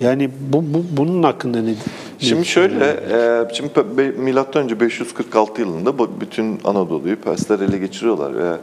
Yani 0.00 0.30
bu, 0.52 0.64
bu 0.74 0.84
bunun 0.90 1.22
hakkında 1.22 1.62
ne? 1.62 1.74
Şimdi 2.18 2.44
şöyle, 2.44 2.84
e, 2.84 3.54
şimdi 3.54 4.02
milattan 4.18 4.62
önce 4.62 4.80
546 4.80 5.60
yılında 5.60 6.20
bütün 6.20 6.60
Anadolu'yu 6.64 7.16
Persler 7.16 7.60
ele 7.60 7.78
geçiriyorlar 7.78 8.36
ve 8.36 8.56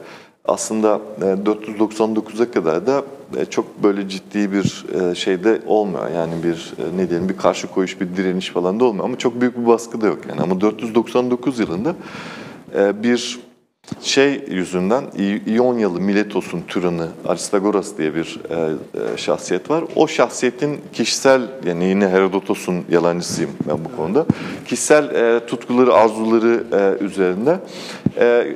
aslında 0.45 1.01
499'a 1.21 2.51
kadar 2.51 2.87
da 2.87 3.03
e, 3.37 3.45
çok 3.45 3.83
böyle 3.83 4.09
ciddi 4.09 4.51
bir 4.51 4.85
e, 4.93 5.15
şeyde 5.15 5.61
olmuyor. 5.65 6.11
Yani 6.11 6.33
bir 6.43 6.73
e, 6.83 6.97
ne 6.97 7.09
diyelim 7.09 7.29
bir 7.29 7.37
karşı 7.37 7.67
koyuş, 7.67 8.01
bir 8.01 8.17
direniş 8.17 8.49
falan 8.49 8.79
da 8.79 8.85
olmuyor 8.85 9.05
ama 9.05 9.17
çok 9.17 9.41
büyük 9.41 9.57
bir 9.57 9.67
baskı 9.67 10.01
da 10.01 10.07
yok 10.07 10.19
yani. 10.29 10.41
Ama 10.41 10.61
499 10.61 11.59
yılında 11.59 11.95
bir 13.03 13.39
şey 14.01 14.43
yüzünden 14.47 15.03
İonyalı 15.47 15.99
Miletos'un 16.01 16.61
türanı 16.67 17.07
Aristagoras 17.27 17.97
diye 17.97 18.15
bir 18.15 18.39
e, 18.49 18.53
e, 18.53 19.17
şahsiyet 19.17 19.69
var. 19.69 19.83
O 19.95 20.07
şahsiyetin 20.07 20.81
kişisel 20.93 21.41
yani 21.65 21.85
yine 21.85 22.07
Herodotos'un 22.07 22.85
yalancısıyım 22.89 23.51
ben 23.67 23.77
bu 23.85 23.97
konuda. 23.97 24.25
Kişisel 24.65 25.15
e, 25.15 25.45
tutkuları, 25.45 25.93
arzuları 25.93 26.63
e, 26.73 27.03
üzerinde 27.03 27.59
e, 28.19 28.55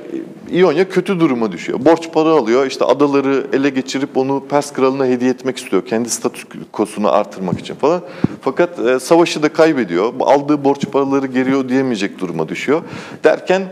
İonya 0.50 0.88
kötü 0.88 1.20
duruma 1.20 1.52
düşüyor. 1.52 1.84
Borç 1.84 2.12
para 2.12 2.28
alıyor. 2.28 2.66
işte 2.66 2.84
adaları 2.84 3.46
ele 3.52 3.70
geçirip 3.70 4.16
onu 4.16 4.44
Pers 4.50 4.72
kralına 4.72 5.06
hediye 5.06 5.30
etmek 5.30 5.56
istiyor. 5.56 5.86
Kendi 5.86 6.10
statükosunu 6.10 7.12
artırmak 7.12 7.60
için 7.60 7.74
falan. 7.74 8.02
Fakat 8.40 8.78
e, 8.78 9.00
savaşı 9.00 9.42
da 9.42 9.48
kaybediyor. 9.48 10.12
Aldığı 10.20 10.64
borç 10.64 10.86
paraları 10.92 11.26
geri 11.26 11.56
ödeyemeyecek 11.56 12.18
duruma 12.18 12.48
düşüyor. 12.48 12.82
Derken 13.24 13.62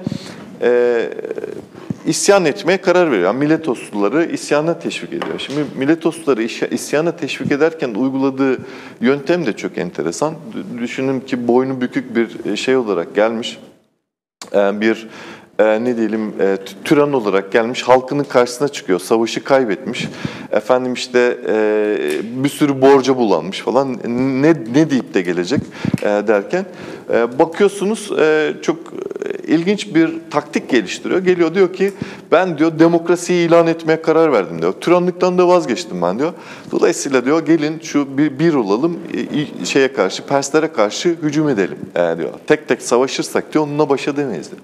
e, 0.62 1.10
isyan 2.06 2.44
etmeye 2.44 2.78
karar 2.78 3.10
veriyor. 3.10 3.26
Yani 3.26 3.38
Miletosluları 3.38 4.24
isyana 4.24 4.78
teşvik 4.78 5.12
ediyor. 5.12 5.38
Şimdi 5.38 5.60
Miletosluları 5.76 6.42
isyana 6.70 7.16
teşvik 7.16 7.52
ederken 7.52 7.94
uyguladığı 7.94 8.58
yöntem 9.00 9.46
de 9.46 9.52
çok 9.52 9.78
enteresan. 9.78 10.34
Düşünün 10.80 11.20
ki 11.20 11.48
boynu 11.48 11.80
bükük 11.80 12.16
bir 12.16 12.56
şey 12.56 12.76
olarak 12.76 13.14
gelmiş. 13.14 13.58
E, 14.54 14.80
bir 14.80 15.08
e, 15.58 15.84
ne 15.84 15.96
diyelim 15.96 16.32
e, 16.40 16.58
türan 16.84 17.12
olarak 17.12 17.52
gelmiş 17.52 17.82
halkının 17.82 18.24
karşısına 18.24 18.68
çıkıyor. 18.68 19.00
Savaşı 19.00 19.44
kaybetmiş. 19.44 20.08
Efendim 20.52 20.92
işte 20.94 21.38
e, 21.48 21.96
bir 22.44 22.48
sürü 22.48 22.82
borca 22.82 23.16
bulanmış 23.16 23.60
falan. 23.60 23.98
Ne 24.42 24.54
ne 24.74 24.90
deyip 24.90 25.14
de 25.14 25.22
gelecek 25.22 25.60
e, 26.02 26.06
derken 26.06 26.60
e, 26.60 26.66
bakıyorsunuz 27.38 28.12
e, 28.18 28.54
çok 28.62 28.78
ilginç 29.46 29.94
bir 29.94 30.10
taktik 30.30 30.70
geliştiriyor. 30.70 31.20
Geliyor 31.20 31.54
diyor 31.54 31.72
ki 31.72 31.92
ben 32.32 32.58
diyor 32.58 32.78
demokrasiyi 32.78 33.48
ilan 33.48 33.66
etmeye 33.66 34.02
karar 34.02 34.32
verdim 34.32 34.62
diyor. 34.62 34.72
Tiranlıktan 34.72 35.38
da 35.38 35.48
vazgeçtim 35.48 36.02
ben 36.02 36.18
diyor. 36.18 36.32
Dolayısıyla 36.70 37.24
diyor 37.24 37.46
gelin 37.46 37.80
şu 37.82 38.18
bir, 38.18 38.38
bir 38.38 38.54
olalım 38.54 38.98
e, 39.60 39.64
şeye 39.64 39.92
karşı 39.92 40.26
Perslere 40.26 40.72
karşı 40.72 41.08
hücum 41.22 41.48
edelim 41.48 41.78
e, 41.94 42.18
diyor. 42.18 42.30
Tek 42.46 42.68
tek 42.68 42.82
savaşırsak 42.82 43.52
diyor 43.54 43.64
onunla 43.64 43.88
baş 43.88 44.08
edemeyiz 44.08 44.50
diyor. 44.50 44.62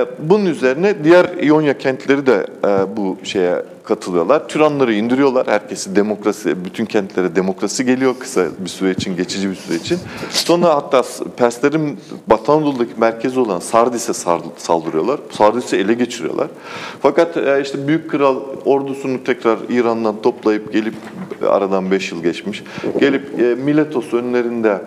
E, 0.00 0.06
bunun 0.18 0.46
üzerine 0.46 1.04
diğer 1.04 1.26
İonya 1.42 1.78
kentleri 1.78 2.26
de 2.26 2.46
e, 2.64 2.96
bu 2.96 3.18
şeye 3.24 3.62
katılıyorlar. 3.86 4.48
Türanları 4.48 4.94
indiriyorlar. 4.94 5.46
Herkesi 5.46 5.96
demokrasi, 5.96 6.64
bütün 6.64 6.86
kentlere 6.86 7.36
demokrasi 7.36 7.84
geliyor 7.84 8.14
kısa 8.18 8.46
bir 8.58 8.68
süre 8.68 8.90
için, 8.90 9.16
geçici 9.16 9.50
bir 9.50 9.54
süre 9.54 9.76
için. 9.76 9.98
Sonra 10.30 10.74
hatta 10.74 11.04
Perslerin 11.36 11.98
Batı 12.26 12.52
Anadolu'daki 12.52 12.92
merkezi 12.96 13.40
olan 13.40 13.58
Sardis'e 13.58 14.12
saldırıyorlar. 14.56 15.20
Sardis'i 15.30 15.76
ele 15.76 15.94
geçiriyorlar. 15.94 16.48
Fakat 17.02 17.36
e, 17.36 17.60
işte 17.62 17.88
Büyük 17.88 18.10
Kral 18.10 18.36
ordusunu 18.64 19.24
tekrar 19.24 19.58
İran'dan 19.68 20.22
toplayıp 20.22 20.72
gelip 20.72 20.94
aradan 21.42 21.90
5 21.90 22.12
yıl 22.12 22.22
geçmiş. 22.22 22.62
Gelip 23.00 23.40
e, 23.40 23.42
Miletos 23.42 24.12
önlerinde 24.12 24.80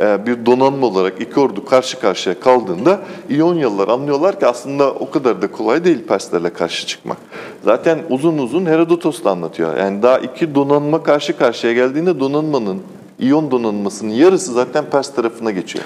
e, 0.00 0.26
bir 0.26 0.46
donanma 0.46 0.86
olarak 0.86 1.20
iki 1.20 1.40
ordu 1.40 1.64
karşı 1.64 2.00
karşıya 2.00 2.40
kaldığında 2.40 3.00
İonyalılar 3.30 3.88
anlıyorlar 3.88 4.40
ki 4.40 4.46
aslında 4.46 4.90
o 4.92 5.10
kadar 5.10 5.42
da 5.42 5.50
kolay 5.50 5.84
değil 5.84 6.06
Perslerle 6.06 6.50
karşı 6.50 6.86
çıkmak. 6.86 7.18
Zaten 7.64 7.98
uzun 8.10 8.38
uzun 8.38 8.66
Herodotos 8.66 9.24
da 9.24 9.30
anlatıyor. 9.30 9.76
Yani 9.76 10.02
daha 10.02 10.18
iki 10.18 10.54
donanma 10.54 11.02
karşı 11.02 11.36
karşıya 11.38 11.72
geldiğinde 11.72 12.20
donanmanın 12.20 12.82
İyon 13.18 13.50
donanmasının 13.50 14.10
yarısı 14.10 14.52
zaten 14.52 14.84
Pers 14.84 15.14
tarafına 15.14 15.50
geçiyor. 15.50 15.84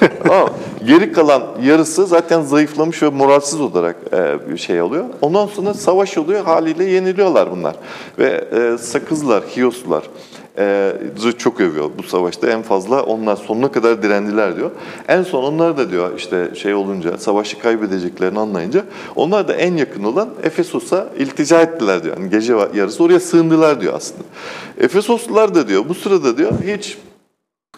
Ama 0.24 0.50
geri 0.86 1.12
kalan 1.12 1.42
yarısı 1.62 2.06
zaten 2.06 2.42
zayıflamış 2.42 3.02
ve 3.02 3.08
moralsiz 3.08 3.60
olarak 3.60 3.96
e, 4.12 4.50
bir 4.50 4.56
şey 4.56 4.82
oluyor. 4.82 5.04
Ondan 5.22 5.46
sonra 5.46 5.74
savaş 5.74 6.18
oluyor 6.18 6.44
haliyle 6.44 6.84
yeniliyorlar 6.84 7.50
bunlar. 7.50 7.76
Ve 8.18 8.48
e, 8.52 8.78
Sakızlar, 8.78 9.42
Hiyoslar, 9.56 10.02
çok 11.38 11.60
övüyor 11.60 11.90
bu 11.98 12.02
savaşta. 12.02 12.48
En 12.48 12.62
fazla 12.62 13.02
onlar 13.02 13.36
sonuna 13.36 13.72
kadar 13.72 14.02
direndiler 14.02 14.56
diyor. 14.56 14.70
En 15.08 15.22
son 15.22 15.42
onlar 15.42 15.78
da 15.78 15.90
diyor 15.90 16.10
işte 16.16 16.50
şey 16.54 16.74
olunca, 16.74 17.18
savaşı 17.18 17.58
kaybedeceklerini 17.58 18.38
anlayınca 18.38 18.84
onlar 19.16 19.48
da 19.48 19.54
en 19.54 19.76
yakın 19.76 20.04
olan 20.04 20.28
Efesos'a 20.42 21.08
iltica 21.18 21.60
ettiler 21.60 22.04
diyor. 22.04 22.16
Yani 22.16 22.30
gece 22.30 22.54
yarısı 22.74 23.04
oraya 23.04 23.20
sığındılar 23.20 23.80
diyor 23.80 23.94
aslında. 23.94 24.22
Efesoslular 24.80 25.54
da 25.54 25.68
diyor 25.68 25.88
bu 25.88 25.94
sırada 25.94 26.38
diyor 26.38 26.52
hiç 26.66 26.98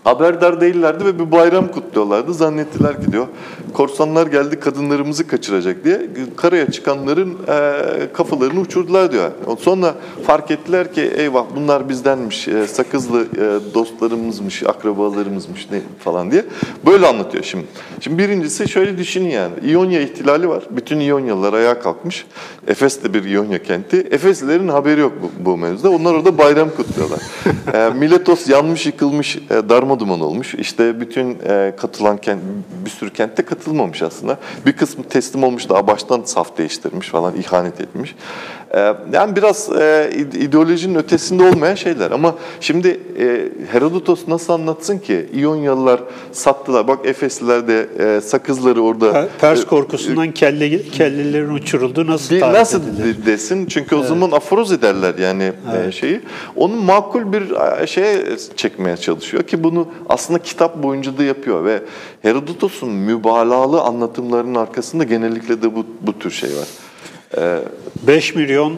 Haberdar 0.05 0.61
değillerdi 0.61 1.05
ve 1.05 1.19
bir 1.19 1.33
bayram 1.33 1.69
kutluyorlardı. 1.69 2.35
Zannettiler 2.35 3.03
ki 3.03 3.13
diyor 3.13 3.27
korsanlar 3.73 4.27
geldi 4.27 4.61
kadınlarımızı 4.61 5.27
kaçıracak 5.27 5.85
diye 5.85 6.07
karaya 6.37 6.71
çıkanların 6.71 7.37
e, 7.49 8.13
kafalarını 8.13 8.61
uçurdular 8.61 9.13
diyor. 9.13 9.31
Sonra 9.59 9.95
fark 10.27 10.51
ettiler 10.51 10.93
ki 10.93 11.03
eyvah 11.03 11.45
bunlar 11.57 11.89
bizdenmiş, 11.89 12.49
e, 12.49 12.67
sakızlı 12.67 13.21
e, 13.21 13.75
dostlarımızmış, 13.75 14.63
akrabalarımızmış 14.63 15.69
ne 15.71 15.81
falan 15.99 16.31
diye. 16.31 16.45
Böyle 16.87 17.07
anlatıyor 17.07 17.45
şimdi. 17.45 17.65
Şimdi 18.01 18.19
birincisi 18.19 18.69
şöyle 18.69 18.99
düşünün 18.99 19.29
yani. 19.29 19.53
İonya 19.65 20.01
ihtilali 20.01 20.49
var. 20.49 20.63
Bütün 20.71 21.01
İonyalılar 21.01 21.53
ayağa 21.53 21.81
kalkmış. 21.81 22.27
Efes 22.67 23.05
de 23.05 23.15
bir 23.15 23.25
İonya 23.25 23.63
kenti. 23.63 23.97
Efeslilerin 24.11 24.69
haberi 24.69 25.01
yok 25.01 25.13
bu, 25.23 25.45
bu 25.47 25.57
mevzuda. 25.57 25.91
Onlar 25.91 26.15
orada 26.15 26.39
bayram 26.39 26.71
kutluyorlar. 26.77 27.21
e, 27.75 27.95
Miletos 27.95 28.49
yanmış, 28.49 28.87
yıkılmış, 28.87 29.37
e, 29.37 29.69
darma 29.69 29.88
duman 30.01 30.21
olmuş. 30.21 30.55
İşte 30.55 31.01
bütün 31.01 31.39
e, 31.49 31.73
katılan 31.77 32.17
kent, 32.17 32.41
bir 32.85 32.91
sürü 32.91 33.11
kentte 33.11 33.45
katılmamış 33.45 34.03
aslında. 34.03 34.39
Bir 34.67 34.73
kısmı 34.73 35.05
teslim 35.05 35.45
olmuş 35.45 35.69
daha 35.69 35.87
baştan 35.87 36.23
saf 36.25 36.59
değiştirmiş 36.59 37.09
falan, 37.09 37.37
ihanet 37.37 37.81
etmiş. 37.81 38.15
E, 38.75 38.95
yani 39.13 39.37
biraz 39.37 39.71
e, 39.81 40.11
ideolojinin 40.41 40.95
ötesinde 40.95 41.43
olmayan 41.43 41.75
şeyler. 41.75 42.11
Ama 42.11 42.35
şimdi 42.61 43.01
e, 43.19 43.49
Herodotos 43.73 44.29
nasıl 44.29 44.53
anlatsın 44.53 44.99
ki? 44.99 45.27
İyonyalılar 45.33 46.01
sattılar. 46.33 46.89
Bak 46.89 47.07
Efesliler 47.07 47.69
de 47.69 47.89
e, 47.99 48.21
sakızları 48.21 48.83
orada... 48.83 49.29
Pers 49.41 49.65
korkusundan 49.65 50.33
kelle, 50.33 50.83
kellelerin 50.83 51.55
uçuruldu 51.55 52.07
nasıl 52.07 52.41
tarif 52.41 52.55
Nasıl 52.59 52.83
edilir? 52.83 53.27
desin? 53.27 53.67
Çünkü 53.67 53.95
o 53.95 53.99
evet. 53.99 54.09
zaman 54.09 54.31
aforoz 54.31 54.73
ederler 54.73 55.15
yani 55.19 55.53
evet. 55.77 55.95
şeyi. 55.95 56.21
Onun 56.57 56.85
makul 56.85 57.33
bir 57.33 57.43
şeye 57.87 58.25
çekmeye 58.57 58.97
çalışıyor 58.97 59.43
ki 59.43 59.65
bunu 59.65 59.89
aslında 60.09 60.39
kitap 60.39 60.83
boyunca 60.83 61.19
da 61.19 61.23
yapıyor 61.23 61.65
ve 61.65 61.83
Herodotos'un 62.23 62.91
mübalağalı 62.91 63.81
anlatımlarının 63.81 64.55
arkasında 64.55 65.05
genellikle 65.05 65.63
de 65.63 65.75
bu, 65.75 65.87
bu 66.01 66.19
tür 66.19 66.31
şey 66.31 66.51
var. 66.51 66.69
5 68.07 68.31
ee, 68.31 68.39
milyon 68.39 68.77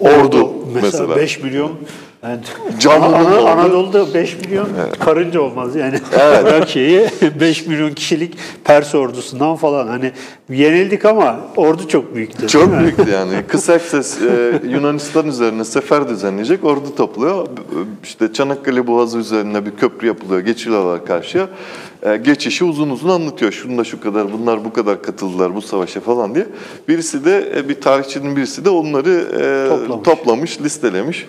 ordu, 0.00 0.52
mesela. 0.74 1.06
mesela. 1.06 1.16
5 1.16 1.42
milyon 1.42 1.72
yani 2.22 2.40
Canlı'nın 2.78 3.46
Anadolu'da 3.46 4.14
5 4.14 4.36
milyon 4.36 4.68
evet. 4.80 4.98
karınca 4.98 5.40
olmaz 5.40 5.76
yani. 5.76 5.98
Evet. 6.12 6.44
Bırak 6.44 6.68
şeyi 6.68 7.08
5 7.40 7.66
milyon 7.66 7.90
kişilik 7.90 8.34
Pers 8.64 8.94
ordusundan 8.94 9.56
falan 9.56 9.88
hani 9.88 10.12
yenildik 10.50 11.04
ama 11.04 11.40
ordu 11.56 11.88
çok 11.88 12.14
büyüktü. 12.14 12.48
Çok 12.48 12.78
büyüktü 12.78 13.10
yani. 13.10 13.34
Kısakses 13.48 14.22
e, 14.22 14.60
Yunanistan 14.68 15.26
üzerine 15.26 15.64
sefer 15.64 16.08
düzenleyecek 16.08 16.64
ordu 16.64 16.94
topluyor. 16.96 17.46
İşte 18.04 18.32
Çanakkale 18.32 18.86
Boğazı 18.86 19.18
üzerine 19.18 19.66
bir 19.66 19.70
köprü 19.70 20.06
yapılıyor. 20.06 20.40
Geçiliyorlar 20.40 21.06
karşıya. 21.06 21.48
E, 22.02 22.16
geçişi 22.16 22.64
uzun 22.64 22.90
uzun 22.90 23.08
anlatıyor. 23.08 23.52
Şunda 23.52 23.84
şu 23.84 24.00
kadar, 24.00 24.32
bunlar 24.32 24.64
bu 24.64 24.72
kadar 24.72 25.02
katıldılar 25.02 25.54
bu 25.54 25.62
savaşa 25.62 26.00
falan 26.00 26.34
diye. 26.34 26.46
Birisi 26.88 27.24
de 27.24 27.52
e, 27.56 27.68
bir 27.68 27.80
tarihçinin 27.80 28.36
birisi 28.36 28.64
de 28.64 28.70
onları 28.70 29.10
e, 29.10 29.68
toplamış, 29.68 30.04
toplamış 30.04 30.60
listelemiş. 30.60 31.26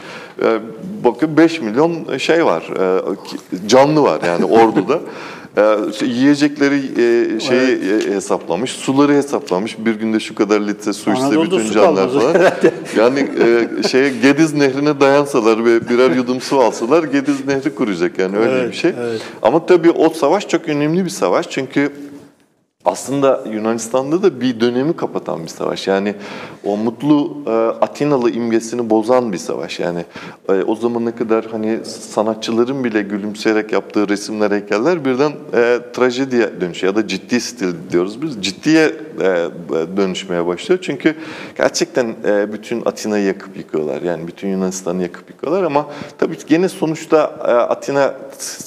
Bakın 1.03 1.37
5 1.37 1.61
milyon 1.61 2.17
şey 2.17 2.45
var, 2.45 2.63
canlı 3.67 4.03
var 4.03 4.21
yani 4.25 4.45
orduda. 4.45 4.99
E, 5.57 6.05
yiyecekleri 6.05 6.75
e, 6.75 7.39
şeyi 7.39 7.79
evet. 7.83 8.07
E, 8.07 8.15
hesaplamış, 8.15 8.71
suları 8.71 9.13
hesaplamış. 9.13 9.77
Bir 9.79 9.95
günde 9.95 10.19
şu 10.19 10.35
kadar 10.35 10.61
litre 10.61 10.93
su 10.93 11.11
içse 11.11 11.41
bütün 11.41 11.59
su 11.59 11.73
canlılar 11.73 12.09
falan. 12.09 12.35
yani 12.97 13.19
e, 13.19 13.87
şeye 13.87 14.09
Gediz 14.09 14.53
Nehri'ne 14.53 14.99
dayansalar 14.99 15.65
ve 15.65 15.89
birer 15.89 16.11
yudum 16.11 16.41
su 16.41 16.59
alsalar 16.59 17.03
Gediz 17.03 17.47
Nehri 17.47 17.75
kuracak 17.75 18.19
yani 18.19 18.37
öyle 18.37 18.51
evet, 18.51 18.71
bir 18.71 18.77
şey. 18.77 18.93
Evet. 18.99 19.21
Ama 19.41 19.65
tabii 19.65 19.91
o 19.91 20.09
savaş 20.09 20.47
çok 20.47 20.69
önemli 20.69 21.05
bir 21.05 21.09
savaş 21.09 21.49
çünkü 21.49 21.91
aslında 22.85 23.43
Yunanistan'da 23.51 24.23
da 24.23 24.41
bir 24.41 24.59
dönemi 24.59 24.95
kapatan 24.95 25.43
bir 25.43 25.47
savaş. 25.47 25.87
Yani 25.87 26.15
o 26.63 26.77
mutlu 26.77 27.37
e, 27.47 27.51
Atinalı 27.85 28.31
imgesini 28.31 28.89
bozan 28.89 29.33
bir 29.33 29.37
savaş. 29.37 29.79
Yani 29.79 30.05
e, 30.49 30.53
o 30.53 30.75
zamana 30.75 31.15
kadar 31.15 31.45
hani 31.45 31.85
sanatçıların 31.85 32.83
bile 32.83 33.01
gülümseyerek 33.01 33.71
yaptığı 33.71 34.09
resimler, 34.09 34.51
heykeller 34.51 35.05
birden 35.05 35.31
e, 35.53 35.79
trajediye 35.93 36.61
dönüşüyor 36.61 36.95
ya 36.95 37.03
da 37.03 37.07
ciddi 37.07 37.41
stil 37.41 37.73
diyoruz 37.91 38.21
biz. 38.21 38.43
Ciddiye 38.43 38.85
e, 39.19 39.49
dönüşmeye 39.97 40.47
başlıyor. 40.47 40.79
Çünkü 40.83 41.15
gerçekten 41.57 42.15
e, 42.25 42.53
bütün 42.53 42.81
Atina'yı 42.85 43.25
yakıp 43.25 43.57
yıkıyorlar. 43.57 44.01
Yani 44.01 44.27
bütün 44.27 44.47
Yunanistan'ı 44.47 45.01
yakıp 45.01 45.29
yıkıyorlar 45.29 45.63
ama 45.63 45.87
tabii 46.17 46.37
gene 46.47 46.69
sonuçta 46.69 47.35
e, 47.47 47.51
Atina 47.51 48.13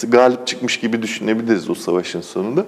galip 0.09 0.47
çıkmış 0.47 0.81
gibi 0.81 1.03
düşünebiliriz 1.03 1.71
o 1.71 1.75
savaşın 1.75 2.21
sonunda. 2.21 2.65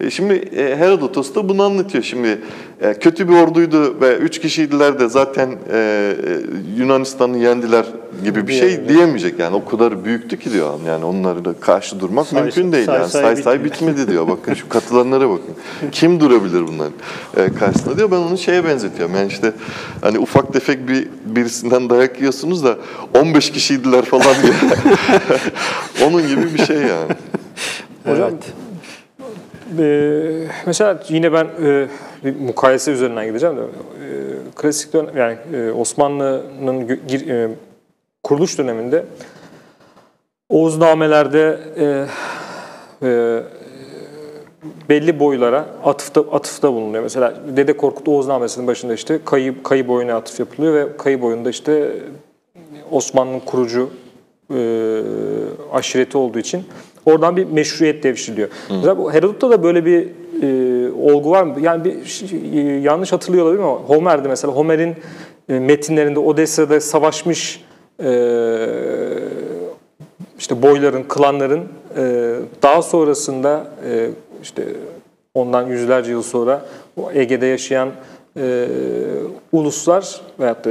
E, 0.00 0.10
şimdi 0.10 0.34
e, 0.34 0.76
her 0.76 0.92
Herodotos 0.92 1.34
da 1.34 1.48
bunu 1.48 1.62
anlatıyor. 1.62 2.04
Şimdi 2.04 2.38
e, 2.80 2.94
kötü 2.94 3.28
bir 3.28 3.34
orduydu 3.34 4.00
ve 4.00 4.16
üç 4.16 4.40
kişiydiler 4.40 5.00
de 5.00 5.08
zaten 5.08 5.48
e, 5.72 5.76
e, 5.76 6.38
Yunanistan'ı 6.78 7.38
yendiler 7.38 7.86
gibi 8.24 8.46
bir 8.46 8.52
şey 8.52 8.88
diyemeyecek. 8.88 9.38
Yani 9.38 9.56
o 9.56 9.64
kadar 9.64 10.04
büyüktü 10.04 10.38
ki 10.38 10.52
diyor. 10.52 10.74
Yani 10.86 11.04
onları 11.04 11.44
da 11.44 11.54
karşı 11.60 12.00
durmak 12.00 12.26
say, 12.26 12.42
mümkün 12.42 12.72
değil. 12.72 12.86
Say, 12.86 12.94
yani 12.94 13.08
say, 13.08 13.22
say, 13.22 13.42
say 13.42 13.64
bitmedi 13.64 14.08
diyor. 14.08 14.28
Bakın 14.28 14.54
şu 14.54 14.68
katılanlara 14.68 15.30
bakın. 15.30 15.54
Kim 15.92 16.20
durabilir 16.20 16.66
bunların 16.66 16.92
e, 17.36 17.52
karşısında 17.58 17.96
diyor. 17.98 18.10
Ben 18.10 18.16
onu 18.16 18.38
şeye 18.38 18.64
benzetiyorum. 18.64 19.14
Yani 19.14 19.28
işte 19.28 19.52
hani 20.00 20.18
ufak 20.18 20.52
tefek 20.52 20.88
bir 20.88 21.08
birisinden 21.24 21.90
dayak 21.90 22.18
yiyorsunuz 22.18 22.64
da 22.64 22.76
15 23.18 23.52
kişiydiler 23.52 24.04
falan 24.04 24.34
diye. 24.42 24.52
Onun 26.08 26.28
gibi 26.28 26.41
bir 26.44 26.66
şey 26.66 26.76
yani. 26.76 27.12
Hocam 28.06 28.30
evet. 28.30 28.52
Ee, 29.78 30.48
mesela 30.66 31.02
yine 31.08 31.32
ben 31.32 31.46
e, 31.64 31.88
bir 32.24 32.36
mukayese 32.36 32.90
üzerinden 32.90 33.26
gideceğim 33.26 33.56
de 33.56 33.60
e, 33.60 33.66
klasik 34.56 34.92
dönem 34.92 35.16
yani 35.16 35.36
e, 35.54 35.70
Osmanlı'nın 35.70 36.88
e, 37.28 37.48
kuruluş 38.22 38.58
döneminde 38.58 39.04
Oğuznamelerde 40.52 41.58
e, 41.78 42.06
e, 43.02 43.42
belli 44.88 45.20
boylara 45.20 45.66
atıfta 45.84 46.20
atıfta 46.20 46.72
bulunuyor. 46.72 47.02
Mesela 47.02 47.34
Dede 47.56 47.76
Korkut 47.76 48.08
Oğuznamesi'nin 48.08 48.66
başında 48.66 48.94
işte 48.94 49.18
kayı 49.24 49.62
kayı 49.62 49.88
boyuna 49.88 50.14
atıf 50.14 50.40
yapılıyor 50.40 50.74
ve 50.74 50.96
kayı 50.96 51.22
boyunda 51.22 51.50
işte 51.50 51.92
Osmanlı'nın 52.90 53.40
kurucu 53.40 53.82
e, 53.82 54.01
aşireti 55.72 56.18
olduğu 56.18 56.38
için 56.38 56.64
Oradan 57.06 57.36
bir 57.36 57.44
meşruiyet 57.44 58.02
devşiriliyor. 58.02 58.48
Hı. 58.48 58.74
Mesela 58.74 58.98
bu 58.98 59.12
Herodot'ta 59.12 59.50
da 59.50 59.62
böyle 59.62 59.84
bir 59.84 60.08
e, 60.42 60.92
olgu 60.92 61.30
var 61.30 61.42
mı? 61.42 61.54
Yani 61.60 61.84
bir 61.84 61.94
e, 62.54 62.60
yanlış 62.80 63.12
hatırlıyor 63.12 63.44
olabilirim 63.44 63.66
ama 63.66 63.78
Homer'de 63.78 64.28
mesela 64.28 64.52
Homer'in 64.52 64.94
e, 65.48 65.58
metinlerinde 65.58 66.18
Odessa'da 66.18 66.80
savaşmış 66.80 67.64
e, 68.04 68.10
işte 70.38 70.62
boyların, 70.62 71.04
klanların 71.08 71.62
e, 71.96 72.34
daha 72.62 72.82
sonrasında 72.82 73.66
e, 73.90 74.10
işte 74.42 74.64
ondan 75.34 75.66
yüzlerce 75.66 76.10
yıl 76.10 76.22
sonra 76.22 76.66
Ege'de 77.14 77.46
yaşayan 77.46 77.90
e, 78.36 78.66
uluslar 79.52 80.20
veyahut 80.40 80.64
da 80.64 80.70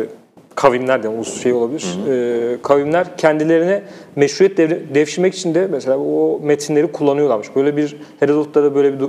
kavimler 0.55 1.03
de 1.03 1.09
ulus 1.09 1.43
şey 1.43 1.53
olabilir. 1.53 1.85
Hı 2.05 2.11
hı. 2.11 2.13
E, 2.13 2.61
kavimler 2.61 3.17
kendilerine 3.17 3.83
meşruiyet 4.15 4.57
dev, 4.57 4.69
devşirmek 4.95 5.35
için 5.35 5.55
de 5.55 5.67
mesela 5.71 5.97
o 5.97 6.39
metinleri 6.43 6.91
kullanıyorlarmış. 6.91 7.55
Böyle 7.55 7.77
bir 7.77 7.97
Herodot'ta 8.19 8.63
da 8.63 8.75
böyle 8.75 8.99
bir 8.99 9.05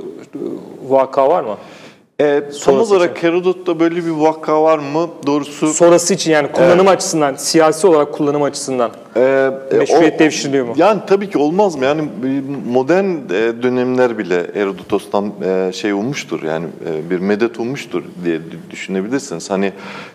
vaka 0.89 1.29
var 1.29 1.45
mı? 1.45 1.57
E, 2.21 2.43
tam 2.65 2.81
olarak 2.81 3.19
için. 3.19 3.29
Herodot'ta 3.29 3.81
böyle 3.81 3.97
bir 3.97 4.11
vaka 4.11 4.63
var 4.63 4.79
mı? 4.79 5.09
Doğrusu 5.27 5.73
sonrası 5.73 6.15
için 6.15 6.33
yani 6.33 6.53
kullanım 6.53 6.87
e, 6.87 6.91
açısından, 6.91 7.35
siyasi 7.35 7.87
olarak 7.87 8.13
kullanım 8.13 8.43
açısından 8.43 8.91
e, 9.17 9.51
meşruiyet 9.79 10.19
devşiriliyor 10.19 10.67
mu? 10.67 10.75
Yani 10.77 11.01
tabii 11.07 11.31
ki 11.31 11.39
olmaz 11.39 11.77
mı? 11.77 11.85
Yani 11.85 12.03
modern 12.69 13.05
e, 13.05 13.63
dönemler 13.63 14.19
bile 14.19 14.47
Herodotos'tan 14.55 15.33
e, 15.45 15.73
şey 15.73 15.93
olmuştur. 15.93 16.43
Yani 16.43 16.67
bir 17.11 17.19
medet 17.19 17.61
olmuştur 17.61 18.03
diye 18.25 18.41
düşünebilirsiniz. 18.71 19.51
Hani 19.51 19.73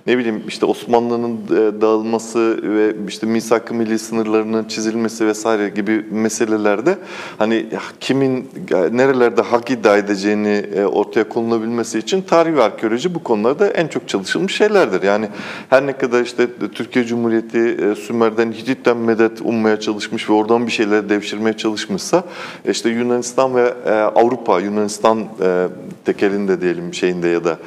ne 0.08 0.18
bileyim 0.18 0.43
işte 0.48 0.66
Osmanlı'nın 0.66 1.38
dağılması 1.82 2.60
ve 2.64 2.93
işte 3.08 3.28
misak-ı 3.28 3.74
milli 3.74 4.00
sınırlarının 4.00 4.64
çizilmesi 4.64 5.28
vesaire 5.28 5.70
gibi 5.70 6.06
meselelerde 6.12 6.98
hani 7.38 7.66
kimin 8.00 8.50
nerelerde 8.91 9.41
hak 9.41 9.72
iddia 9.72 9.98
edeceğini 9.98 10.66
ortaya 10.86 11.30
konulabilmesi 11.30 12.00
için 12.00 12.22
tarih 12.22 12.56
ve 12.56 12.64
arkeoloji 12.64 13.16
bu 13.16 13.24
konularda 13.24 13.68
en 13.68 13.88
çok 13.88 14.08
çalışılmış 14.08 14.56
şeylerdir. 14.56 15.04
Yani 15.04 15.28
her 15.70 15.86
ne 15.86 15.98
kadar 15.98 16.22
işte 16.22 16.48
Türkiye 16.74 17.06
Cumhuriyeti 17.06 17.78
Sümer'den 17.95 18.52
Hitit'ten 18.88 19.06
medet 19.06 19.42
ummaya 19.42 19.80
çalışmış 19.80 20.30
ve 20.30 20.34
oradan 20.34 20.68
bir 20.68 20.72
şeyler 20.72 21.10
devşirmeye 21.10 21.58
çalışmışsa 21.58 22.24
işte 22.70 22.90
Yunanistan 22.90 23.56
ve 23.56 23.74
e, 23.86 23.92
Avrupa, 23.92 24.60
Yunanistan 24.60 25.20
e, 25.42 25.68
tekelinde 26.06 26.62
diyelim 26.62 26.94
şeyinde 26.94 27.28
ya 27.28 27.44
da 27.44 27.58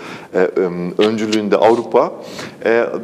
öncülüğünde 0.99 1.57
Avrupa 1.57 2.12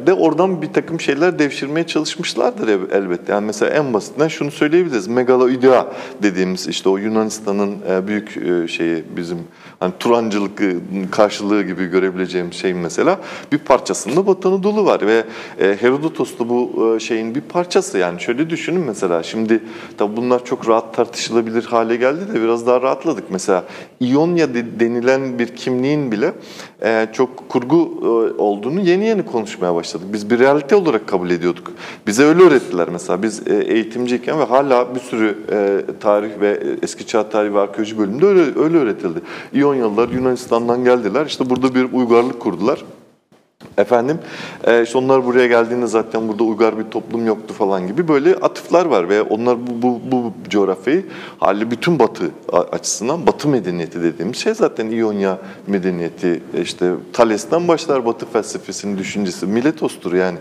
de 0.07 0.13
oradan 0.13 0.61
bir 0.61 0.73
takım 0.73 0.99
şeyler 0.99 1.39
devşirmeye 1.39 1.87
çalışmışlardır 1.87 2.67
elbette. 2.91 3.33
Yani 3.33 3.45
mesela 3.45 3.71
en 3.71 3.93
basitinden 3.93 4.27
şunu 4.27 4.51
söyleyebiliriz. 4.51 5.07
Megaloidea 5.07 5.87
dediğimiz 6.23 6.67
işte 6.67 6.89
o 6.89 6.97
Yunanistan'ın 6.97 7.75
büyük 8.07 8.29
şeyi 8.69 9.03
bizim 9.17 9.37
hani 9.79 9.93
Turancılık 9.99 10.61
karşılığı 11.11 11.63
gibi 11.63 11.85
görebileceğim 11.85 12.53
şeyin 12.53 12.77
mesela 12.77 13.19
bir 13.51 13.57
parçasında 13.57 14.27
Batı 14.27 14.47
Anadolu 14.47 14.85
var 14.85 15.07
ve 15.07 15.23
e, 15.59 15.77
Herodotos 15.81 16.39
da 16.39 16.49
bu 16.49 16.93
e, 16.95 16.99
şeyin 16.99 17.35
bir 17.35 17.41
parçası. 17.41 17.97
Yani 17.97 18.06
şöyle 18.19 18.49
düşünün 18.49 18.81
mesela 18.81 19.23
şimdi 19.23 19.63
tabi 19.97 20.17
bunlar 20.17 20.45
çok 20.45 20.69
rahat 20.69 20.93
tartışılabilir 20.93 21.65
hale 21.65 21.95
geldi 21.95 22.33
de 22.33 22.41
biraz 22.41 22.67
daha 22.67 22.81
rahatladık. 22.81 23.23
Mesela 23.29 23.63
İonya 23.99 24.53
denilen 24.53 25.39
bir 25.39 25.47
kimliğin 25.47 26.11
bile 26.11 26.33
e, 26.83 27.07
çok 27.13 27.49
kurgu 27.49 27.91
e, 28.01 28.41
olduğunu 28.41 28.79
yeni 28.79 29.05
yeni 29.05 29.25
konuşmaya 29.25 29.75
başladık. 29.75 30.07
Biz 30.13 30.29
bir 30.29 30.39
realite 30.39 30.75
olarak 30.75 31.07
kabul 31.07 31.29
ediyorduk. 31.29 31.71
Bize 32.07 32.23
öyle 32.23 32.43
öğrettiler 32.43 32.89
mesela. 32.91 33.23
Biz 33.23 33.47
e, 33.47 33.55
eğitimciyken 33.55 34.39
ve 34.39 34.43
hala 34.43 34.95
bir 34.95 34.99
sürü 34.99 35.37
e, 35.51 35.81
tarih 35.99 36.31
ve 36.41 36.63
eski 36.81 37.07
çağ 37.07 37.29
tarihi 37.29 37.53
ve 37.53 37.59
arkeoloji 37.59 37.97
bölümünde 37.97 38.25
öyle, 38.25 38.59
öyle 38.59 38.77
öğretildi. 38.77 39.19
İonyalılar 39.53 40.09
Yunanistan'dan 40.09 40.83
geldiler. 40.83 41.25
İşte 41.25 41.49
burada 41.49 41.75
bir 41.75 41.93
uygarlık 41.93 42.39
kurdular. 42.39 42.83
Efendim, 43.77 44.19
e, 44.63 44.83
işte 44.83 44.97
onlar 44.97 45.25
buraya 45.25 45.47
geldiğinde 45.47 45.87
zaten 45.87 46.27
burada 46.27 46.43
uygar 46.43 46.79
bir 46.79 46.83
toplum 46.83 47.25
yoktu 47.25 47.53
falan 47.53 47.87
gibi 47.87 48.07
böyle 48.07 48.35
atıflar 48.35 48.85
var 48.85 49.09
ve 49.09 49.21
onlar 49.21 49.67
bu, 49.67 49.81
bu, 49.81 50.01
bu 50.11 50.33
coğrafyayı 50.49 51.05
hali 51.37 51.71
bütün 51.71 51.99
batı 51.99 52.31
açısından 52.71 53.27
batı 53.27 53.47
medeniyeti 53.47 54.03
dediğimiz 54.03 54.37
şey 54.37 54.53
zaten 54.53 54.91
İonya 54.91 55.37
medeniyeti 55.67 56.43
işte 56.63 56.93
Thales'ten 57.13 57.67
başlar 57.67 58.05
batı 58.05 58.25
felsefesinin 58.25 58.97
düşüncesi 58.97 59.45
Miletos'tur 59.45 60.13
yani 60.13 60.37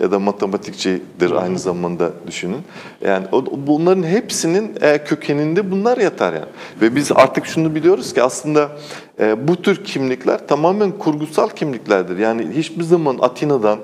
ya 0.00 0.10
da 0.10 0.18
matematikçidir 0.18 1.30
aynı 1.30 1.58
zamanda 1.58 2.10
düşünün. 2.26 2.60
Yani 3.00 3.26
bunların 3.66 4.02
hepsinin 4.02 4.74
e, 4.80 5.04
kökeninde 5.04 5.70
bunlar 5.70 5.98
yatar 5.98 6.32
yani. 6.32 6.48
Ve 6.82 6.96
biz 6.96 7.12
artık 7.12 7.46
şunu 7.46 7.74
biliyoruz 7.74 8.14
ki 8.14 8.22
aslında 8.22 8.62
e, 8.62 8.68
bu 9.18 9.62
tür 9.62 9.84
kimlikler 9.84 10.48
tamamen 10.48 10.92
kurgusal 10.92 11.48
kimliklerdir. 11.48 12.18
Yani 12.18 12.46
hiçbir 12.54 12.82
zaman 12.82 13.18
Atina'dan 13.20 13.78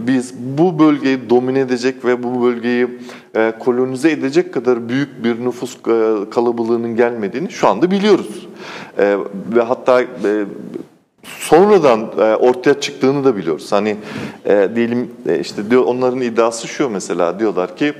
biz 0.00 0.34
bu 0.38 0.78
bölgeyi 0.78 1.30
domine 1.30 1.60
edecek 1.60 2.04
ve 2.04 2.22
bu 2.22 2.42
bölgeyi 2.42 2.88
e, 3.34 3.52
kolonize 3.58 4.10
edecek 4.10 4.54
kadar 4.54 4.88
büyük 4.88 5.24
bir 5.24 5.44
nüfus 5.44 5.74
e, 5.74 6.30
kalabalığının 6.30 6.96
gelmediğini 6.96 7.50
şu 7.50 7.68
anda 7.68 7.90
biliyoruz. 7.90 8.48
Ve 9.54 9.62
hatta 9.68 10.04
sonradan 11.24 12.18
ortaya 12.40 12.80
çıktığını 12.80 13.24
da 13.24 13.36
biliyoruz. 13.36 13.72
Hani 13.72 13.96
diyelim 14.74 15.10
işte 15.40 15.70
diyor 15.70 15.84
onların 15.84 16.20
iddiası 16.20 16.68
şu 16.68 16.90
mesela 16.90 17.38
diyorlar 17.38 17.76
ki 17.76 17.94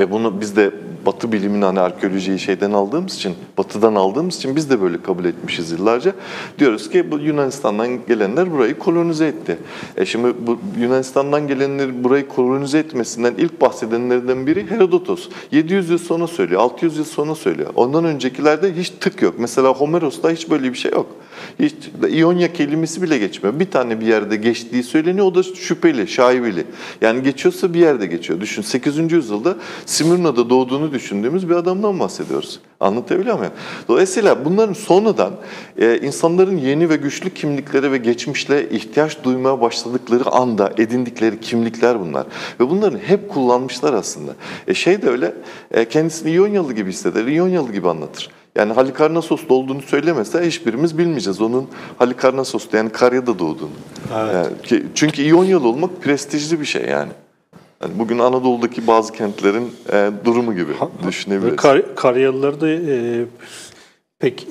ve 0.00 0.10
bunu 0.10 0.40
biz 0.40 0.56
de 0.56 0.70
Batı 1.06 1.32
bilimini 1.32 1.64
hani 1.64 1.80
arkeolojiyi 1.80 2.38
şeyden 2.38 2.72
aldığımız 2.72 3.14
için, 3.14 3.34
Batı'dan 3.58 3.94
aldığımız 3.94 4.36
için 4.36 4.56
biz 4.56 4.70
de 4.70 4.80
böyle 4.80 5.02
kabul 5.02 5.24
etmişiz 5.24 5.70
yıllarca. 5.70 6.12
Diyoruz 6.58 6.90
ki 6.90 7.10
bu 7.10 7.18
Yunanistan'dan 7.18 8.06
gelenler 8.06 8.52
burayı 8.52 8.78
kolonize 8.78 9.26
etti. 9.26 9.58
E 9.96 10.06
şimdi 10.06 10.34
bu 10.46 10.58
Yunanistan'dan 10.78 11.48
gelenler 11.48 12.04
burayı 12.04 12.28
kolonize 12.28 12.78
etmesinden 12.78 13.34
ilk 13.38 13.60
bahsedenlerden 13.60 14.46
biri 14.46 14.70
Herodotos. 14.70 15.28
700 15.52 15.90
yıl 15.90 15.98
sonra 15.98 16.26
söylüyor, 16.26 16.60
600 16.60 16.96
yıl 16.96 17.04
sonra 17.04 17.34
söylüyor. 17.34 17.70
Ondan 17.74 18.04
öncekilerde 18.04 18.74
hiç 18.74 18.90
tık 18.90 19.22
yok. 19.22 19.34
Mesela 19.38 19.68
Homeros'ta 19.68 20.30
hiç 20.30 20.50
böyle 20.50 20.72
bir 20.72 20.78
şey 20.78 20.90
yok. 20.92 21.06
Hiç 21.58 21.74
İonya 22.10 22.52
kelimesi 22.52 23.02
bile 23.02 23.18
geçmiyor. 23.18 23.60
Bir 23.60 23.70
tane 23.70 24.00
bir 24.00 24.06
yerde 24.06 24.36
geçtiği 24.36 24.82
söyleniyor. 24.82 25.26
O 25.26 25.34
da 25.34 25.42
şüpheli, 25.42 26.08
şaibeli. 26.08 26.64
Yani 27.00 27.22
geçiyorsa 27.22 27.74
bir 27.74 27.80
yerde 27.80 28.06
geçiyor. 28.06 28.40
Düşün 28.40 28.62
8. 28.62 29.12
yüzyılda 29.12 29.56
Smyrna'da 29.86 30.50
doğduğunu 30.50 30.92
düşündüğümüz 30.92 31.48
bir 31.48 31.54
adamdan 31.54 32.00
bahsediyoruz. 32.00 32.60
Anlatabiliyor 32.80 33.38
muyum? 33.38 33.52
Dolayısıyla 33.88 34.44
bunların 34.44 34.72
sonradan 34.72 35.32
e, 35.78 35.98
insanların 35.98 36.56
yeni 36.56 36.90
ve 36.90 36.96
güçlü 36.96 37.30
kimliklere 37.30 37.92
ve 37.92 37.98
geçmişle 37.98 38.70
ihtiyaç 38.70 39.24
duymaya 39.24 39.60
başladıkları 39.60 40.30
anda 40.30 40.72
edindikleri 40.78 41.40
kimlikler 41.40 42.00
bunlar. 42.00 42.26
Ve 42.60 42.70
bunların 42.70 42.98
hep 42.98 43.28
kullanmışlar 43.28 43.92
aslında. 43.92 44.32
E 44.66 44.74
şey 44.74 45.02
de 45.02 45.08
öyle, 45.08 45.34
e, 45.70 45.84
kendisini 45.84 46.30
İyonyalı 46.30 46.72
gibi 46.72 46.90
hisseder, 46.90 47.26
İyonyalı 47.26 47.72
gibi 47.72 47.88
anlatır. 47.88 48.37
Yani 48.58 48.72
Halikarnassos'ta 48.72 49.54
olduğunu 49.54 49.82
söylemese 49.82 50.46
hiçbirimiz 50.46 50.98
bilmeyeceğiz 50.98 51.40
onun 51.40 51.68
Halikarnassos'ta 51.98 52.76
yani 52.76 52.90
Karya'da 52.90 53.38
doğduğunu. 53.38 53.70
Evet. 54.16 54.34
Yani, 54.70 54.82
çünkü 54.94 55.22
İyonyalı 55.22 55.68
olmak 55.68 56.02
prestijli 56.02 56.60
bir 56.60 56.64
şey 56.64 56.82
yani. 56.82 57.12
yani 57.82 57.92
bugün 57.98 58.18
Anadolu'daki 58.18 58.86
bazı 58.86 59.12
kentlerin 59.12 59.72
e, 59.92 60.10
durumu 60.24 60.54
gibi 60.54 60.72
düşünebiliriz. 61.06 61.56
Kar, 61.56 61.94
Karyalıları 61.94 62.60
da 62.60 62.68
e, 62.68 63.24
pek 64.18 64.46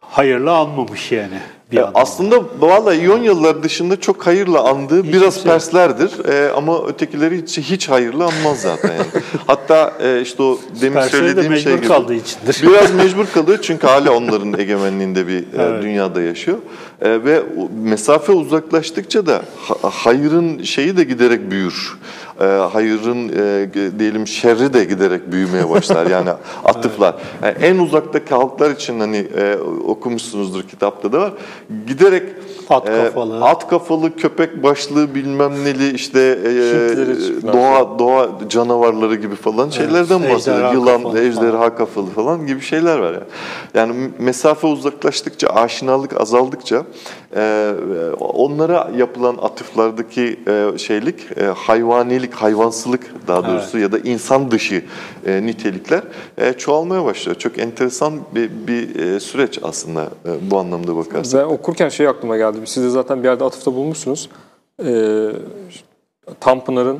hayırlı 0.00 0.52
anmamış 0.56 1.12
yani. 1.12 1.40
Bir 1.72 1.76
e, 1.76 1.84
aslında 1.94 2.40
valla 2.58 2.94
İyonyalılar 2.94 3.62
dışında 3.62 4.00
çok 4.00 4.26
hayırla 4.26 4.64
andığı 4.64 5.02
hiç 5.02 5.12
biraz 5.12 5.34
şey. 5.34 5.42
Perslerdir 5.44 6.24
e, 6.24 6.52
ama 6.52 6.86
ötekileri 6.86 7.42
hiç, 7.42 7.58
hiç 7.58 7.88
hayırlı 7.88 8.24
anmaz 8.24 8.60
zaten. 8.60 8.92
Yani. 8.92 9.06
Hatta 9.46 9.92
e, 10.02 10.20
işte 10.20 10.42
o 10.42 10.58
demin 10.80 10.94
Persleri 10.94 11.20
söylediğim 11.20 11.52
de 11.52 11.60
şey 11.60 11.76
gibi. 11.76 11.86
kaldığı 11.86 12.14
içindir. 12.14 12.62
Biraz 12.68 12.94
mecbur 12.94 13.26
kalıyor 13.34 13.58
çünkü 13.62 13.86
hala 13.86 14.12
onların 14.12 14.58
egemenliğinde 14.58 15.28
bir 15.28 15.38
e, 15.38 15.44
evet. 15.58 15.82
dünyada 15.82 16.22
yaşıyor. 16.22 16.58
E, 17.00 17.24
ve 17.24 17.42
mesafe 17.82 18.32
uzaklaştıkça 18.32 19.26
da 19.26 19.42
hayırın 19.82 20.62
şeyi 20.62 20.96
de 20.96 21.04
giderek 21.04 21.50
büyür 21.50 21.98
e, 22.40 22.44
hayırın 22.44 23.28
e, 23.28 23.98
diyelim 23.98 24.26
şerri 24.26 24.72
de 24.72 24.84
giderek 24.84 25.32
büyümeye 25.32 25.70
başlar. 25.70 26.06
Yani 26.06 26.30
atıflar. 26.64 27.14
Yani 27.42 27.54
en 27.62 27.78
uzaktaki 27.78 28.34
halklar 28.34 28.70
için 28.70 29.00
hani 29.00 29.16
e, 29.16 29.56
okumuşsunuzdur 29.86 30.62
kitapta 30.62 31.12
da 31.12 31.20
var. 31.20 31.32
Giderek 31.86 32.22
at 32.70 32.84
kafalı, 32.84 33.36
e, 33.36 33.40
at 33.40 33.68
kafalı 33.68 34.16
köpek 34.16 34.62
başlı 34.62 35.14
bilmem 35.14 35.64
neli 35.64 35.94
işte 35.94 36.38
e, 36.44 36.52
doğa 37.52 37.98
doğa 37.98 38.28
canavarları 38.48 39.14
gibi 39.14 39.34
falan 39.34 39.70
şeylerden 39.70 40.20
evet, 40.20 40.34
bahsediyor. 40.34 40.72
Yılan, 40.72 41.02
kafalı 41.02 41.20
ejderha 41.20 41.58
falan. 41.58 41.76
kafalı 41.76 42.06
falan 42.06 42.46
gibi 42.46 42.60
şeyler 42.60 42.98
var 42.98 43.12
yani. 43.12 43.24
Yani 43.74 44.10
mesafe 44.18 44.66
uzaklaştıkça, 44.66 45.48
aşinalık 45.48 46.20
azaldıkça 46.20 46.84
e, 47.36 47.72
onlara 48.20 48.90
yapılan 48.96 49.36
atıflardaki 49.42 50.40
e, 50.48 50.78
şeylik, 50.78 51.20
e, 51.36 51.44
hayvanilik 51.44 52.29
antik 52.30 52.42
hayvansılık 52.42 53.28
daha 53.28 53.46
doğrusu 53.46 53.78
ya 53.78 53.92
da 53.92 53.98
insan 53.98 54.50
dışı 54.50 54.82
e, 55.26 55.46
nitelikler 55.46 56.02
e, 56.38 56.52
çoğalmaya 56.52 57.04
başlıyor. 57.04 57.38
Çok 57.38 57.58
enteresan 57.58 58.20
bir, 58.34 58.50
bir 58.66 58.96
e, 58.96 59.20
süreç 59.20 59.58
aslında 59.62 60.02
e, 60.02 60.50
bu 60.50 60.58
anlamda 60.58 60.96
bakarsak. 60.96 61.40
Ben 61.40 61.54
okurken 61.54 61.88
şey 61.88 62.08
aklıma 62.08 62.36
geldi. 62.36 62.58
Siz 62.64 62.84
de 62.84 62.90
zaten 62.90 63.22
bir 63.22 63.28
yerde 63.28 63.44
atıfta 63.44 63.74
bulmuşsunuz. 63.74 64.28
Ee, 64.84 65.28
Tanpınar'ın 66.40 66.96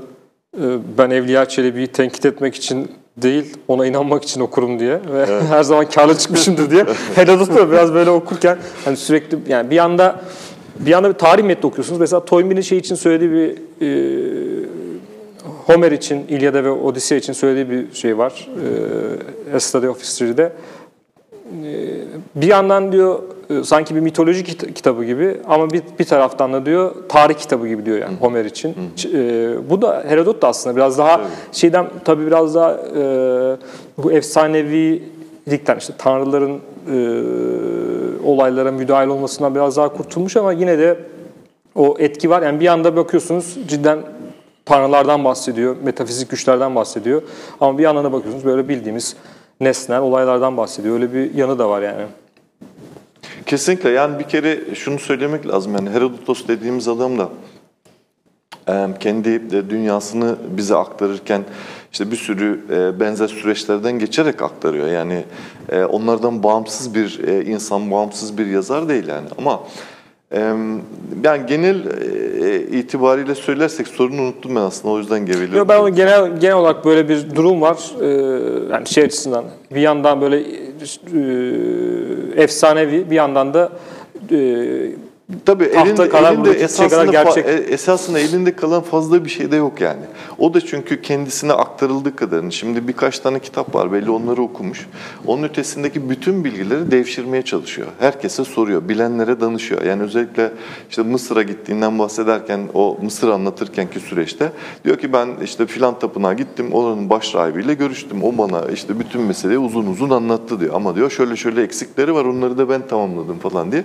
e, 0.57 0.65
ben 0.99 1.11
Evliya 1.11 1.49
Çelebi'yi 1.49 1.87
tenkit 1.87 2.27
etmek 2.27 2.55
için 2.55 2.91
değil, 3.17 3.57
ona 3.69 3.87
inanmak 3.87 4.23
için 4.25 4.41
okurum 4.41 4.79
diye 4.79 5.01
ve 5.13 5.27
her 5.49 5.63
zaman 5.63 5.89
karlı 5.89 6.19
çıkmışımdır 6.19 6.71
diye. 6.71 6.85
Herodot 7.15 7.57
da 7.57 7.71
biraz 7.71 7.95
böyle 7.95 8.11
okurken 8.11 8.59
hani 8.85 8.97
sürekli 8.97 9.39
yani 9.49 9.71
bir 9.71 9.79
anda 9.79 10.21
bir 10.81 10.93
anda 10.93 11.09
bir 11.09 11.19
tarih 11.19 11.45
metni 11.45 11.67
okuyorsunuz. 11.67 12.01
Mesela 12.01 12.25
Toynbee'nin 12.25 12.61
şey 12.61 12.79
için 12.79 12.95
söylediği 12.95 13.31
bir 13.31 13.57
e, 13.81 14.40
Homer 15.71 15.93
için, 15.93 16.27
İlyada 16.29 16.65
ve 16.65 16.71
Odisea 16.71 17.19
için 17.19 17.33
söylediği 17.33 17.71
bir 17.71 17.95
şey 17.95 18.19
var. 18.19 18.49
E, 19.53 19.57
A 19.57 19.61
Study 19.61 19.89
of 19.89 20.03
History'de. 20.03 20.43
E, 20.43 20.53
bir 22.35 22.47
yandan 22.47 22.93
diyor 22.93 23.19
e, 23.51 23.65
sanki 23.65 23.95
bir 23.95 24.01
mitoloji 24.01 24.45
kit- 24.45 24.75
kitabı 24.75 25.05
gibi 25.05 25.37
ama 25.49 25.71
bir, 25.71 25.83
bir 25.99 26.05
taraftan 26.05 26.53
da 26.53 26.67
diyor 26.67 26.95
tarih 27.09 27.35
kitabı 27.35 27.69
gibi 27.69 27.87
diyor 27.87 27.99
yani 27.99 28.17
Homer 28.21 28.45
için. 28.45 28.75
E, 29.15 29.51
bu 29.71 29.83
da 29.83 30.05
Herodot 30.09 30.43
da 30.43 30.49
aslında 30.49 30.77
biraz 30.77 30.99
daha 30.99 31.21
şeyden 31.53 31.87
tabii 32.05 32.27
biraz 32.27 32.55
daha 32.55 32.73
e, 32.73 33.03
bu 33.99 34.13
efsanevilikten 34.13 35.77
işte 35.79 35.93
tanrıların 35.99 36.59
e, 36.93 36.97
olaylara 38.25 38.73
müdahil 38.73 39.09
olmasından 39.09 39.55
biraz 39.55 39.77
daha 39.77 39.89
kurtulmuş 39.89 40.37
ama 40.37 40.53
yine 40.53 40.79
de 40.79 40.97
o 41.75 41.97
etki 41.99 42.31
var. 42.31 42.43
Yani 42.43 42.61
bir 42.61 42.67
anda 42.67 42.97
bakıyorsunuz 42.97 43.59
cidden 43.69 43.99
tanrılardan 44.65 45.25
bahsediyor, 45.25 45.77
metafizik 45.83 46.31
güçlerden 46.31 46.75
bahsediyor. 46.75 47.23
Ama 47.61 47.79
bir 47.79 47.83
yandan 47.83 48.05
da 48.05 48.13
bakıyorsunuz 48.13 48.45
böyle 48.45 48.69
bildiğimiz 48.69 49.17
nesnel 49.61 50.01
olaylardan 50.01 50.57
bahsediyor. 50.57 50.95
Öyle 50.95 51.15
bir 51.15 51.35
yanı 51.35 51.59
da 51.59 51.69
var 51.69 51.83
yani. 51.83 52.07
Kesinlikle 53.47 53.91
yani 53.91 54.19
bir 54.19 54.25
kere 54.25 54.75
şunu 54.75 54.99
söylemek 54.99 55.49
lazım 55.49 55.75
yani 55.75 55.91
Herodotos 55.91 56.49
dediğimiz 56.49 56.89
adam 56.89 57.19
da 57.19 57.29
e, 58.69 58.87
kendi 59.01 59.51
de 59.51 59.71
dünyasını 59.71 60.37
bize 60.57 60.77
aktarırken 60.77 61.45
işte 61.93 62.11
bir 62.11 62.17
sürü 62.17 62.61
e, 62.71 63.01
benzer 63.01 63.29
süreçlerden 63.29 63.99
geçerek 63.99 64.43
aktarıyor. 64.43 64.89
Yani 64.89 65.25
e, 65.69 65.85
onlardan 65.85 66.43
bağımsız 66.43 66.95
bir 66.95 67.29
e, 67.29 67.45
insan, 67.45 67.91
bağımsız 67.91 68.39
bir 68.39 68.47
yazar 68.47 68.89
değil 68.89 69.09
yani 69.09 69.29
ama 69.39 69.53
e, 69.53 69.61
yani 71.25 71.47
genel 71.47 71.87
e, 72.43 72.61
itibariyle 72.61 73.35
söylersek 73.35 73.89
sorunu 73.89 74.23
unuttum 74.23 74.57
ben 74.57 74.61
aslında 74.61 74.95
o 74.95 74.99
yüzden 74.99 75.27
geveliyorum. 75.27 75.57
Yo, 75.57 75.69
ben 75.69 75.95
genel 75.95 76.41
genel 76.41 76.57
olarak 76.57 76.85
böyle 76.85 77.09
bir 77.09 77.35
durum 77.35 77.61
var. 77.61 77.79
Ee, 78.01 78.07
yani 78.73 78.89
şey 78.89 79.05
açısından 79.05 79.45
bir 79.75 79.81
yandan 79.81 80.21
böyle 80.21 80.41
e, 82.37 82.43
efsanevi 82.43 83.11
bir 83.11 83.15
yandan 83.15 83.55
da 83.55 83.71
e, 84.31 84.37
Tabii 85.47 85.73
tahta 85.73 85.89
elinde, 85.89 86.03
elinde 86.03 86.39
buradaki 86.39 86.65
esasında, 86.65 87.05
gerçek. 87.05 87.47
e- 87.47 87.51
esasında 87.51 88.19
elinde 88.19 88.57
kalan 88.57 88.83
fazla 88.83 89.25
bir 89.25 89.31
şey 89.31 89.51
de 89.51 89.57
yok 89.57 89.81
yani. 89.81 90.01
O 90.39 90.55
da 90.55 90.61
çünkü 90.61 91.03
kendisine 91.03 91.53
aktarıldığı 91.53 92.17
kadarını. 92.17 92.53
Şimdi 92.53 92.89
birkaç 92.89 93.19
tane 93.19 93.39
kitap 93.39 93.75
var 93.75 93.93
belli 93.93 94.11
onları 94.11 94.43
okumuş. 94.43 94.87
Onun 95.27 95.43
ötesindeki 95.43 96.11
bütün 96.11 96.45
bilgileri 96.45 96.91
devşirmeye 96.91 97.43
çalışıyor. 97.43 97.89
Herkese 97.99 98.45
soruyor, 98.45 98.89
bilenlere 98.89 99.41
danışıyor. 99.41 99.83
Yani 99.83 100.03
özellikle 100.03 100.53
işte 100.91 101.03
Mısır'a 101.03 101.43
gittiğinden 101.43 101.99
bahsederken, 101.99 102.61
o 102.75 102.99
Mısır 103.03 103.29
anlatırkenki 103.29 104.01
süreçte 104.01 104.53
diyor 104.85 104.99
ki 104.99 105.13
ben 105.13 105.29
işte 105.45 105.67
filan 105.67 105.99
tapınağa 105.99 106.33
gittim, 106.33 106.73
oranın 106.73 107.11
baş 107.11 107.35
rahibiyle 107.35 107.75
görüştüm. 107.75 108.25
O 108.25 108.39
bana 108.39 108.63
işte 108.73 108.99
bütün 108.99 109.23
meseleyi 109.23 109.59
uzun 109.59 109.87
uzun 109.87 110.11
anlattı 110.11 110.61
diyor. 110.61 110.75
Ama 110.75 110.97
diyor 110.97 111.11
şöyle 111.11 111.37
şöyle 111.37 111.63
eksikleri 111.63 112.15
var 112.15 112.25
onları 112.25 112.59
da 112.59 112.69
ben 112.69 112.87
tamamladım 112.87 113.39
falan 113.39 113.73
diye. 113.73 113.85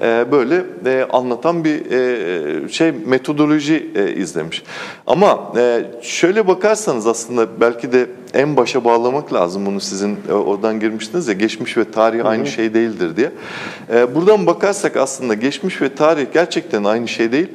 Ee, 0.00 0.24
böyle 0.32 0.64
e, 0.86 1.06
anlatan 1.12 1.64
bir 1.64 1.90
e, 1.90 2.68
şey 2.68 2.92
metodoloji 2.92 3.90
e, 3.94 4.14
izlemiş. 4.14 4.62
Ama 5.06 5.52
e, 5.56 5.84
şöyle 6.02 6.48
bakarsanız 6.48 7.06
aslında 7.06 7.60
belki 7.60 7.92
de 7.92 8.06
en 8.34 8.56
başa 8.56 8.84
bağlamak 8.84 9.32
lazım 9.32 9.66
bunu 9.66 9.80
sizin 9.80 10.18
e, 10.28 10.32
oradan 10.32 10.80
girmiştiniz 10.80 11.28
ya 11.28 11.34
geçmiş 11.34 11.76
ve 11.76 11.90
tarih 11.90 12.26
aynı 12.26 12.46
şey 12.46 12.74
değildir 12.74 13.16
diye. 13.16 13.30
E, 13.92 14.14
buradan 14.14 14.46
bakarsak 14.46 14.96
aslında 14.96 15.34
geçmiş 15.34 15.82
ve 15.82 15.94
tarih 15.94 16.26
gerçekten 16.32 16.84
aynı 16.84 17.08
şey 17.08 17.32
değil. 17.32 17.48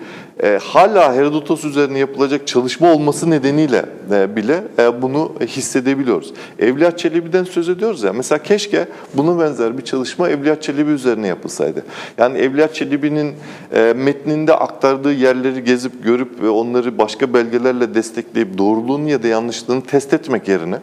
E, 0.43 0.59
hala 0.63 1.15
Herodotos 1.15 1.65
üzerine 1.65 1.99
yapılacak 1.99 2.47
çalışma 2.47 2.93
olması 2.93 3.29
nedeniyle 3.29 3.85
e, 4.11 4.35
bile 4.35 4.63
e, 4.79 5.01
bunu 5.01 5.31
hissedebiliyoruz. 5.41 6.33
Evliya 6.59 6.97
Çelebi'den 6.97 7.43
söz 7.43 7.69
ediyoruz 7.69 8.03
ya. 8.03 8.13
Mesela 8.13 8.43
keşke 8.43 8.87
buna 9.13 9.39
benzer 9.39 9.77
bir 9.77 9.83
çalışma 9.83 10.29
Evliya 10.29 10.61
Çelebi 10.61 10.91
üzerine 10.91 11.27
yapılsaydı. 11.27 11.83
Yani 12.17 12.37
Evliya 12.37 12.73
Çelebi'nin 12.73 13.33
e, 13.73 13.93
metninde 13.95 14.53
aktardığı 14.53 15.13
yerleri 15.13 15.63
gezip 15.63 16.03
görüp 16.03 16.41
ve 16.41 16.49
onları 16.49 16.97
başka 16.97 17.33
belgelerle 17.33 17.93
destekleyip 17.93 18.57
doğruluğunu 18.57 19.09
ya 19.09 19.23
da 19.23 19.27
yanlışlığını 19.27 19.81
test 19.81 20.13
etmek 20.13 20.47
yerine 20.47 20.79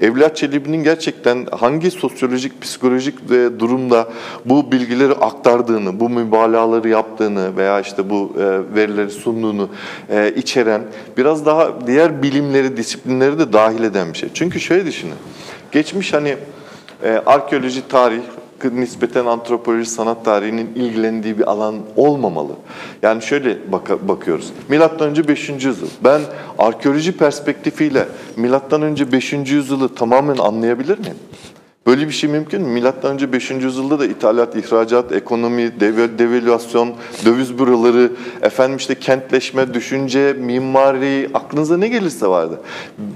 Evliya 0.00 0.34
Çelebi'nin 0.34 0.82
gerçekten 0.82 1.46
hangi 1.52 1.90
sosyolojik, 1.90 2.62
psikolojik 2.62 3.14
e, 3.30 3.60
durumda 3.60 4.08
bu 4.44 4.72
bilgileri 4.72 5.12
aktardığını, 5.12 6.00
bu 6.00 6.08
mübalağaları 6.08 6.88
yaptığını 6.88 7.56
veya 7.56 7.80
işte 7.80 8.10
bu 8.10 8.32
e, 8.38 8.76
verileri 8.96 9.10
sunduğunu 9.10 9.68
e, 10.10 10.32
içeren 10.36 10.82
biraz 11.16 11.46
daha 11.46 11.86
diğer 11.86 12.22
bilimleri, 12.22 12.76
disiplinleri 12.76 13.38
de 13.38 13.52
dahil 13.52 13.82
eden 13.82 14.12
bir 14.12 14.18
şey. 14.18 14.28
Çünkü 14.34 14.60
şöyle 14.60 14.86
düşünün. 14.86 15.14
Geçmiş 15.72 16.12
hani 16.12 16.36
e, 17.02 17.22
arkeoloji, 17.26 17.88
tarih, 17.88 18.20
nispeten 18.72 19.26
antropoloji, 19.26 19.90
sanat 19.90 20.24
tarihinin 20.24 20.74
ilgilendiği 20.74 21.38
bir 21.38 21.50
alan 21.50 21.74
olmamalı. 21.96 22.52
Yani 23.02 23.22
şöyle 23.22 23.58
baka- 23.72 24.08
bakıyoruz. 24.08 24.52
Milattan 24.68 25.08
önce 25.10 25.28
5. 25.28 25.48
yüzyıl. 25.48 25.88
Ben 26.04 26.20
arkeoloji 26.58 27.12
perspektifiyle 27.16 28.06
milattan 28.36 28.82
önce 28.82 29.12
5. 29.12 29.32
yüzyılı 29.32 29.94
tamamen 29.94 30.36
anlayabilir 30.36 30.98
miyim? 30.98 31.16
Böyle 31.86 32.06
bir 32.08 32.12
şey 32.12 32.30
mümkün 32.30 32.62
mü? 32.62 32.68
Milattan 32.68 33.12
önce 33.12 33.32
5. 33.32 33.50
yüzyılda 33.50 33.98
da 33.98 34.06
ithalat, 34.06 34.56
ihracat, 34.56 35.12
ekonomi, 35.12 35.62
deve- 35.80 36.18
devalüasyon, 36.18 36.94
döviz 37.24 37.58
büroları, 37.58 38.12
efendim 38.42 38.76
işte 38.76 38.94
kentleşme, 38.94 39.74
düşünce, 39.74 40.32
mimari, 40.32 41.30
aklınıza 41.34 41.76
ne 41.76 41.88
gelirse 41.88 42.26
vardı. 42.26 42.60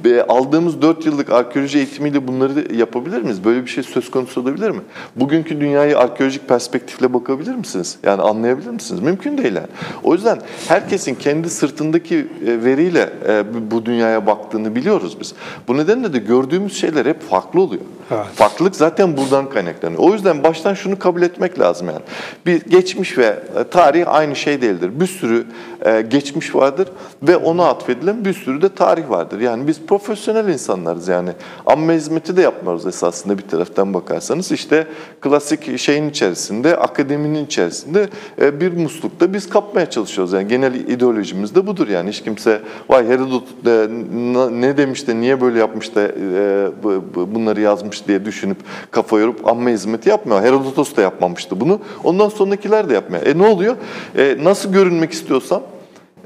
Be- 0.04 0.24
Aldığımız 0.26 0.82
4 0.82 1.06
yıllık 1.06 1.30
arkeoloji 1.30 1.78
eğitimiyle 1.78 2.28
bunları 2.28 2.74
yapabilir 2.74 3.22
miyiz? 3.22 3.44
Böyle 3.44 3.62
bir 3.62 3.70
şey 3.70 3.84
söz 3.84 4.10
konusu 4.10 4.40
olabilir 4.40 4.70
mi? 4.70 4.80
Bugünkü 5.16 5.60
dünyayı 5.60 5.98
arkeolojik 5.98 6.48
perspektifle 6.48 7.14
bakabilir 7.14 7.54
misiniz? 7.54 7.98
Yani 8.02 8.22
anlayabilir 8.22 8.70
misiniz? 8.70 9.00
Mümkün 9.02 9.38
değil 9.38 9.54
yani. 9.54 9.66
O 10.02 10.14
yüzden 10.14 10.38
herkesin 10.68 11.14
kendi 11.14 11.50
sırtındaki 11.50 12.16
e, 12.46 12.64
veriyle 12.64 13.10
e, 13.28 13.44
bu 13.70 13.86
dünyaya 13.86 14.26
baktığını 14.26 14.74
biliyoruz 14.74 15.16
biz. 15.20 15.34
Bu 15.68 15.76
nedenle 15.76 16.12
de 16.12 16.18
gördüğümüz 16.18 16.76
şeyler 16.80 17.06
hep 17.06 17.22
farklı 17.30 17.60
oluyor. 17.60 17.82
Evet. 18.10 18.26
Farklılık 18.34 18.76
zaten 18.76 19.16
buradan 19.16 19.50
kaynaklanıyor. 19.50 20.02
O 20.02 20.12
yüzden 20.12 20.42
baştan 20.42 20.74
şunu 20.74 20.98
kabul 20.98 21.22
etmek 21.22 21.58
lazım 21.60 21.86
yani. 21.86 22.00
Bir 22.46 22.60
geçmiş 22.60 23.18
ve 23.18 23.24
e, 23.60 23.64
tarih 23.70 24.04
aynı 24.14 24.36
şey 24.36 24.62
değildir. 24.62 24.90
Bir 25.00 25.06
sürü 25.06 25.46
e, 25.84 26.00
geçmiş 26.00 26.54
vardır 26.54 26.88
ve 27.22 27.36
ona 27.36 27.68
atfedilen 27.68 28.24
bir 28.24 28.32
sürü 28.34 28.62
de 28.62 28.68
tarih 28.74 29.10
vardır. 29.10 29.40
Yani 29.40 29.66
biz 29.66 29.80
profesyonel 29.86 30.48
insanlarız 30.48 31.08
yani. 31.08 31.30
Amme 31.66 31.94
hizmeti 31.94 32.36
de 32.36 32.42
yapmıyoruz 32.42 32.86
esasında 32.86 33.38
bir 33.38 33.42
taraftan 33.48 33.94
bakarsanız. 33.94 34.52
İşte 34.52 34.86
klasik 35.20 35.78
şeyin 35.78 36.10
içerisinde, 36.10 36.76
akademinin 36.76 37.44
içerisinde 37.44 38.08
e, 38.42 38.60
bir 38.60 38.72
muslukta 38.72 39.32
biz 39.32 39.48
kapmaya 39.50 39.90
çalışıyoruz. 39.90 40.32
Yani 40.32 40.48
genel 40.48 40.74
ideolojimiz 40.74 41.54
de 41.54 41.66
budur 41.66 41.88
yani. 41.88 42.10
Hiç 42.10 42.22
kimse 42.22 42.60
vay 42.88 43.06
Herodot 43.08 43.44
ne 44.52 44.76
demiş 44.76 45.06
de 45.08 45.16
niye 45.20 45.40
böyle 45.40 45.58
yapmış 45.58 45.94
da 45.94 46.08
bu- 46.82 47.04
bu- 47.14 47.34
bunları 47.34 47.60
yazmış 47.60 47.99
diye 48.08 48.24
düşünüp 48.24 48.56
kafa 48.90 49.18
yorup 49.18 49.48
amme 49.48 49.72
hizmeti 49.72 50.08
yapmıyor. 50.08 50.42
Herodotos 50.42 50.96
da 50.96 51.02
yapmamıştı 51.02 51.60
bunu. 51.60 51.80
Ondan 52.04 52.28
sonrakiler 52.28 52.88
de 52.88 52.94
yapmıyor. 52.94 53.26
E 53.26 53.38
ne 53.38 53.46
oluyor? 53.46 53.76
E, 54.16 54.36
nasıl 54.42 54.72
görünmek 54.72 55.12
istiyorsam 55.12 55.62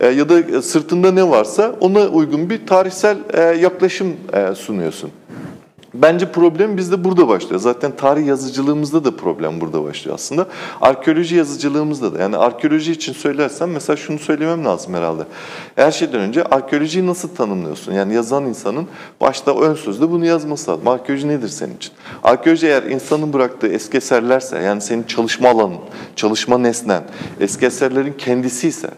e, 0.00 0.06
ya 0.06 0.28
da 0.28 0.62
sırtında 0.62 1.12
ne 1.12 1.28
varsa 1.28 1.74
ona 1.80 2.00
uygun 2.00 2.50
bir 2.50 2.66
tarihsel 2.66 3.16
e, 3.32 3.40
yaklaşım 3.42 4.16
e, 4.32 4.54
sunuyorsun. 4.54 5.10
Bence 5.94 6.32
problem 6.32 6.76
bizde 6.76 7.04
burada 7.04 7.28
başlıyor. 7.28 7.60
Zaten 7.60 7.96
tarih 7.96 8.26
yazıcılığımızda 8.26 9.04
da 9.04 9.16
problem 9.16 9.60
burada 9.60 9.84
başlıyor 9.84 10.14
aslında. 10.14 10.46
Arkeoloji 10.80 11.36
yazıcılığımızda 11.36 12.14
da. 12.14 12.22
Yani 12.22 12.36
arkeoloji 12.36 12.92
için 12.92 13.12
söylersem 13.12 13.70
mesela 13.70 13.96
şunu 13.96 14.18
söylemem 14.18 14.64
lazım 14.64 14.94
herhalde. 14.94 15.22
Her 15.76 15.90
şeyden 15.90 16.20
önce 16.20 16.44
arkeolojiyi 16.44 17.06
nasıl 17.06 17.28
tanımlıyorsun? 17.28 17.92
Yani 17.92 18.14
yazan 18.14 18.44
insanın 18.44 18.86
başta 19.20 19.60
ön 19.60 19.74
sözde 19.74 20.10
bunu 20.10 20.26
yazması 20.26 20.70
lazım. 20.70 20.88
Arkeoloji 20.88 21.28
nedir 21.28 21.48
senin 21.48 21.76
için? 21.76 21.92
Arkeoloji 22.22 22.66
eğer 22.66 22.82
insanın 22.82 23.32
bıraktığı 23.32 23.68
eski 23.68 23.96
eserlerse, 23.96 24.58
yani 24.58 24.80
senin 24.80 25.02
çalışma 25.02 25.48
alanın, 25.48 25.78
çalışma 26.16 26.58
nesnen, 26.58 27.02
eski 27.40 27.66
eserlerin 27.66 28.14
kendisi 28.18 28.68
ise 28.68 28.90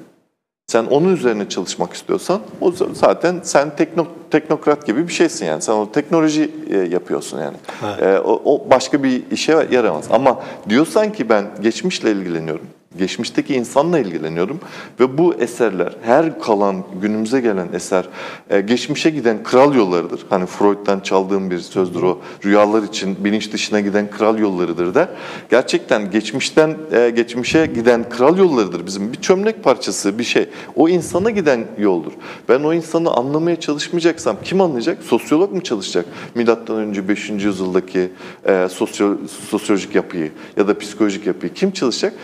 Sen 0.67 0.85
onun 0.85 1.17
üzerine 1.17 1.49
çalışmak 1.49 1.93
istiyorsan 1.93 2.41
o 2.61 2.73
zaten 2.93 3.41
sen 3.43 3.77
tekno, 3.77 4.07
teknokrat 4.31 4.87
gibi 4.87 5.09
bir 5.09 5.13
şeysin 5.13 5.47
yani. 5.47 5.63
Sen 5.63 5.73
o 5.73 5.93
teknoloji 5.93 6.51
e, 6.71 6.77
yapıyorsun 6.77 7.41
yani. 7.41 7.57
E, 8.01 8.19
o, 8.19 8.43
o 8.45 8.71
başka 8.71 9.03
bir 9.03 9.23
işe 9.31 9.67
yaramaz. 9.71 10.05
Ama 10.11 10.43
diyorsan 10.69 11.13
ki 11.13 11.29
ben 11.29 11.45
geçmişle 11.63 12.11
ilgileniyorum. 12.13 12.67
Geçmişteki 12.99 13.55
insanla 13.55 13.99
ilgileniyorum 13.99 14.61
ve 15.01 15.19
bu 15.19 15.35
eserler 15.35 15.93
her 16.03 16.41
kalan 16.41 16.85
günümüze 17.03 17.41
gelen 17.41 17.69
eser 17.73 18.09
e, 18.51 18.61
geçmişe 18.61 19.11
giden 19.11 19.43
kral 19.43 19.75
yollarıdır. 19.75 20.27
Hani 20.31 20.47
Freud'dan 20.47 21.01
çaldığım 21.01 21.51
bir 21.51 21.59
sözdür 21.59 22.03
o. 22.03 22.19
Rüyalar 22.45 22.83
için 22.83 23.25
bilinç 23.25 23.53
dışına 23.53 23.81
giden 23.81 24.11
kral 24.11 24.39
yollarıdır 24.39 24.95
der. 24.95 25.09
Gerçekten 25.51 26.11
geçmişten 26.11 26.77
e, 26.93 27.11
geçmişe 27.11 27.67
giden 27.67 28.09
kral 28.09 28.39
yollarıdır 28.39 28.87
bizim. 28.87 29.13
Bir 29.13 29.21
çömlek 29.21 29.65
parçası 29.65 30.19
bir 30.19 30.25
şey. 30.25 30.49
O 30.77 30.89
insana 30.89 31.31
giden 31.31 31.65
yoldur. 31.79 32.13
Ben 32.49 32.61
o 32.61 32.73
insanı 32.73 33.11
anlamaya 33.11 33.61
çalışmayacaksam 33.61 34.37
kim 34.45 34.61
anlayacak? 34.61 35.03
Sosyolog 35.03 35.53
mu 35.53 35.61
çalışacak? 35.61 36.07
Milattan 36.35 36.77
önce 36.77 37.09
5. 37.09 37.31
yüzyıldaki 37.31 38.09
e, 38.45 38.69
sosyo, 38.71 39.17
sosyolojik 39.51 39.95
yapıyı 39.95 40.33
ya 40.57 40.69
da 40.69 40.79
psikolojik 40.79 41.27
yapıyı 41.27 41.55
kim 41.55 41.71
çalışacak? 41.71 42.15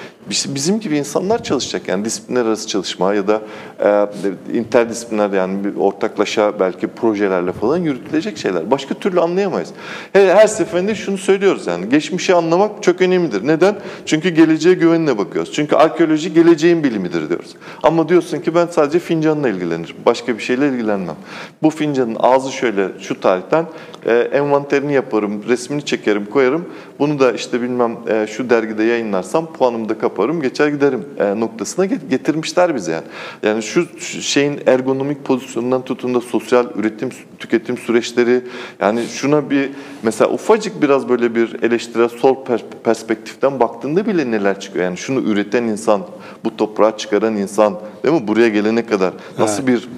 Bizim 0.62 0.80
gibi 0.80 0.96
insanlar 0.98 1.42
çalışacak. 1.42 1.88
Yani 1.88 2.04
disiplinler 2.04 2.44
arası 2.44 2.68
çalışma 2.68 3.14
ya 3.14 3.28
da 3.28 3.42
e, 3.84 4.58
interdisipliner 4.58 5.30
yani 5.30 5.64
bir 5.64 5.76
ortaklaşa 5.76 6.60
belki 6.60 6.86
projelerle 6.86 7.52
falan 7.52 7.78
yürütülecek 7.78 8.38
şeyler. 8.38 8.70
Başka 8.70 8.94
türlü 8.94 9.20
anlayamayız. 9.20 9.68
Her, 10.12 10.26
her 10.26 10.46
seferinde 10.46 10.94
şunu 10.94 11.18
söylüyoruz 11.18 11.66
yani 11.66 11.88
geçmişi 11.88 12.34
anlamak 12.34 12.82
çok 12.82 13.00
önemlidir. 13.00 13.46
Neden? 13.46 13.76
Çünkü 14.06 14.28
geleceğe 14.28 14.74
güvenle 14.74 15.18
bakıyoruz. 15.18 15.52
Çünkü 15.52 15.76
arkeoloji 15.76 16.32
geleceğin 16.34 16.84
bilimidir 16.84 17.28
diyoruz. 17.28 17.56
Ama 17.82 18.08
diyorsun 18.08 18.38
ki 18.38 18.54
ben 18.54 18.66
sadece 18.66 18.98
fincanla 18.98 19.48
ilgilenirim. 19.48 19.96
Başka 20.06 20.38
bir 20.38 20.42
şeyle 20.42 20.68
ilgilenmem. 20.68 21.16
Bu 21.62 21.70
fincanın 21.70 22.16
ağzı 22.20 22.52
şöyle 22.52 22.88
şu 23.00 23.20
tarihten 23.20 23.66
e, 24.06 24.12
envanterini 24.12 24.92
yaparım, 24.92 25.42
resmini 25.48 25.84
çekerim, 25.84 26.26
koyarım. 26.26 26.68
Bunu 27.02 27.18
da 27.18 27.32
işte 27.32 27.62
bilmem 27.62 27.96
e, 28.08 28.26
şu 28.26 28.50
dergide 28.50 28.82
yayınlarsam 28.82 29.52
puanımı 29.52 29.88
da 29.88 29.98
kaparım, 29.98 30.42
geçer 30.42 30.68
giderim 30.68 31.04
e, 31.18 31.40
noktasına 31.40 31.84
getirmişler 31.84 32.74
bize 32.74 32.92
yani. 32.92 33.04
Yani 33.42 33.62
şu 33.62 33.86
şeyin 34.20 34.60
ergonomik 34.66 35.24
pozisyonundan 35.24 35.84
tutun 35.84 36.14
da 36.14 36.20
sosyal 36.20 36.66
üretim, 36.76 37.08
tüketim 37.38 37.78
süreçleri 37.78 38.40
yani 38.80 39.04
şuna 39.12 39.50
bir 39.50 39.70
mesela 40.02 40.30
ufacık 40.30 40.82
biraz 40.82 41.08
böyle 41.08 41.34
bir 41.34 41.62
eleştirel 41.62 42.08
sol 42.08 42.36
perspektiften 42.84 43.60
baktığında 43.60 44.06
bile 44.06 44.30
neler 44.30 44.60
çıkıyor. 44.60 44.84
Yani 44.84 44.96
şunu 44.96 45.20
üreten 45.20 45.62
insan, 45.62 46.02
bu 46.44 46.56
toprağı 46.56 46.96
çıkaran 46.96 47.36
insan 47.36 47.78
değil 48.04 48.14
mi? 48.14 48.28
Buraya 48.28 48.48
gelene 48.48 48.86
kadar 48.86 49.12
nasıl 49.38 49.62
evet. 49.68 49.68
bir 49.68 49.88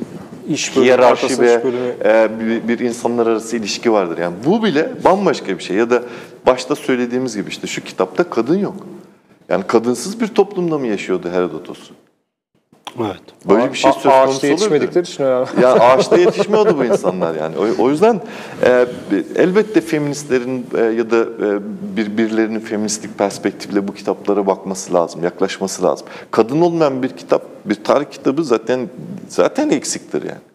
iş 0.48 0.76
bölümü, 0.76 0.86
hiyerarşi 0.86 1.40
ve 1.40 1.62
e, 2.04 2.28
bir, 2.40 2.68
bir 2.68 2.78
insanlar 2.78 3.26
arası 3.26 3.56
ilişki 3.56 3.92
vardır. 3.92 4.18
Yani 4.18 4.34
bu 4.46 4.64
bile 4.64 4.92
bambaşka 5.04 5.58
bir 5.58 5.62
şey. 5.62 5.76
Ya 5.76 5.90
da 5.90 6.02
başta 6.46 6.76
söylediğimiz 6.76 7.36
gibi 7.36 7.48
işte 7.48 7.66
şu 7.66 7.84
kitapta 7.84 8.30
kadın 8.30 8.58
yok. 8.58 8.74
Yani 9.48 9.66
kadınsız 9.66 10.20
bir 10.20 10.26
toplumda 10.26 10.78
mı 10.78 10.86
yaşıyordu 10.86 11.30
Herodotos? 11.30 11.78
Evet. 13.00 13.20
Böyle 13.48 13.72
bir 13.72 13.78
şey 13.78 13.92
söz 13.92 14.02
konusu 14.02 14.30
Ağaçta 14.30 14.46
yetişmedikleri 14.46 15.04
için 15.04 15.24
ya. 15.24 15.44
Yani 15.62 15.80
ağaçta 15.80 16.16
yetişmiyordu 16.16 16.78
bu 16.78 16.84
insanlar 16.84 17.34
yani. 17.34 17.56
O, 17.58 17.82
o 17.82 17.90
yüzden 17.90 18.20
e, 18.62 18.86
elbette 19.36 19.80
feministlerin 19.80 20.66
e, 20.78 20.80
ya 20.80 21.10
da 21.10 21.16
e, 21.16 21.60
birbirlerinin 21.96 22.60
feministik 22.60 23.18
perspektifle 23.18 23.88
bu 23.88 23.94
kitaplara 23.94 24.46
bakması 24.46 24.94
lazım, 24.94 25.24
yaklaşması 25.24 25.82
lazım. 25.82 26.06
Kadın 26.30 26.60
olmayan 26.60 27.02
bir 27.02 27.08
kitap, 27.08 27.42
bir 27.64 27.84
tarih 27.84 28.06
kitabı 28.10 28.44
zaten 28.44 28.88
zaten 29.28 29.70
eksiktir 29.70 30.22
yani. 30.22 30.53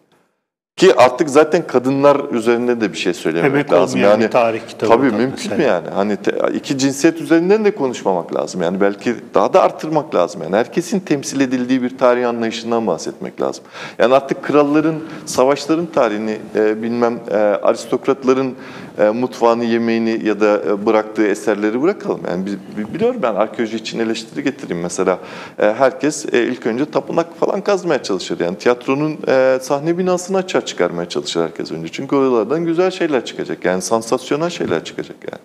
Ki 0.80 0.94
artık 0.96 1.30
zaten 1.30 1.66
kadınlar 1.66 2.20
üzerinde 2.32 2.80
de 2.80 2.92
bir 2.92 2.98
şey 2.98 3.14
söylemek 3.14 3.50
Emek 3.50 3.72
lazım. 3.72 4.00
Yani 4.00 4.24
bir 4.24 4.30
tarih 4.30 4.60
kitabı. 4.68 4.90
Tabii 4.90 5.10
mümkün 5.10 5.56
mü 5.56 5.62
yani? 5.62 5.88
Hani 5.94 6.16
te, 6.16 6.32
iki 6.54 6.78
cinsiyet 6.78 7.20
üzerinden 7.20 7.64
de 7.64 7.74
konuşmamak 7.74 8.34
lazım. 8.34 8.62
Yani 8.62 8.80
belki 8.80 9.14
daha 9.34 9.52
da 9.52 9.62
arttırmak 9.62 10.14
lazım. 10.14 10.42
Yani 10.42 10.56
herkesin 10.56 11.00
temsil 11.00 11.40
edildiği 11.40 11.82
bir 11.82 11.98
tarih 11.98 12.28
anlayışından 12.28 12.86
bahsetmek 12.86 13.40
lazım. 13.40 13.64
Yani 13.98 14.14
artık 14.14 14.42
kralların, 14.42 14.94
savaşların 15.26 15.86
tarihini 15.86 16.38
e, 16.54 16.82
bilmem 16.82 17.20
e, 17.30 17.36
aristokratların 17.36 18.54
mutfağını, 19.14 19.64
yemeğini 19.64 20.26
ya 20.26 20.40
da 20.40 20.62
e, 20.68 20.86
bıraktığı 20.86 21.26
eserleri 21.26 21.82
bırakalım. 21.82 22.20
Yani 22.30 22.44
biliyorum 22.94 23.20
ben 23.22 23.34
arkeoloji 23.34 23.76
için 23.76 23.98
eleştiri 23.98 24.44
getireyim 24.44 24.82
mesela. 24.82 25.18
E, 25.58 25.66
herkes 25.72 26.26
e, 26.32 26.42
ilk 26.42 26.66
önce 26.66 26.84
tapınak 26.84 27.36
falan 27.36 27.60
kazmaya 27.60 28.02
çalışır. 28.02 28.40
Yani 28.40 28.58
tiyatronun 28.58 29.18
e, 29.28 29.58
sahne 29.62 29.98
binasını 29.98 30.36
açar 30.36 30.66
çıkarmaya 30.66 31.08
çalışır 31.08 31.42
herkes 31.42 31.72
önce. 31.72 31.88
Çünkü 31.88 32.16
oralardan 32.16 32.64
güzel 32.64 32.90
şeyler 32.90 33.24
çıkacak. 33.24 33.64
Yani 33.64 33.82
sansasyonel 33.82 34.50
şeyler 34.50 34.84
çıkacak 34.84 35.16
yani. 35.32 35.42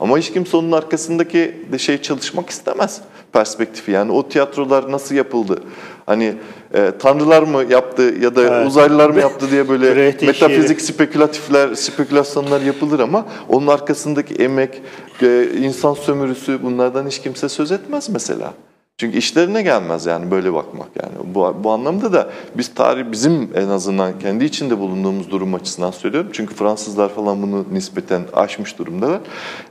Ama 0.00 0.18
hiç 0.18 0.32
kimse 0.32 0.56
onun 0.56 0.72
arkasındaki 0.72 1.66
şey 1.78 2.02
çalışmak 2.02 2.50
istemez 2.50 3.00
perspektifi. 3.32 3.92
Yani 3.92 4.12
o 4.12 4.28
tiyatrolar 4.28 4.92
nasıl 4.92 5.14
yapıldı? 5.14 5.62
Hani 6.08 6.34
e, 6.74 6.92
tanrılar 6.98 7.42
mı 7.42 7.64
yaptı 7.70 8.02
ya 8.20 8.36
da 8.36 8.42
evet. 8.42 8.66
uzaylılar 8.66 9.10
mı 9.10 9.20
yaptı 9.20 9.50
diye 9.50 9.68
böyle 9.68 10.14
metafizik 10.22 10.80
spekülatifler, 10.80 11.74
spekülasyonlar 11.74 12.60
yapılır 12.60 13.00
ama 13.00 13.26
onun 13.48 13.66
arkasındaki 13.66 14.34
emek, 14.34 14.82
e, 15.22 15.48
insan 15.58 15.94
sömürüsü 15.94 16.62
bunlardan 16.62 17.06
hiç 17.06 17.18
kimse 17.22 17.48
söz 17.48 17.72
etmez 17.72 18.08
mesela. 18.08 18.52
Çünkü 19.00 19.18
işlerine 19.18 19.62
gelmez 19.62 20.06
yani 20.06 20.30
böyle 20.30 20.54
bakmak 20.54 20.88
yani. 21.02 21.34
Bu, 21.34 21.56
bu 21.64 21.70
anlamda 21.70 22.12
da 22.12 22.30
biz 22.54 22.74
tarih 22.74 23.04
bizim 23.12 23.50
en 23.54 23.68
azından 23.68 24.18
kendi 24.18 24.44
içinde 24.44 24.78
bulunduğumuz 24.78 25.30
durum 25.30 25.54
açısından 25.54 25.90
söylüyorum. 25.90 26.30
Çünkü 26.32 26.54
Fransızlar 26.54 27.08
falan 27.08 27.42
bunu 27.42 27.64
nispeten 27.72 28.22
aşmış 28.32 28.78
durumdalar. 28.78 29.20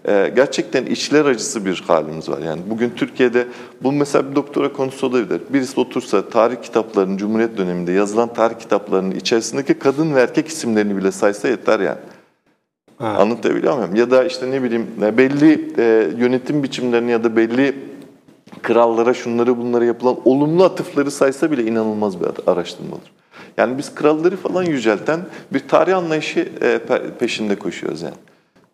Ee, 0.07 0.32
gerçekten 0.36 0.86
içler 0.86 1.25
acısı 1.25 1.65
bir 1.65 1.84
halimiz 1.88 2.30
var. 2.30 2.39
Yani 2.39 2.61
bugün 2.69 2.89
Türkiye'de 2.89 3.47
bu 3.84 3.91
mesela 3.91 4.32
bir 4.32 4.36
doktora 4.36 4.73
konusu 4.73 5.07
olabilir. 5.07 5.41
Birisi 5.49 5.80
otursa 5.80 6.30
tarih 6.30 6.61
kitaplarının 6.61 7.17
Cumhuriyet 7.17 7.57
döneminde 7.57 7.91
yazılan 7.91 8.34
tarih 8.34 8.55
kitaplarının 8.59 9.11
içerisindeki 9.11 9.73
kadın 9.73 10.15
ve 10.15 10.21
erkek 10.21 10.47
isimlerini 10.47 10.97
bile 10.97 11.11
saysa 11.11 11.47
yeter 11.47 11.80
yani. 11.80 11.99
Evet. 13.01 13.19
Anlatabiliyor 13.19 13.78
muyum? 13.78 13.95
Ya 13.95 14.11
da 14.11 14.23
işte 14.23 14.51
ne 14.51 14.63
bileyim 14.63 14.88
belli 15.17 15.73
e, 15.78 16.09
yönetim 16.17 16.63
biçimlerini 16.63 17.11
ya 17.11 17.23
da 17.23 17.36
belli 17.36 17.97
krallara 18.62 19.14
şunları 19.14 19.58
bunları 19.58 19.86
yapılan 19.86 20.18
olumlu 20.26 20.64
atıfları 20.64 21.12
saysa 21.12 21.51
bile 21.51 21.64
inanılmaz 21.64 22.20
bir 22.20 22.28
araştırmadır. 22.47 23.12
Yani 23.58 23.78
biz 23.78 23.95
kralları 23.95 24.38
falan 24.38 24.64
yücelten 24.64 25.20
bir 25.53 25.68
tarih 25.68 25.97
anlayışı 25.97 26.49
e, 26.62 26.80
peşinde 27.20 27.55
koşuyoruz 27.55 28.01
yani. 28.01 28.16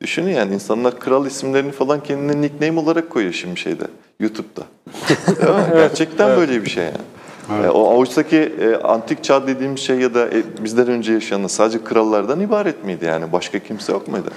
Düşünün 0.02 0.32
yani 0.32 0.54
insanlar 0.54 1.00
kral 1.00 1.26
isimlerini 1.26 1.72
falan 1.72 2.04
kendine 2.04 2.42
nickname 2.42 2.80
olarak 2.80 3.10
koyuyor 3.10 3.34
şimdi 3.34 3.60
şeyde, 3.60 3.84
YouTube'da. 4.20 4.64
Gerçekten 5.74 6.28
evet. 6.28 6.38
böyle 6.38 6.66
bir 6.66 6.70
şey 6.70 6.84
yani. 6.84 6.98
Evet. 7.56 7.66
E, 7.66 7.70
o 7.70 7.98
oysaki 7.98 8.38
e, 8.38 8.76
antik 8.76 9.24
çağ 9.24 9.48
dediğimiz 9.48 9.80
şey 9.80 10.00
ya 10.00 10.14
da 10.14 10.28
e, 10.28 10.64
bizden 10.64 10.88
önce 10.88 11.14
yaşayan 11.14 11.48
sadece 11.48 11.84
krallardan 11.84 12.40
ibaret 12.40 12.86
miydi 12.86 13.06
yani? 13.06 13.32
Başka 13.32 13.60
kimse 13.60 13.92
yok 13.92 14.08
muydu? 14.08 14.30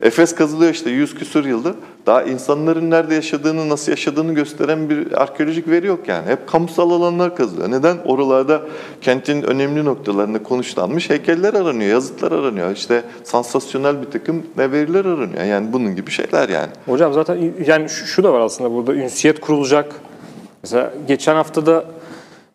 Efes 0.00 0.34
kazılıyor 0.34 0.72
işte 0.72 0.90
100 0.90 1.14
küsur 1.14 1.44
yıldır. 1.44 1.74
Daha 2.06 2.22
insanların 2.22 2.90
nerede 2.90 3.14
yaşadığını, 3.14 3.68
nasıl 3.68 3.92
yaşadığını 3.92 4.32
gösteren 4.32 4.90
bir 4.90 5.22
arkeolojik 5.22 5.68
veri 5.68 5.86
yok 5.86 6.08
yani. 6.08 6.26
Hep 6.26 6.48
kamusal 6.48 6.90
alanlar 6.90 7.36
kazılıyor. 7.36 7.70
Neden? 7.70 7.96
Oralarda 8.04 8.62
kentin 9.00 9.42
önemli 9.42 9.84
noktalarında 9.84 10.42
konuşlanmış 10.42 11.10
heykeller 11.10 11.54
aranıyor, 11.54 11.90
yazıtlar 11.90 12.32
aranıyor. 12.32 12.72
İşte 12.72 13.02
sansasyonel 13.24 14.02
bir 14.02 14.10
takım 14.10 14.42
veriler 14.58 15.04
aranıyor. 15.04 15.44
Yani 15.44 15.72
bunun 15.72 15.96
gibi 15.96 16.10
şeyler 16.10 16.48
yani. 16.48 16.70
Hocam 16.86 17.12
zaten 17.12 17.52
yani 17.66 17.88
şu, 17.88 18.06
şu 18.06 18.24
da 18.24 18.32
var 18.32 18.40
aslında 18.40 18.72
burada 18.72 18.94
ünsiyet 18.94 19.40
kurulacak. 19.40 19.94
Mesela 20.62 20.92
geçen 21.08 21.34
haftada 21.34 21.84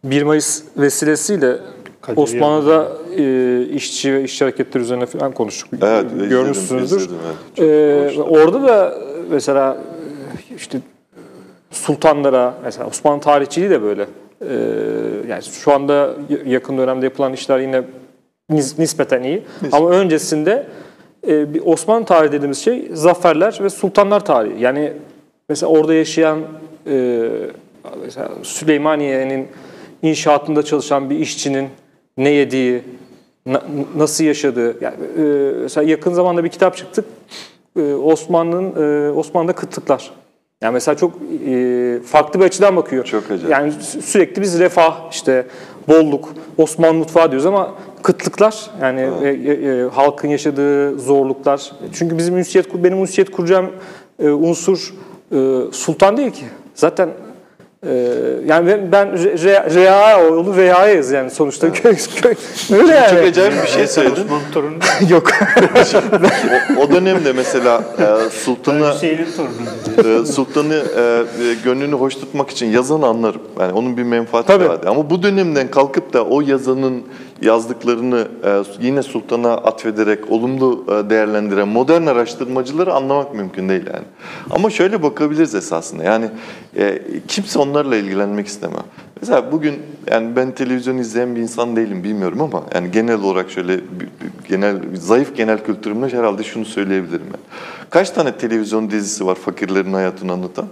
1 0.03 0.23
Mayıs 0.23 0.63
vesilesiyle 0.77 1.57
Kadir 2.01 2.17
Osmanlı'da 2.17 2.87
e, 3.17 3.61
işçi 3.65 4.13
ve 4.13 4.23
işçi 4.23 4.43
hareketleri 4.43 4.83
üzerine 4.83 5.05
falan 5.05 5.31
konuştuk. 5.31 5.69
Evet, 5.83 6.05
Görmüşsünüzdür. 6.29 6.97
Izledim, 6.97 7.15
evet. 7.57 8.17
ee, 8.17 8.21
orada 8.21 8.63
da 8.63 8.97
mesela 9.29 9.77
işte 10.57 10.79
sultanlara, 11.71 12.53
mesela 12.63 12.87
Osmanlı 12.87 13.21
tarihçiliği 13.21 13.69
de 13.69 13.81
böyle. 13.81 14.07
Ee, 14.41 14.55
yani 15.29 15.43
şu 15.43 15.73
anda 15.73 16.13
yakın 16.45 16.77
dönemde 16.77 17.05
yapılan 17.05 17.33
işler 17.33 17.59
yine 17.59 17.83
nispeten 18.49 19.23
iyi. 19.23 19.35
Nispeten. 19.35 19.77
Ama 19.77 19.89
öncesinde 19.89 20.67
e, 21.27 21.53
bir 21.53 21.61
Osmanlı 21.65 22.05
tarihi 22.05 22.31
dediğimiz 22.31 22.57
şey 22.57 22.89
zaferler 22.93 23.59
ve 23.61 23.69
sultanlar 23.69 24.25
tarihi. 24.25 24.63
Yani 24.63 24.93
mesela 25.49 25.69
orada 25.69 25.93
yaşayan 25.93 26.39
e, 26.87 27.29
mesela 28.03 28.29
Süleymaniye'nin 28.43 29.47
inşaatında 30.03 30.63
çalışan 30.63 31.09
bir 31.09 31.19
işçinin 31.19 31.69
ne 32.17 32.29
yediği, 32.29 32.81
na, 33.45 33.61
nasıl 33.97 34.23
yaşadığı. 34.23 34.83
Yani, 34.83 34.95
e, 35.17 35.53
mesela 35.61 35.89
yakın 35.89 36.13
zamanda 36.13 36.43
bir 36.43 36.49
kitap 36.49 36.77
çıktı. 36.77 37.05
E, 37.79 37.93
Osmanlı'nın 37.93 39.07
e, 39.07 39.11
Osmanlı'da 39.11 39.53
kıtlıklar. 39.53 40.11
Yani 40.61 40.73
mesela 40.73 40.95
çok 40.97 41.13
e, 41.47 41.99
farklı 42.05 42.39
bir 42.39 42.45
açıdan 42.45 42.75
bakıyor. 42.75 43.05
Çok 43.05 43.23
acayip. 43.25 43.49
Yani 43.49 43.71
sü- 43.71 44.01
sürekli 44.01 44.41
biz 44.41 44.59
refah, 44.59 45.11
işte 45.11 45.47
bolluk, 45.87 46.33
Osmanlı 46.57 46.93
mutfağı 46.93 47.31
diyoruz 47.31 47.45
ama 47.45 47.73
kıtlıklar 48.01 48.71
yani 48.81 49.01
e, 49.23 49.27
e, 49.27 49.51
e, 49.51 49.89
halkın 49.89 50.27
yaşadığı 50.27 50.99
zorluklar. 50.99 51.71
Çünkü 51.93 52.17
bizim 52.17 52.37
ünsiyet 52.37 52.73
benim 52.73 52.97
ünsiyet 52.97 53.31
kuracağım 53.31 53.71
e, 54.19 54.29
unsur 54.29 54.93
e, 55.31 55.37
sultan 55.71 56.17
değil 56.17 56.31
ki. 56.31 56.45
Zaten 56.75 57.09
yani 58.45 58.67
ben, 58.67 58.91
ben 58.91 59.07
Re- 59.07 59.35
Re- 59.35 59.75
Rea 59.75 60.27
oğlu 60.27 60.57
Reha'yız 60.57 61.11
yani 61.11 61.31
sonuçta 61.31 61.71
köy 61.71 61.95
öyle 62.73 62.93
yani. 62.95 63.09
Çok 63.09 63.27
acayip 63.27 63.63
bir 63.63 63.67
şey 63.67 63.87
söyledin. 63.87 64.23
Osman'ın 64.23 64.51
torunu 64.53 64.73
Yok. 65.09 65.27
o, 66.77 66.81
o 66.81 66.91
dönemde 66.91 67.33
mesela 67.33 67.83
e, 67.99 68.29
sultanı 68.29 68.93
e, 69.97 70.25
sultanı 70.25 70.75
e, 70.75 71.01
e, 71.01 71.53
gönlünü 71.63 71.95
hoş 71.95 72.15
tutmak 72.15 72.49
için 72.49 72.67
yazanı 72.67 73.07
anlarım. 73.07 73.41
Yani 73.59 73.73
onun 73.73 73.97
bir 73.97 74.03
menfaati 74.03 74.69
vardı. 74.69 74.89
Ama 74.89 75.09
bu 75.09 75.23
dönemden 75.23 75.71
kalkıp 75.71 76.13
da 76.13 76.23
o 76.25 76.41
yazanın 76.41 77.03
yazdıklarını 77.41 78.27
e, 78.45 78.63
yine 78.81 79.03
sultana 79.03 79.53
atfederek 79.53 80.31
olumlu 80.31 80.85
e, 80.87 81.09
değerlendiren 81.09 81.67
modern 81.67 82.05
araştırmacıları 82.05 82.93
anlamak 82.93 83.35
mümkün 83.35 83.69
değil 83.69 83.85
yani. 83.93 84.05
Ama 84.51 84.69
şöyle 84.69 85.03
bakabiliriz 85.03 85.55
esasında. 85.55 86.03
Yani 86.03 86.25
e, 86.77 87.01
kimse 87.27 87.59
onlarla 87.59 87.95
ilgilenmek 87.95 88.47
istemez. 88.47 88.83
Mesela 89.21 89.51
bugün 89.51 89.79
yani 90.11 90.35
ben 90.35 90.51
televizyon 90.51 90.97
izleyen 90.97 91.35
bir 91.35 91.41
insan 91.41 91.75
değilim 91.75 92.03
bilmiyorum 92.03 92.41
ama 92.41 92.63
yani 92.75 92.91
genel 92.91 93.21
olarak 93.21 93.51
şöyle 93.51 93.79
genel 94.49 94.77
zayıf 94.95 95.35
genel 95.35 95.63
kültürümle 95.63 96.13
herhalde 96.13 96.43
şunu 96.43 96.65
söyleyebilirim 96.65 97.25
ben. 97.33 97.39
Kaç 97.89 98.09
tane 98.09 98.31
televizyon 98.31 98.91
dizisi 98.91 99.25
var 99.25 99.35
fakirlerin 99.35 99.93
hayatını 99.93 100.31
anlatan? 100.31 100.65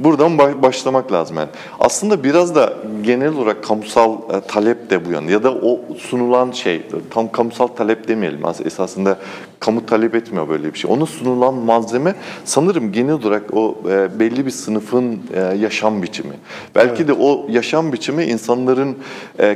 Buradan 0.00 0.32
ba- 0.38 0.62
başlamak 0.62 1.12
lazım 1.12 1.36
yani. 1.36 1.48
Aslında 1.80 2.24
biraz 2.24 2.54
da 2.54 2.72
genel 3.02 3.34
olarak 3.36 3.64
kamusal 3.64 4.12
e, 4.16 4.40
talep 4.40 4.90
de 4.90 5.04
bu 5.06 5.10
yana 5.12 5.30
ya 5.30 5.42
da 5.42 5.52
o 5.52 5.80
sunulan 5.98 6.50
şey 6.50 6.82
tam 7.10 7.32
kamusal 7.32 7.66
talep 7.66 8.08
demeyelim 8.08 8.44
As- 8.46 8.60
esasında 8.66 9.18
kamu 9.60 9.86
talep 9.86 10.14
etmiyor 10.14 10.48
böyle 10.48 10.74
bir 10.74 10.78
şey. 10.78 10.90
Ona 10.90 11.06
sunulan 11.06 11.54
malzeme 11.54 12.14
sanırım 12.44 12.92
genel 12.92 13.12
olarak 13.14 13.42
o 13.54 13.74
e, 13.90 14.18
belli 14.20 14.46
bir 14.46 14.50
sınıfın 14.50 15.20
e, 15.34 15.40
yaşam 15.40 16.02
biçimi. 16.02 16.34
Belki 16.74 17.08
de 17.08 17.12
o 17.12 17.46
yaşam 17.50 17.92
biçimi 17.92 18.24
insanların 18.24 18.96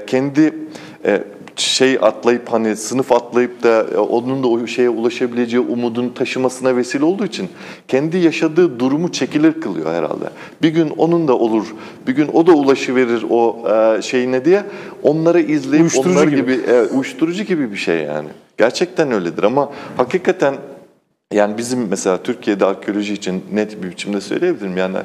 kendi 0.07 0.55
şey 1.57 1.99
atlayıp 2.03 2.53
hani 2.53 2.77
sınıf 2.77 3.13
atlayıp 3.13 3.63
da 3.63 3.87
e, 3.95 3.97
onun 3.97 4.43
da 4.43 4.49
o 4.49 4.67
şeye 4.67 4.89
ulaşabileceği 4.89 5.63
umudun 5.63 6.09
taşımasına 6.09 6.77
vesile 6.77 7.05
olduğu 7.05 7.25
için 7.25 7.49
kendi 7.89 8.19
yaşadığı 8.19 8.79
durumu 8.79 9.13
çekilir 9.13 9.61
kılıyor 9.61 9.95
herhalde. 9.95 10.25
Bir 10.63 10.69
gün 10.69 10.91
onun 10.91 11.29
da 11.29 11.39
olur, 11.39 11.67
bir 12.07 12.13
gün 12.13 12.29
o 12.33 12.47
da 12.47 12.53
ulaşıverir 12.53 13.25
o 13.31 13.65
e, 13.71 14.03
şeyine 14.03 14.45
diye 14.45 14.63
onları 15.03 15.41
izleyip 15.41 15.83
Uyuşturucu 15.83 16.11
onlar 16.11 16.29
gibi. 16.29 16.41
gibi 16.41 16.61
evet, 16.69 16.91
uyuşturucu 16.93 17.43
gibi 17.43 17.73
bir 17.73 17.77
şey 17.77 17.99
yani. 17.99 18.29
Gerçekten 18.59 19.13
öyledir 19.13 19.43
ama 19.43 19.73
hakikaten 19.97 20.55
yani 21.33 21.59
bizim 21.59 21.89
mesela 21.89 22.23
Türkiye'de 22.23 22.65
arkeoloji 22.65 23.13
için 23.13 23.45
net 23.53 23.83
bir 23.83 23.91
biçimde 23.91 24.21
söyleyebilirim. 24.21 24.77
Yani 24.77 24.97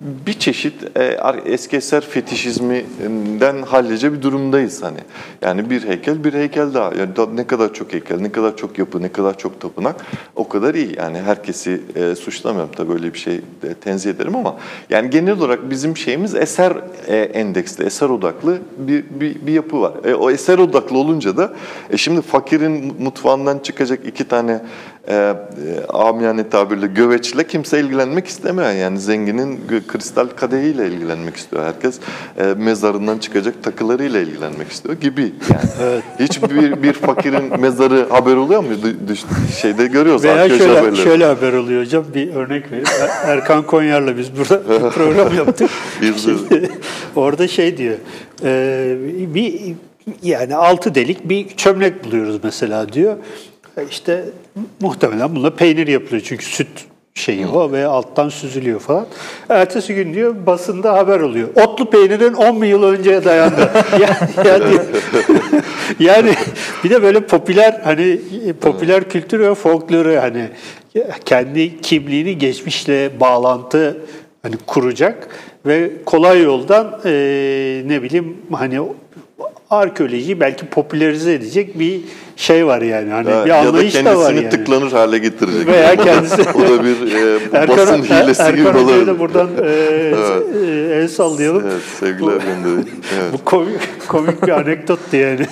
bir 0.00 0.32
çeşit 0.32 0.96
e, 0.96 1.16
eski 1.44 1.76
eser 1.76 2.00
fetişizminden 2.00 3.62
hallice 3.62 4.12
bir 4.12 4.22
durumdayız 4.22 4.82
hani. 4.82 4.98
Yani 5.42 5.70
bir 5.70 5.88
heykel 5.88 6.24
bir 6.24 6.32
heykel 6.32 6.74
daha. 6.74 6.94
Yani 6.94 7.36
ne 7.36 7.46
kadar 7.46 7.74
çok 7.74 7.92
heykel, 7.92 8.20
ne 8.20 8.32
kadar 8.32 8.56
çok 8.56 8.78
yapı, 8.78 9.02
ne 9.02 9.12
kadar 9.12 9.38
çok 9.38 9.60
tapınak 9.60 10.06
o 10.36 10.48
kadar 10.48 10.74
iyi. 10.74 10.96
Yani 10.96 11.18
herkesi 11.18 11.82
e, 11.94 12.14
suçlamıyorum 12.14 12.70
tabii 12.76 12.88
böyle 12.88 13.14
bir 13.14 13.18
şey 13.18 13.40
de 13.62 13.74
tenzih 13.74 14.10
ederim 14.10 14.36
ama 14.36 14.56
yani 14.90 15.10
genel 15.10 15.32
olarak 15.38 15.70
bizim 15.70 15.96
şeyimiz 15.96 16.34
eser 16.34 16.76
e, 17.06 17.16
endeksli, 17.16 17.84
eser 17.84 18.08
odaklı 18.08 18.58
bir, 18.78 19.04
bir, 19.20 19.46
bir 19.46 19.52
yapı 19.52 19.80
var. 19.80 19.92
E, 20.04 20.14
o 20.14 20.30
eser 20.30 20.58
odaklı 20.58 20.98
olunca 20.98 21.36
da 21.36 21.52
e, 21.90 21.96
şimdi 21.96 22.22
fakirin 22.22 22.94
mutfağından 23.02 23.58
çıkacak 23.58 24.06
iki 24.06 24.24
tane 24.28 24.60
e, 25.08 25.14
e, 25.14 25.34
amiyane 25.88 26.48
tabirle 26.48 26.86
göveçle 26.86 27.46
kimse 27.46 27.80
ilgilenmek 27.80 28.26
istemiyor. 28.26 28.70
Yani 28.70 28.98
zenginin 28.98 29.60
kristal 29.88 30.26
kadehiyle 30.36 30.88
ilgilenmek 30.88 31.36
istiyor. 31.36 31.64
Herkes 31.64 31.98
e, 32.38 32.42
mezarından 32.44 33.18
çıkacak 33.18 33.62
takılarıyla 33.62 34.20
ilgilenmek 34.20 34.72
istiyor 34.72 34.94
gibi 34.94 35.22
yani. 35.50 36.00
Hiçbir 36.20 36.82
bir 36.82 36.92
fakirin 36.92 37.60
mezarı 37.60 38.06
haber 38.08 38.36
oluyor 38.36 38.60
mu? 38.60 38.68
Dü- 38.84 39.08
düş- 39.08 39.58
şeyde 39.60 39.86
görüyoruz 39.86 40.24
Veya 40.24 40.48
şöyle, 40.48 40.78
haberleri. 40.78 40.96
şöyle 40.96 41.24
haber 41.24 41.52
oluyor 41.52 41.82
hocam. 41.84 42.04
Bir 42.14 42.34
örnek 42.34 42.66
vereyim. 42.66 42.86
Er- 43.00 43.28
Erkan 43.32 43.62
Konyar'la 43.66 44.16
biz 44.18 44.28
burada 44.38 44.90
program 44.90 45.36
yaptık. 45.36 45.70
Şimdi 46.00 46.70
orada 47.16 47.48
şey 47.48 47.76
diyor. 47.76 47.96
e, 48.44 48.96
bir 49.34 49.60
yani 50.22 50.54
altı 50.56 50.94
delik 50.94 51.28
bir 51.28 51.48
çömlek 51.48 52.04
buluyoruz 52.04 52.40
mesela 52.42 52.92
diyor. 52.92 53.16
E, 53.76 53.84
İşte 53.90 54.24
muhtemelen 54.80 55.34
bununla 55.34 55.54
peynir 55.56 55.86
yapılıyor 55.86 56.22
çünkü 56.26 56.44
süt 56.44 56.68
şeyi 57.18 57.46
o 57.46 57.72
ve 57.72 57.86
alttan 57.86 58.28
süzülüyor 58.28 58.80
falan. 58.80 59.06
Ertesi 59.48 59.94
gün 59.94 60.14
diyor 60.14 60.34
basında 60.46 60.92
haber 60.92 61.20
oluyor. 61.20 61.48
Otlu 61.56 61.90
peynirin 61.90 62.32
10 62.32 62.62
bin 62.62 62.66
yıl 62.66 62.82
önceye 62.82 63.24
dayandı. 63.24 63.70
yani, 64.00 64.08
yani, 64.44 64.68
yani 66.00 66.34
bir 66.84 66.90
de 66.90 67.02
böyle 67.02 67.20
popüler 67.20 67.80
hani 67.84 68.20
popüler 68.60 69.08
kültür 69.08 69.40
ve 69.40 69.54
folkloru 69.54 70.16
hani 70.20 70.48
kendi 71.24 71.80
kimliğini 71.80 72.38
geçmişle 72.38 73.20
bağlantı 73.20 73.96
hani 74.42 74.56
kuracak 74.66 75.28
ve 75.66 75.90
kolay 76.06 76.42
yoldan 76.42 77.00
e, 77.04 77.10
ne 77.86 78.02
bileyim 78.02 78.36
hani 78.52 78.80
arkeolojiyi 79.70 80.40
belki 80.40 80.66
popülerize 80.66 81.32
edecek 81.32 81.78
bir 81.78 82.00
şey 82.36 82.66
var 82.66 82.82
yani. 82.82 83.10
Hani 83.10 83.30
Ha, 83.30 83.44
bir 83.44 83.50
ya 83.50 83.64
da 83.64 83.68
anlayış 83.68 83.94
da 83.94 83.98
var 83.98 84.04
kendisini 84.14 84.36
yani. 84.36 84.48
tıklanır 84.50 84.92
hale 84.92 85.18
getirecek. 85.18 85.66
Veya 85.68 85.96
kendisi- 85.96 86.42
o 86.54 86.60
da 86.60 86.84
bir 86.84 87.14
e, 87.14 87.38
Erkan, 87.52 87.76
basın 87.78 88.02
hilesi 88.02 88.42
Erkan 88.42 88.56
gibi 88.56 88.68
olabilir. 88.78 89.06
da 89.06 89.18
buradan 89.18 89.48
e, 89.64 89.70
e, 89.70 91.00
el 91.02 91.08
sallayalım. 91.08 91.62
Evet, 91.66 91.82
sevgiler 92.00 92.32
göndereyim. 92.32 92.88
Evet. 93.14 93.32
Bu 93.32 93.44
komik, 93.44 94.08
komik 94.08 94.42
bir 94.42 94.52
anekdottu 94.52 95.16
yani. 95.16 95.46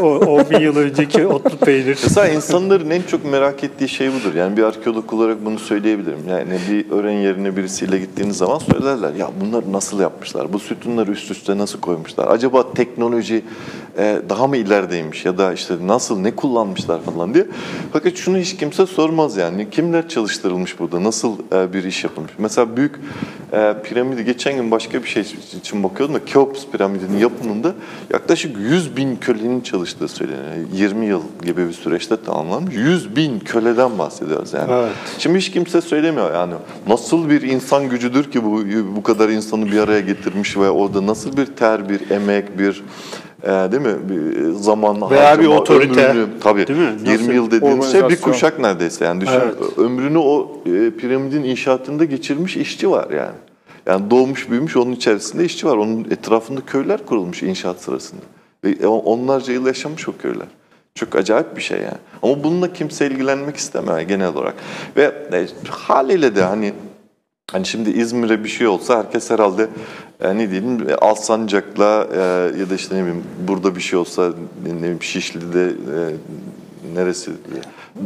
o 0.00 0.06
10 0.06 0.50
bin 0.50 0.58
yıl 0.60 0.76
önceki 0.76 1.26
otlu 1.26 1.56
peynir. 1.58 1.98
Mesela 2.02 2.28
insanların 2.28 2.90
en 2.90 3.02
çok 3.02 3.24
merak 3.24 3.64
ettiği 3.64 3.88
şey 3.88 4.08
budur. 4.08 4.34
Yani 4.36 4.56
bir 4.56 4.62
arkeolog 4.62 5.12
olarak 5.12 5.44
bunu 5.44 5.58
söyleyebilirim. 5.58 6.18
Yani 6.28 6.52
bir 6.70 6.90
öğren 6.90 7.10
yerine 7.18 7.56
birisiyle 7.56 7.98
gittiğiniz 7.98 8.36
zaman 8.36 8.58
söylerler. 8.58 9.14
Ya 9.14 9.30
bunları 9.40 9.72
nasıl 9.72 10.00
yapmışlar? 10.00 10.52
Bu 10.52 10.58
sütunları 10.58 11.10
üst 11.10 11.30
üste 11.30 11.58
nasıl 11.58 11.80
koymuşlar? 11.80 12.28
Acaba 12.28 12.72
teknoloji 12.72 13.09
e, 13.98 14.22
daha 14.28 14.46
mı 14.46 14.56
ilerideymiş? 14.56 15.24
Ya 15.24 15.38
da 15.38 15.52
işte 15.52 15.74
nasıl, 15.82 16.18
ne 16.18 16.36
kullanmışlar 16.36 17.02
falan 17.02 17.34
diye. 17.34 17.46
Fakat 17.92 18.16
şunu 18.16 18.38
hiç 18.38 18.56
kimse 18.56 18.86
sormaz 18.86 19.36
yani. 19.36 19.70
Kimler 19.70 20.08
çalıştırılmış 20.08 20.78
burada? 20.78 21.04
Nasıl 21.04 21.36
e, 21.52 21.72
bir 21.72 21.84
iş 21.84 22.04
yapılmış? 22.04 22.32
Mesela 22.38 22.76
büyük 22.76 22.94
e, 23.52 23.74
piramidi 23.84 24.24
geçen 24.24 24.56
gün 24.56 24.70
başka 24.70 25.02
bir 25.02 25.08
şey 25.08 25.22
için 25.58 25.82
bakıyordum 25.82 26.14
da 26.14 26.24
Keops 26.24 26.66
piramidinin 26.72 27.18
yapımında 27.18 27.74
yaklaşık 28.12 28.56
100 28.58 28.96
bin 28.96 29.16
kölenin 29.16 29.60
çalıştığı 29.60 30.08
söyleniyor. 30.08 30.68
20 30.72 31.06
yıl 31.06 31.22
gibi 31.42 31.68
bir 31.68 31.72
süreçte 31.72 32.16
tamamlanmış. 32.22 32.74
100 32.74 33.16
bin 33.16 33.38
köleden 33.38 33.98
bahsediyoruz 33.98 34.52
yani. 34.52 34.72
Evet. 34.72 34.92
Şimdi 35.18 35.38
hiç 35.38 35.50
kimse 35.50 35.80
söylemiyor 35.80 36.34
yani 36.34 36.54
nasıl 36.88 37.30
bir 37.30 37.42
insan 37.42 37.88
gücüdür 37.88 38.30
ki 38.30 38.44
bu 38.44 38.62
bu 38.96 39.02
kadar 39.02 39.28
insanı 39.28 39.66
bir 39.66 39.78
araya 39.78 40.00
getirmiş 40.00 40.56
ve 40.56 40.70
orada 40.70 41.06
nasıl 41.06 41.36
bir 41.36 41.46
ter, 41.46 41.88
bir 41.88 42.10
emek, 42.10 42.58
bir 42.58 42.82
e, 43.42 43.48
değil 43.48 43.82
mi? 43.82 43.96
Bir 44.08 44.52
zaman 44.52 45.10
Veya 45.10 45.38
bir 45.38 45.44
harcama, 45.46 45.60
otorite, 45.60 46.06
ömrünü, 46.06 46.26
tabii. 46.40 46.66
değil 46.66 46.78
mi? 46.78 46.94
Nasıl 46.94 47.22
20 47.22 47.34
yıl 47.34 47.50
dediğiniz 47.50 47.92
şey 47.92 48.08
bir 48.08 48.20
kuşak 48.20 48.58
neredeyse 48.58 49.04
yani 49.04 49.20
düşün. 49.20 49.32
Evet. 49.32 49.78
Ömrünü 49.78 50.18
o 50.18 50.62
e, 50.66 50.90
piramidin 50.90 51.44
inşaatında 51.44 52.04
geçirmiş 52.04 52.56
işçi 52.56 52.90
var 52.90 53.10
yani. 53.10 53.36
Yani 53.86 54.10
doğmuş 54.10 54.50
büyümüş 54.50 54.76
onun 54.76 54.92
içerisinde 54.92 55.44
işçi 55.44 55.66
var. 55.66 55.76
Onun 55.76 56.04
etrafında 56.10 56.60
köyler 56.66 57.06
kurulmuş 57.06 57.42
inşaat 57.42 57.80
sırasında. 57.80 58.20
Ve 58.64 58.86
onlarca 58.86 59.52
yıl 59.52 59.66
yaşamış 59.66 60.08
o 60.08 60.16
köyler. 60.16 60.46
Çok 60.94 61.16
acayip 61.16 61.56
bir 61.56 61.62
şey 61.62 61.78
yani. 61.78 61.98
Ama 62.22 62.44
bununla 62.44 62.72
kimse 62.72 63.06
ilgilenmek 63.06 63.56
istemiyor 63.56 64.00
genel 64.00 64.28
olarak. 64.28 64.54
Ve 64.96 65.02
e, 65.32 65.46
haliyle 65.68 66.36
de 66.36 66.42
hani 66.42 66.72
Hani 67.52 67.66
şimdi 67.66 67.90
İzmir'e 67.90 68.44
bir 68.44 68.48
şey 68.48 68.66
olsa 68.66 68.98
herkes 68.98 69.30
herhalde 69.30 69.68
e, 70.22 70.38
ne 70.38 70.50
diyelim 70.50 70.90
e, 70.90 70.94
Alsancak'la 70.94 72.08
e, 72.14 72.18
ya 72.60 72.70
da 72.70 72.74
işte 72.74 72.96
ne 72.96 73.00
bileyim 73.00 73.24
burada 73.48 73.76
bir 73.76 73.80
şey 73.80 73.98
olsa 73.98 74.32
ne 74.66 74.78
bileyim 74.78 75.02
Şişli'de 75.02 75.66
e, 75.66 75.98
neresi? 76.94 77.30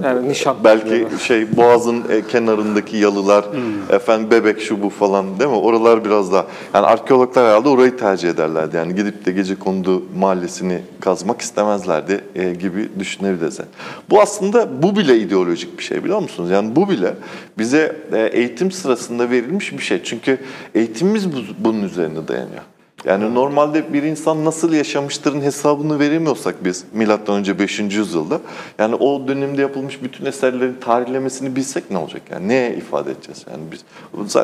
Yani 0.03 0.29
nişan. 0.29 0.57
Belki 0.65 1.07
şey 1.25 1.57
Boğaz'ın 1.57 2.05
e, 2.11 2.27
kenarındaki 2.27 2.97
yalılar, 2.97 3.45
efendim 3.91 4.31
Bebek 4.31 4.61
şu 4.61 4.83
bu 4.83 4.91
falan 4.91 5.41
değil 5.41 5.51
mi? 5.51 5.57
Oralar 5.57 6.05
biraz 6.05 6.33
daha 6.33 6.47
yani 6.75 6.87
arkeologlar 6.87 7.47
herhalde 7.47 7.69
orayı 7.69 7.97
tercih 7.97 8.29
ederlerdi. 8.29 8.77
Yani 8.77 8.95
gidip 8.95 9.27
de 9.27 9.33
gece 9.33 9.55
kondu 9.55 10.03
mahallesini 10.19 10.81
kazmak 11.01 11.41
istemezlerdi 11.41 12.25
e, 12.35 12.55
gibi 12.55 12.89
düşünebiliriz. 12.99 13.59
Bu 14.11 14.21
aslında 14.21 14.83
bu 14.83 14.97
bile 14.97 15.19
ideolojik 15.19 15.79
bir 15.79 15.83
şey 15.83 16.05
biliyor 16.05 16.19
musunuz? 16.19 16.51
Yani 16.51 16.77
bu 16.77 16.89
bile 16.91 17.15
bize 17.59 17.97
e, 18.13 18.19
eğitim 18.19 18.71
sırasında 18.71 19.31
verilmiş 19.31 19.73
bir 19.73 19.83
şey. 19.83 20.03
Çünkü 20.03 20.39
eğitimimiz 20.75 21.33
bu, 21.33 21.37
bunun 21.59 21.83
üzerine 21.83 22.29
dayanıyor. 22.29 22.63
Yani 23.05 23.35
normalde 23.35 23.93
bir 23.93 24.03
insan 24.03 24.45
nasıl 24.45 24.73
yaşamıştırın 24.73 25.41
hesabını 25.41 25.99
veremiyorsak 25.99 26.65
biz 26.65 26.85
milattan 26.93 27.37
önce 27.37 27.59
5. 27.59 27.79
yüzyılda 27.79 28.41
yani 28.79 28.95
o 28.95 29.29
dönemde 29.29 29.63
yapılmış 29.63 30.03
bütün 30.03 30.27
eserlerin 30.27 30.77
tarihlemesini 30.81 31.57
bilsek 31.57 31.91
ne 31.91 31.99
olacak 31.99 32.23
yani 32.31 32.49
neye 32.49 32.77
ifade 32.77 33.11
edeceğiz 33.11 33.45
yani 33.51 33.63
biz 33.73 33.85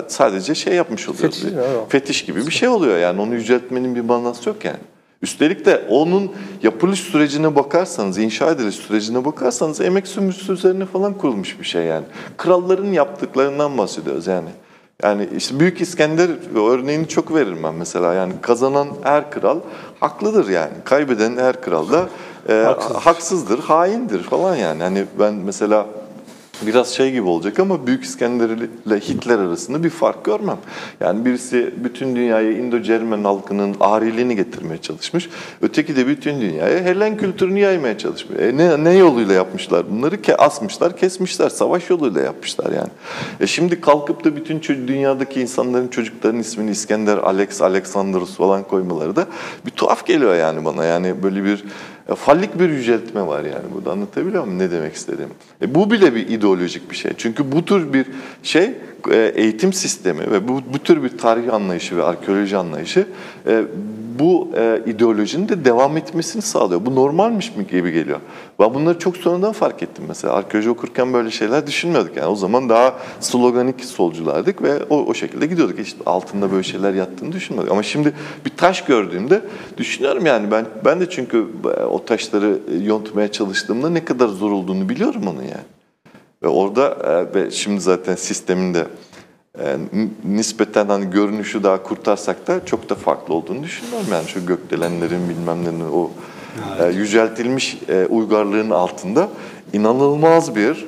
sadece 0.08 0.54
şey 0.54 0.74
yapmış 0.74 1.08
oluyoruz. 1.08 1.40
Fetiş, 1.40 1.54
mi? 1.54 1.62
fetiş 1.88 2.24
gibi 2.24 2.46
bir 2.46 2.52
şey 2.52 2.68
oluyor 2.68 2.98
yani 2.98 3.20
onu 3.20 3.34
yüceltmenin 3.34 3.94
bir 3.94 4.00
manası 4.00 4.48
yok 4.48 4.64
yani. 4.64 4.78
Üstelik 5.22 5.66
de 5.66 5.86
onun 5.88 6.32
yapılış 6.62 7.00
sürecine 7.00 7.56
bakarsanız, 7.56 8.18
inşa 8.18 8.50
ediliş 8.50 8.74
sürecine 8.74 9.24
bakarsanız 9.24 9.80
emek 9.80 10.08
sömürüsü 10.08 10.52
üzerine 10.52 10.86
falan 10.86 11.14
kurulmuş 11.14 11.60
bir 11.60 11.64
şey 11.64 11.84
yani. 11.84 12.04
Kralların 12.36 12.92
yaptıklarından 12.92 13.78
bahsediyoruz 13.78 14.26
yani. 14.26 14.48
Yani 15.02 15.28
işte 15.36 15.60
Büyük 15.60 15.80
İskender 15.80 16.30
örneğini 16.72 17.08
çok 17.08 17.34
veririm 17.34 17.58
ben 17.62 17.74
mesela. 17.74 18.14
Yani 18.14 18.32
kazanan 18.42 18.88
her 19.02 19.30
kral 19.30 19.58
haklıdır 20.00 20.48
yani. 20.48 20.72
Kaybeden 20.84 21.36
her 21.36 21.60
kral 21.60 21.92
da 21.92 22.08
e, 22.48 22.62
haksızdır. 22.62 23.00
haksızdır, 23.00 23.58
haindir 23.58 24.22
falan 24.22 24.56
yani. 24.56 24.82
Hani 24.82 25.04
ben 25.18 25.34
mesela 25.34 25.86
biraz 26.66 26.94
şey 26.94 27.12
gibi 27.12 27.28
olacak 27.28 27.58
ama 27.58 27.86
Büyük 27.86 28.04
İskender 28.04 28.48
ile 28.86 29.00
Hitler 29.00 29.38
arasında 29.38 29.84
bir 29.84 29.90
fark 29.90 30.24
görmem. 30.24 30.58
Yani 31.00 31.24
birisi 31.24 31.74
bütün 31.84 32.16
dünyaya 32.16 32.52
Indo-Cermen 32.52 33.24
halkının 33.24 33.76
ariliğini 33.80 34.36
getirmeye 34.36 34.78
çalışmış. 34.78 35.28
Öteki 35.62 35.96
de 35.96 36.06
bütün 36.06 36.40
dünyaya 36.40 36.80
Helen 36.80 37.16
kültürünü 37.16 37.58
yaymaya 37.58 37.98
çalışmış. 37.98 38.40
E 38.40 38.56
ne, 38.56 38.84
ne 38.84 38.94
yoluyla 38.94 39.34
yapmışlar 39.34 39.90
bunları? 39.90 40.22
Ke 40.22 40.36
asmışlar, 40.36 40.96
kesmişler. 40.96 41.48
Savaş 41.48 41.90
yoluyla 41.90 42.20
yapmışlar 42.20 42.72
yani. 42.72 42.90
E 43.40 43.46
şimdi 43.46 43.80
kalkıp 43.80 44.24
da 44.24 44.36
bütün 44.36 44.60
dünyadaki 44.88 45.40
insanların 45.40 45.88
çocukların 45.88 46.40
ismini 46.40 46.70
İskender, 46.70 47.18
Alex, 47.18 47.62
Alexandros 47.62 48.36
falan 48.36 48.62
koymaları 48.62 49.16
da 49.16 49.26
bir 49.66 49.70
tuhaf 49.70 50.06
geliyor 50.06 50.34
yani 50.34 50.64
bana. 50.64 50.84
Yani 50.84 51.22
böyle 51.22 51.44
bir 51.44 51.64
ya 52.10 52.16
fallik 52.16 52.60
bir 52.60 52.68
yüceltme 52.68 53.26
var 53.26 53.44
yani 53.44 53.64
burada 53.74 53.92
anlatabiliyor 53.92 54.44
muyum 54.44 54.58
ne 54.58 54.70
demek 54.70 54.94
istediğimi? 54.94 55.32
E 55.62 55.74
bu 55.74 55.90
bile 55.90 56.14
bir 56.14 56.28
ideolojik 56.28 56.90
bir 56.90 56.96
şey. 56.96 57.12
Çünkü 57.16 57.52
bu 57.52 57.64
tür 57.64 57.92
bir 57.92 58.06
şey 58.42 58.70
e, 59.10 59.32
eğitim 59.34 59.72
sistemi 59.72 60.30
ve 60.30 60.48
bu, 60.48 60.62
bu 60.72 60.78
tür 60.78 61.02
bir 61.02 61.18
tarih 61.18 61.54
anlayışı 61.54 61.96
ve 61.96 62.04
arkeoloji 62.04 62.56
anlayışı 62.56 63.06
e, 63.39 63.39
bu 64.20 64.48
e, 64.56 64.82
ideolojinin 64.86 65.48
de 65.48 65.64
devam 65.64 65.96
etmesini 65.96 66.42
sağlıyor. 66.42 66.86
Bu 66.86 66.94
normalmiş 66.94 67.56
mi 67.56 67.66
gibi 67.66 67.92
geliyor. 67.92 68.20
Ben 68.60 68.74
bunları 68.74 68.98
çok 68.98 69.16
sonradan 69.16 69.52
fark 69.52 69.82
ettim 69.82 70.04
mesela. 70.08 70.34
Arkeoloji 70.34 70.70
okurken 70.70 71.12
böyle 71.12 71.30
şeyler 71.30 71.66
düşünmüyorduk. 71.66 72.16
Yani 72.16 72.26
o 72.26 72.36
zaman 72.36 72.68
daha 72.68 72.94
sloganik 73.20 73.84
solculardık 73.84 74.62
ve 74.62 74.84
o, 74.90 75.04
o 75.04 75.14
şekilde 75.14 75.46
gidiyorduk. 75.46 75.78
Hiç 75.78 75.96
altında 76.06 76.52
böyle 76.52 76.62
şeyler 76.62 76.94
yattığını 76.94 77.32
düşünmüyorduk. 77.32 77.72
Ama 77.72 77.82
şimdi 77.82 78.12
bir 78.44 78.50
taş 78.56 78.84
gördüğümde 78.84 79.42
düşünüyorum 79.76 80.26
yani 80.26 80.50
ben 80.50 80.66
ben 80.84 81.00
de 81.00 81.10
çünkü 81.10 81.46
o 81.90 82.04
taşları 82.04 82.58
yontmaya 82.82 83.32
çalıştığımda 83.32 83.90
ne 83.90 84.04
kadar 84.04 84.28
zor 84.28 84.50
olduğunu 84.52 84.88
biliyorum 84.88 85.22
onu 85.26 85.42
yani. 85.42 85.64
Ve 86.42 86.48
orada 86.48 86.88
e, 86.88 87.34
ve 87.34 87.50
şimdi 87.50 87.80
zaten 87.80 88.14
sistemin 88.14 88.74
de 88.74 88.86
e, 89.64 89.76
nispeten 90.24 90.86
hani 90.86 91.10
görünüşü 91.10 91.62
daha 91.62 91.82
kurtarsak 91.82 92.46
da 92.46 92.66
çok 92.66 92.90
da 92.90 92.94
farklı 92.94 93.34
olduğunu 93.34 93.62
düşünüyorum. 93.62 94.06
Yani 94.12 94.28
şu 94.28 94.46
gökdelenlerin 94.46 95.28
bilmem 95.28 95.64
nenin 95.64 95.90
o 95.92 96.10
e, 96.80 96.92
yüceltilmiş 96.92 97.78
uygarlığın 98.08 98.70
altında 98.70 99.28
inanılmaz 99.72 100.56
bir 100.56 100.86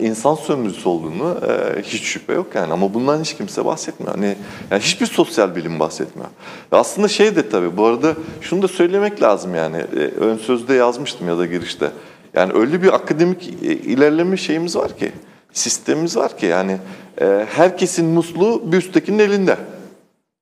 insan 0.00 0.34
sömürüsü 0.34 0.88
olduğunu 0.88 1.36
hiç 1.82 2.02
şüphe 2.02 2.32
yok 2.32 2.46
yani 2.54 2.72
ama 2.72 2.94
bundan 2.94 3.20
hiç 3.20 3.36
kimse 3.36 3.64
bahsetmiyor. 3.64 4.14
Hani 4.14 4.36
yani 4.70 4.82
hiçbir 4.82 5.06
sosyal 5.06 5.56
bilim 5.56 5.80
bahsetmiyor. 5.80 6.28
Ve 6.72 6.76
aslında 6.76 7.08
şey 7.08 7.36
de 7.36 7.48
tabii 7.48 7.76
bu 7.76 7.86
arada 7.86 8.14
şunu 8.40 8.62
da 8.62 8.68
söylemek 8.68 9.22
lazım 9.22 9.54
yani 9.54 9.76
ön 10.20 10.36
sözde 10.36 10.74
yazmıştım 10.74 11.28
ya 11.28 11.38
da 11.38 11.46
girişte. 11.46 11.90
Yani 12.36 12.52
öyle 12.52 12.82
bir 12.82 12.94
akademik 12.94 13.48
e, 13.62 13.66
ilerleme 13.66 14.36
şeyimiz 14.36 14.76
var 14.76 14.96
ki, 14.96 15.12
sistemimiz 15.56 16.16
var 16.16 16.38
ki 16.38 16.46
yani 16.46 16.76
e, 17.20 17.46
herkesin 17.50 18.06
musluğu 18.06 18.72
bir 18.72 18.76
üsttekinin 18.76 19.18
elinde. 19.18 19.56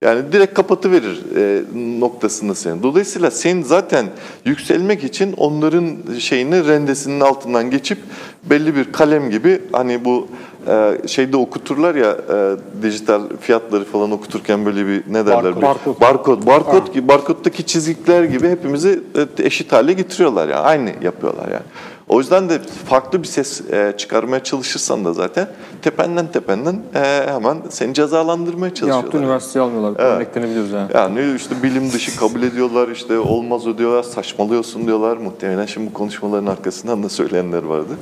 Yani 0.02 0.32
direkt 0.32 0.54
kapatıverir 0.54 1.22
e, 1.36 1.62
noktasında 2.00 2.54
senin. 2.54 2.82
Dolayısıyla 2.82 3.30
sen 3.30 3.62
zaten 3.62 4.06
yükselmek 4.44 5.04
için 5.04 5.32
onların 5.32 5.96
şeyini 6.18 6.66
rendesinin 6.66 7.20
altından 7.20 7.70
geçip 7.70 7.98
belli 8.44 8.76
bir 8.76 8.92
kalem 8.92 9.30
gibi 9.30 9.60
hani 9.72 10.04
bu 10.04 10.28
e, 10.68 11.08
şeyde 11.08 11.36
okuturlar 11.36 11.94
ya 11.94 12.10
e, 12.10 12.56
dijital 12.82 13.22
fiyatları 13.40 13.84
falan 13.84 14.10
okuturken 14.10 14.66
böyle 14.66 14.86
bir 14.86 15.02
ne 15.10 15.26
derler? 15.26 15.62
Barkod. 15.62 16.00
Barkod. 16.00 16.46
Barkod 16.46 16.92
gibi 16.94 17.08
barkoddaki 17.08 17.66
çizikler 17.66 18.24
gibi 18.24 18.48
hepimizi 18.48 19.00
e, 19.38 19.44
eşit 19.46 19.72
hale 19.72 19.92
getiriyorlar 19.92 20.48
yani. 20.48 20.60
Aynı 20.60 20.92
yapıyorlar 21.02 21.48
yani. 21.48 21.64
O 22.08 22.18
yüzden 22.18 22.48
de 22.48 22.58
farklı 22.86 23.22
bir 23.22 23.28
ses 23.28 23.60
e, 23.70 23.94
çıkarmaya 23.96 24.42
çalışırsan 24.42 25.04
da 25.04 25.12
zaten 25.12 25.48
tependen 25.82 26.32
tependen 26.32 26.82
e, 26.94 27.26
hemen 27.26 27.58
seni 27.70 27.94
cezalandırmaya 27.94 28.74
çalışıyorlar. 28.74 29.12
Ya 29.12 29.20
üniversiteye 29.20 29.64
almıyorlar. 29.64 29.90
Evet. 29.98 30.16
Örneklerini 30.16 30.50
biliyoruz 30.50 30.70
yani. 30.72 30.90
Yani 30.94 31.36
işte 31.36 31.62
bilim 31.62 31.92
dışı 31.92 32.16
kabul 32.16 32.42
ediyorlar, 32.42 32.88
işte 32.88 33.18
olmaz 33.18 33.66
o 33.66 33.78
diyorlar, 33.78 34.02
saçmalıyorsun 34.02 34.86
diyorlar. 34.86 35.16
Muhtemelen 35.16 35.66
şimdi 35.66 35.90
bu 35.90 35.92
konuşmaların 35.92 36.46
arkasından 36.46 37.02
da 37.02 37.08
söyleyenler 37.08 37.62
vardı. 37.62 37.92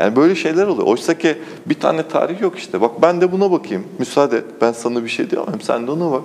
Yani 0.00 0.16
böyle 0.16 0.34
şeyler 0.34 0.66
oluyor. 0.66 0.86
Oysa 0.86 1.18
ki 1.18 1.38
bir 1.66 1.80
tane 1.80 2.08
tarih 2.08 2.40
yok 2.40 2.58
işte. 2.58 2.80
Bak 2.80 3.02
ben 3.02 3.20
de 3.20 3.32
buna 3.32 3.50
bakayım. 3.52 3.84
Müsaade 3.98 4.36
et. 4.36 4.44
Ben 4.60 4.72
sana 4.72 5.04
bir 5.04 5.08
şey 5.08 5.30
diyemem. 5.30 5.60
Sen 5.60 5.86
de 5.86 5.90
ona 5.90 6.12
bak. 6.12 6.22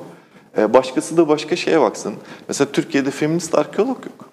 E, 0.58 0.74
başkası 0.74 1.18
da 1.18 1.28
başka 1.28 1.56
şeye 1.56 1.82
baksın. 1.82 2.14
Mesela 2.48 2.72
Türkiye'de 2.72 3.12
feminist 3.12 3.56
arkeolog 3.56 3.98
yok. 4.06 4.29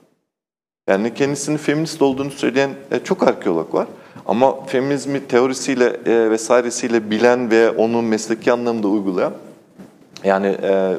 Yani 0.89 1.14
kendisinin 1.14 1.57
feminist 1.57 2.03
olduğunu 2.03 2.30
söyleyen 2.30 2.70
e, 2.91 2.99
çok 2.99 3.22
arkeolog 3.22 3.74
var. 3.74 3.87
Ama 4.26 4.64
feminizmi 4.64 5.26
teorisiyle 5.26 5.97
e, 6.07 6.30
vesairesiyle 6.30 7.11
bilen 7.11 7.51
ve 7.51 7.70
onu 7.70 8.03
mesleki 8.03 8.53
anlamda 8.53 8.89
uygulayan 8.89 9.32
yani 10.24 10.47
e, 10.62 10.95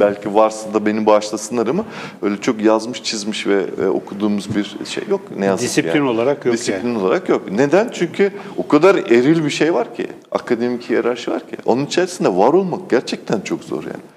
belki 0.00 0.34
varsa 0.34 0.74
da 0.74 0.86
beni 0.86 1.06
bağışlasınlar 1.06 1.66
ama 1.66 1.84
öyle 2.22 2.40
çok 2.40 2.62
yazmış, 2.62 3.02
çizmiş 3.02 3.46
ve 3.46 3.64
e, 3.82 3.86
okuduğumuz 3.86 4.56
bir 4.56 4.76
şey 4.84 5.04
yok. 5.10 5.20
Ne 5.36 5.46
yazık 5.46 5.68
Disiplin 5.68 5.94
yani. 5.94 6.08
olarak 6.08 6.46
yok 6.46 6.54
Disiplin 6.54 6.88
yani. 6.88 6.98
olarak 6.98 7.28
yok. 7.28 7.52
Neden? 7.52 7.88
Çünkü 7.92 8.32
o 8.56 8.68
kadar 8.68 8.94
eril 8.94 9.44
bir 9.44 9.50
şey 9.50 9.74
var 9.74 9.94
ki, 9.94 10.06
akademik 10.32 10.90
hiyerarşi 10.90 11.30
var 11.30 11.40
ki. 11.40 11.56
Onun 11.64 11.86
içerisinde 11.86 12.28
var 12.28 12.52
olmak 12.52 12.90
gerçekten 12.90 13.40
çok 13.40 13.64
zor 13.64 13.82
yani. 13.82 14.11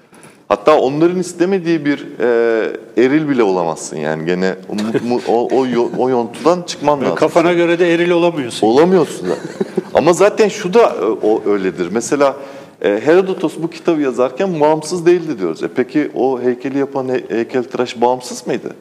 Hatta 0.48 0.78
onların 0.78 1.18
istemediği 1.18 1.84
bir 1.84 2.06
e, 2.20 2.76
eril 2.96 3.28
bile 3.28 3.42
olamazsın 3.42 3.96
yani 3.96 4.24
gene 4.24 4.54
o, 5.28 5.32
o, 5.32 5.48
o, 5.56 5.90
o 5.98 6.08
yontudan 6.08 6.62
çıkman 6.62 7.00
lazım. 7.00 7.14
Kafana 7.14 7.52
göre 7.52 7.78
de 7.78 7.94
eril 7.94 8.10
olamıyorsun. 8.10 8.66
Olamıyorsun 8.66 9.26
zaten. 9.26 9.66
Ama 9.94 10.12
zaten 10.12 10.48
şu 10.48 10.74
da 10.74 10.96
e, 11.00 11.04
o 11.04 11.42
öyledir. 11.46 11.88
Mesela 11.92 12.36
e, 12.82 13.00
Herodotos 13.04 13.54
bu 13.62 13.70
kitabı 13.70 14.00
yazarken 14.00 14.60
bağımsız 14.60 15.06
değildi 15.06 15.38
diyoruz. 15.38 15.62
E 15.62 15.68
peki 15.68 16.10
o 16.14 16.42
heykeli 16.42 16.78
yapan 16.78 17.08
he, 17.08 17.24
heykeltıraş 17.28 18.00
bağımsız 18.00 18.46
mıydı? 18.46 18.74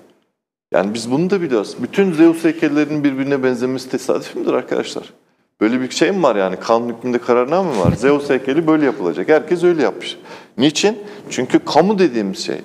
Yani 0.74 0.94
biz 0.94 1.12
bunu 1.12 1.30
da 1.30 1.42
biliyoruz. 1.42 1.76
Bütün 1.80 2.14
Zeus 2.14 2.44
heykellerinin 2.44 3.04
birbirine 3.04 3.44
benzemesi 3.44 3.90
tesadüf 3.90 4.36
müdür 4.36 4.54
arkadaşlar? 4.54 5.14
Böyle 5.62 5.82
bir 5.82 5.90
şey 5.90 6.12
mi 6.12 6.24
var 6.24 6.36
yani? 6.36 6.56
Kanun 6.56 6.90
hükmünde 6.90 7.18
kararname 7.18 7.72
mi 7.72 7.80
var? 7.80 7.92
Zeus 7.92 8.30
heykeli 8.30 8.68
böyle 8.68 8.86
yapılacak. 8.86 9.30
Herkes 9.30 9.64
öyle 9.64 9.84
yapmış. 9.84 10.18
Niçin? 10.58 10.98
Çünkü 11.30 11.60
kamu 11.60 12.00
dediğimiz 12.00 12.46
şey, 12.46 12.58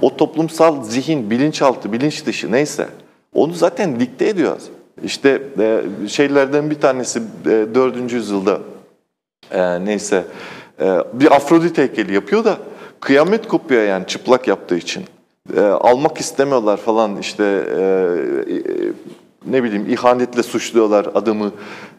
o 0.00 0.16
toplumsal 0.16 0.84
zihin, 0.84 1.30
bilinçaltı, 1.30 1.92
bilinç 1.92 2.26
dışı 2.26 2.52
neyse 2.52 2.88
onu 3.34 3.52
zaten 3.52 4.00
dikte 4.00 4.28
ediyoruz. 4.28 4.64
İşte 5.04 5.42
e, 5.58 5.82
şeylerden 6.08 6.70
bir 6.70 6.80
tanesi 6.80 7.22
e, 7.46 7.66
4. 7.74 8.12
yüzyılda 8.12 8.58
e, 9.50 9.84
neyse 9.84 10.24
e, 10.80 10.98
bir 11.12 11.36
Afrodit 11.36 11.78
heykeli 11.78 12.14
yapıyor 12.14 12.44
da 12.44 12.58
kıyamet 13.00 13.48
kopuyor 13.48 13.82
yani 13.82 14.06
çıplak 14.06 14.48
yaptığı 14.48 14.76
için. 14.76 15.04
E, 15.56 15.60
almak 15.60 16.18
istemiyorlar 16.18 16.76
falan 16.76 17.16
işte 17.16 17.44
e, 17.44 17.82
e, 18.54 18.92
ne 19.46 19.62
bileyim 19.62 19.86
ihanetle 19.88 20.42
suçluyorlar 20.42 21.06
adamı. 21.14 21.52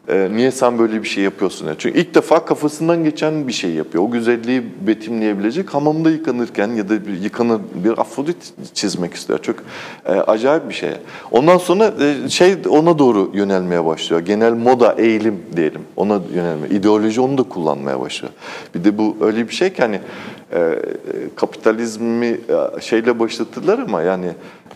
E, 0.08 0.30
niye 0.32 0.52
sen 0.52 0.80
böyle 0.80 1.04
bir 1.04 1.08
şey 1.08 1.24
yapıyorsun? 1.24 1.68
Ya? 1.68 1.76
Çünkü 1.78 2.00
ilk 2.00 2.16
defa 2.16 2.46
kafasından 2.46 3.04
geçen 3.04 3.48
bir 3.48 3.54
şey 3.54 3.72
yapıyor. 3.72 4.04
O 4.04 4.12
güzelliği 4.12 4.64
betimleyebilecek 4.88 5.74
hamamda 5.74 6.12
yıkanırken 6.12 6.68
ya 6.68 6.90
da 6.90 7.08
bir 7.08 7.22
yıkanır 7.22 7.62
bir 7.84 8.00
afrodit 8.02 8.54
çizmek 8.74 9.14
istiyor. 9.14 9.40
Çok 9.40 9.56
e, 10.06 10.12
acayip 10.12 10.70
bir 10.70 10.74
şey. 10.74 10.90
Ondan 11.32 11.58
sonra 11.58 11.94
e, 12.02 12.30
şey 12.30 12.56
ona 12.70 13.00
doğru 13.00 13.32
yönelmeye 13.34 13.86
başlıyor. 13.86 14.22
Genel 14.22 14.54
moda 14.54 14.94
eğilim 14.94 15.40
diyelim. 15.56 15.82
Ona 15.96 16.20
yönelme. 16.34 16.68
İdeoloji 16.68 17.22
onu 17.22 17.38
da 17.38 17.44
kullanmaya 17.44 18.00
başlıyor. 18.00 18.34
Bir 18.76 18.84
de 18.84 18.98
bu 18.98 19.18
öyle 19.22 19.48
bir 19.50 19.54
şey 19.54 19.74
ki 19.74 19.82
hani 19.82 20.00
e, 20.54 20.80
kapitalizmi 21.36 22.26
e, 22.26 22.82
şeyle 22.82 23.20
başlattılar 23.20 23.80
ama 23.80 24.02
yani 24.02 24.32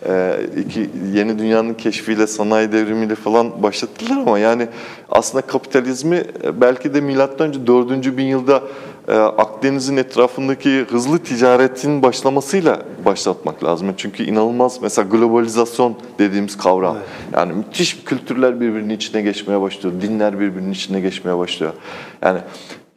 e, 0.06 0.40
iki 0.58 0.90
yeni 1.14 1.40
dünyanın 1.40 1.74
keşfiyle, 1.74 2.28
sanayi 2.28 2.72
devrimiyle 2.72 3.16
falan 3.16 3.64
başlattılar 3.64 4.18
ama 4.18 4.40
yani 4.40 4.68
aslında 5.10 5.42
kapitalizmi 5.42 6.24
e, 6.44 6.62
belki 6.62 6.94
de 6.94 7.02
milattan 7.02 7.48
önce 7.48 7.68
4. 7.68 8.18
bin 8.18 8.26
yılda 8.26 8.64
e, 9.08 9.14
Akdeniz'in 9.14 9.98
etrafındaki 9.98 10.86
hızlı 10.90 11.20
ticaretin 11.20 12.04
başlamasıyla 12.04 12.82
başlatmak 13.06 13.64
lazım. 13.64 13.94
Çünkü 13.98 14.24
inanılmaz 14.24 14.80
mesela 14.82 15.08
globalizasyon 15.10 15.96
dediğimiz 16.20 16.58
kavram. 16.58 16.96
Evet. 16.96 17.08
Yani 17.34 17.54
müthiş 17.54 18.04
kültürler 18.04 18.62
birbirinin 18.62 18.96
içine 18.96 19.22
geçmeye 19.22 19.62
başlıyor, 19.62 20.02
dinler 20.02 20.40
birbirinin 20.40 20.72
içine 20.72 21.00
geçmeye 21.00 21.38
başlıyor. 21.38 21.74
Yani 22.22 22.40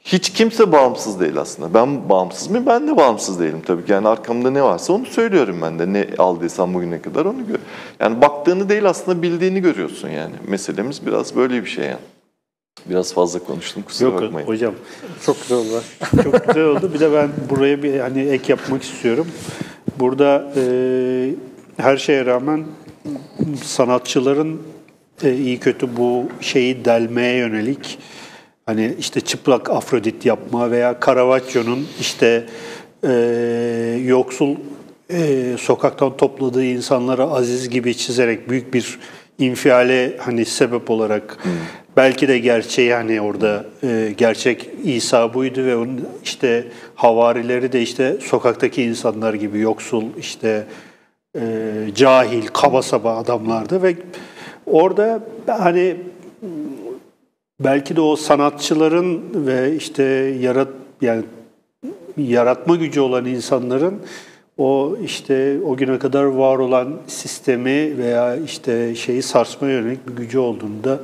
hiç 0.04 0.30
kimse 0.32 0.72
bağımsız 0.72 1.20
değil 1.20 1.36
aslında. 1.38 1.74
Ben 1.74 2.08
bağımsız 2.08 2.50
mıyım? 2.50 2.66
Ben 2.66 2.88
de 2.88 2.96
bağımsız 2.96 3.40
değilim 3.40 3.62
tabii 3.66 3.84
ki. 3.84 3.92
Yani 3.92 4.08
arkamda 4.08 4.50
ne 4.50 4.62
varsa 4.62 4.92
onu 4.92 5.06
söylüyorum 5.06 5.58
ben 5.62 5.78
de. 5.78 5.92
Ne 5.92 6.06
aldıysam 6.18 6.74
bugüne 6.74 7.02
kadar 7.02 7.24
onu 7.24 7.46
gör. 7.46 7.58
Yani 8.00 8.20
baktığını 8.20 8.68
değil 8.68 8.84
aslında 8.84 9.22
bildiğini 9.22 9.60
görüyorsun 9.60 10.08
yani. 10.08 10.34
Meselemiz 10.48 11.06
biraz 11.06 11.36
böyle 11.36 11.64
bir 11.64 11.68
şey 11.68 11.84
yani. 11.84 12.00
Biraz 12.86 13.14
fazla 13.14 13.38
konuştum 13.38 13.82
kusura 13.82 14.08
Yok, 14.10 14.22
bakmayın. 14.22 14.48
hocam 14.48 14.74
Çok 15.26 15.42
güzel 15.42 15.58
oldu. 15.58 15.82
çok 16.22 16.46
güzel 16.46 16.64
oldu. 16.64 16.90
Bir 16.94 17.00
de 17.00 17.12
ben 17.12 17.28
buraya 17.50 17.82
bir 17.82 18.00
hani 18.00 18.20
ek 18.20 18.52
yapmak 18.52 18.82
istiyorum. 18.82 19.26
Burada 19.98 20.52
e, 20.56 21.34
her 21.76 21.96
şeye 21.96 22.26
rağmen 22.26 22.64
sanatçıların 23.64 24.62
e, 25.22 25.34
iyi 25.34 25.58
kötü 25.58 25.96
bu 25.96 26.24
şeyi 26.40 26.84
delmeye 26.84 27.36
yönelik 27.36 27.98
Hani 28.70 28.94
işte 28.98 29.20
çıplak 29.20 29.70
Afrodit 29.70 30.26
yapma 30.26 30.70
veya 30.70 30.98
Caravaggio'nun 31.06 31.86
işte 32.00 32.46
e, 33.04 33.12
yoksul 34.04 34.56
e, 35.10 35.56
sokaktan 35.58 36.16
topladığı 36.16 36.64
insanlara 36.64 37.30
aziz 37.30 37.68
gibi 37.68 37.96
çizerek 37.96 38.50
büyük 38.50 38.74
bir 38.74 38.98
infiale 39.38 40.16
hani 40.18 40.44
sebep 40.44 40.90
olarak 40.90 41.38
hmm. 41.42 41.52
belki 41.96 42.28
de 42.28 42.38
gerçeği 42.38 42.94
hani 42.94 43.20
orada 43.20 43.64
e, 43.82 44.14
gerçek 44.16 44.70
İsa 44.84 45.34
buydu 45.34 45.64
ve 45.64 45.76
onun 45.76 46.08
işte 46.24 46.64
havarileri 46.94 47.72
de 47.72 47.82
işte 47.82 48.16
sokaktaki 48.20 48.82
insanlar 48.82 49.34
gibi 49.34 49.58
yoksul 49.58 50.04
işte 50.18 50.66
e, 51.36 51.42
cahil 51.94 52.46
kaba 52.46 52.82
saba 52.82 53.16
adamlardı 53.16 53.82
ve 53.82 53.96
orada 54.66 55.20
hani 55.46 55.96
belki 57.60 57.96
de 57.96 58.00
o 58.00 58.16
sanatçıların 58.16 59.22
ve 59.34 59.76
işte 59.76 60.02
yarat 60.40 60.68
yani 61.00 61.22
yaratma 62.16 62.76
gücü 62.76 63.00
olan 63.00 63.24
insanların 63.24 63.94
o 64.58 64.96
işte 65.04 65.58
o 65.66 65.76
güne 65.76 65.98
kadar 65.98 66.24
var 66.24 66.58
olan 66.58 66.92
sistemi 67.06 67.98
veya 67.98 68.36
işte 68.36 68.94
şeyi 68.94 69.22
sarsma 69.22 69.68
yönelik 69.68 70.08
bir 70.08 70.12
gücü 70.12 70.38
olduğunu 70.38 70.84
da 70.84 71.00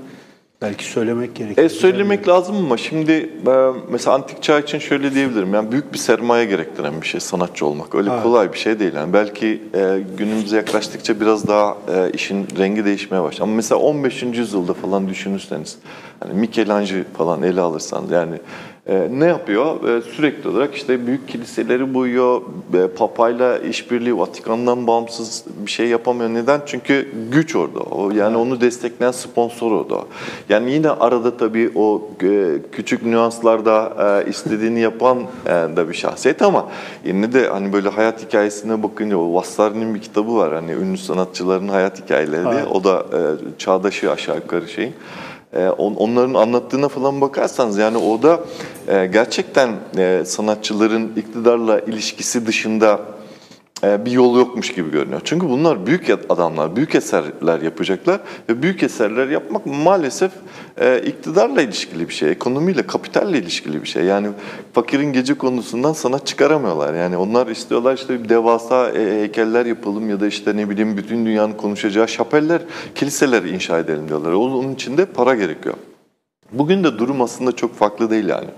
belki 0.67 0.85
söylemek 0.85 1.35
gerekiyor. 1.35 1.67
E, 1.67 1.69
söylemek 1.69 2.29
lazım 2.29 2.57
ama 2.57 2.77
şimdi 2.77 3.13
e, 3.47 3.73
mesela 3.91 4.15
antik 4.15 4.43
çağ 4.43 4.59
için 4.59 4.79
şöyle 4.79 5.15
diyebilirim. 5.15 5.55
Yani 5.55 5.73
büyük 5.73 5.93
bir 5.93 5.99
sermaye 5.99 6.45
gerektiren 6.45 7.01
bir 7.01 7.07
şey 7.07 7.21
sanatçı 7.21 7.67
olmak. 7.67 7.95
Öyle 7.95 8.11
evet. 8.13 8.23
kolay 8.23 8.53
bir 8.53 8.59
şey 8.59 8.79
değil. 8.79 8.95
Yani 8.95 9.13
belki 9.13 9.63
e, 9.75 10.01
günümüze 10.19 10.57
yaklaştıkça 10.57 11.21
biraz 11.21 11.49
daha 11.49 11.77
e, 11.95 12.11
işin 12.11 12.47
rengi 12.59 12.85
değişmeye 12.85 13.23
başladı. 13.23 13.43
Ama 13.43 13.55
mesela 13.55 13.81
15. 13.81 14.23
yüzyılda 14.23 14.75
falan 14.75 15.09
düşünürseniz 15.09 15.79
hani 16.21 16.35
Michelangelo 16.35 17.05
falan 17.17 17.43
ele 17.43 17.61
alırsanız 17.61 18.11
yani 18.11 18.37
e, 18.89 19.09
ne 19.11 19.27
yapıyor? 19.27 19.89
E, 19.89 20.03
sürekli 20.03 20.49
olarak 20.49 20.75
işte 20.75 21.07
büyük 21.07 21.29
kiliseleri 21.29 21.95
boyuyor, 21.95 22.43
e, 22.75 22.87
papayla 22.87 23.59
işbirliği, 23.59 24.19
Vatikan'dan 24.19 24.87
bağımsız 24.87 25.45
bir 25.67 25.71
şey 25.71 25.89
yapamıyor. 25.89 26.31
Neden? 26.31 26.61
Çünkü 26.67 27.09
güç 27.31 27.57
orada. 27.57 27.79
O, 27.79 28.11
yani 28.11 28.37
onu 28.37 28.61
destekleyen 28.61 29.13
sponsor 29.13 29.73
orada. 29.73 30.05
Yani 30.49 30.73
yine 30.73 30.91
arada 30.91 31.37
tabii 31.37 31.71
o 31.75 32.11
e, 32.23 32.57
küçük 32.73 33.03
nüanslarda 33.03 33.93
e, 34.27 34.31
istediğini 34.31 34.81
yapan 34.81 35.19
e, 35.47 35.51
da 35.51 35.89
bir 35.89 35.95
şahsiyet 35.95 36.43
ama 36.43 36.67
yine 37.05 37.33
de 37.33 37.49
hani 37.49 37.73
böyle 37.73 37.89
hayat 37.89 38.27
hikayesine 38.27 38.83
bakınca 38.83 39.17
o 39.17 39.35
Vasari'nin 39.35 39.95
bir 39.95 40.01
kitabı 40.01 40.37
var. 40.37 40.55
Hani 40.55 40.73
ünlü 40.73 40.99
sanatçıların 40.99 41.69
hayat 41.69 42.05
hikayeleri 42.05 42.45
diye. 42.45 42.55
Evet. 42.55 42.69
O 42.73 42.85
da 42.85 42.99
e, 42.99 43.21
çağdaşı 43.59 44.13
aşağı 44.13 44.37
yukarı 44.37 44.69
şeyin. 44.69 44.95
Ee, 45.53 45.69
onların 45.69 46.35
anlattığına 46.35 46.89
falan 46.89 47.21
bakarsanız 47.21 47.79
yani 47.79 47.97
o 47.99 48.23
da 48.23 48.41
e, 48.89 49.07
gerçekten 49.07 49.71
e, 49.99 50.23
sanatçıların 50.27 51.13
iktidarla 51.17 51.81
ilişkisi 51.81 52.47
dışında 52.47 53.01
bir 53.83 54.11
yol 54.11 54.37
yokmuş 54.37 54.75
gibi 54.75 54.91
görünüyor. 54.91 55.21
Çünkü 55.25 55.49
bunlar 55.49 55.87
büyük 55.87 56.11
adamlar, 56.29 56.77
büyük 56.77 56.95
eserler 56.95 57.61
yapacaklar 57.61 58.21
ve 58.49 58.63
büyük 58.63 58.83
eserler 58.83 59.29
yapmak 59.29 59.67
maalesef 59.67 60.33
e, 60.81 61.03
iktidarla 61.07 61.63
ilişkili 61.63 62.09
bir 62.09 62.15
şey, 62.15 62.31
ekonomiyle, 62.31 62.87
kapitalle 62.87 63.39
ilişkili 63.39 63.83
bir 63.83 63.89
şey. 63.89 64.05
Yani 64.05 64.29
fakirin 64.73 65.13
gece 65.13 65.35
konusundan 65.35 65.93
sanat 65.93 66.27
çıkaramıyorlar. 66.27 66.95
Yani 66.95 67.17
onlar 67.17 67.47
istiyorlar 67.47 67.95
işte 67.95 68.25
bir 68.25 68.29
devasa 68.29 68.91
e, 68.91 69.21
heykeller 69.21 69.67
yapalım 69.67 70.11
ya 70.11 70.21
da 70.21 70.27
işte 70.27 70.57
ne 70.57 70.71
bileyim 70.71 70.97
bütün 70.97 71.27
dünyanın 71.27 71.53
konuşacağı 71.53 72.09
şapeller, 72.09 72.61
kiliseler 72.95 73.43
inşa 73.43 73.79
edelim 73.79 74.09
diyorlar. 74.09 74.33
Onun 74.33 74.75
için 74.75 74.97
de 74.97 75.05
para 75.05 75.35
gerekiyor. 75.35 75.75
Bugün 76.53 76.85
de 76.85 76.99
durum 76.99 77.23
aslında 77.23 77.53
çok 77.57 77.75
farklı 77.75 78.11
değil 78.11 78.29
yani. 78.29 78.49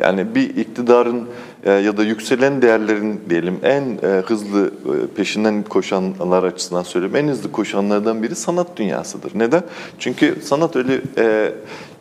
Yani 0.00 0.34
bir 0.34 0.56
iktidarın 0.56 1.28
e, 1.64 1.72
ya 1.72 1.96
da 1.96 2.02
yükselen 2.02 2.62
değerlerin 2.62 3.20
diyelim 3.30 3.58
en 3.62 3.82
e, 3.82 4.06
hızlı 4.06 4.66
e, 4.66 5.14
peşinden 5.16 5.62
koşanlar 5.62 6.42
açısından 6.42 6.82
söyleyeyim 6.82 7.16
en 7.16 7.28
hızlı 7.28 7.52
koşanlardan 7.52 8.22
biri 8.22 8.34
sanat 8.34 8.76
dünyasıdır. 8.76 9.32
Neden? 9.34 9.62
Çünkü 9.98 10.38
sanat 10.42 10.76
öyle 10.76 11.00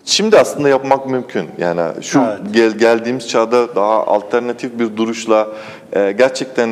Şimdi 0.05 0.37
aslında 0.37 0.69
yapmak 0.69 1.07
mümkün. 1.07 1.47
Yani 1.57 2.03
şu 2.03 2.19
evet. 2.19 2.39
gel, 2.51 2.71
geldiğimiz 2.71 3.27
çağda 3.27 3.75
daha 3.75 4.07
alternatif 4.07 4.79
bir 4.79 4.97
duruşla 4.97 5.47
gerçekten 5.93 6.69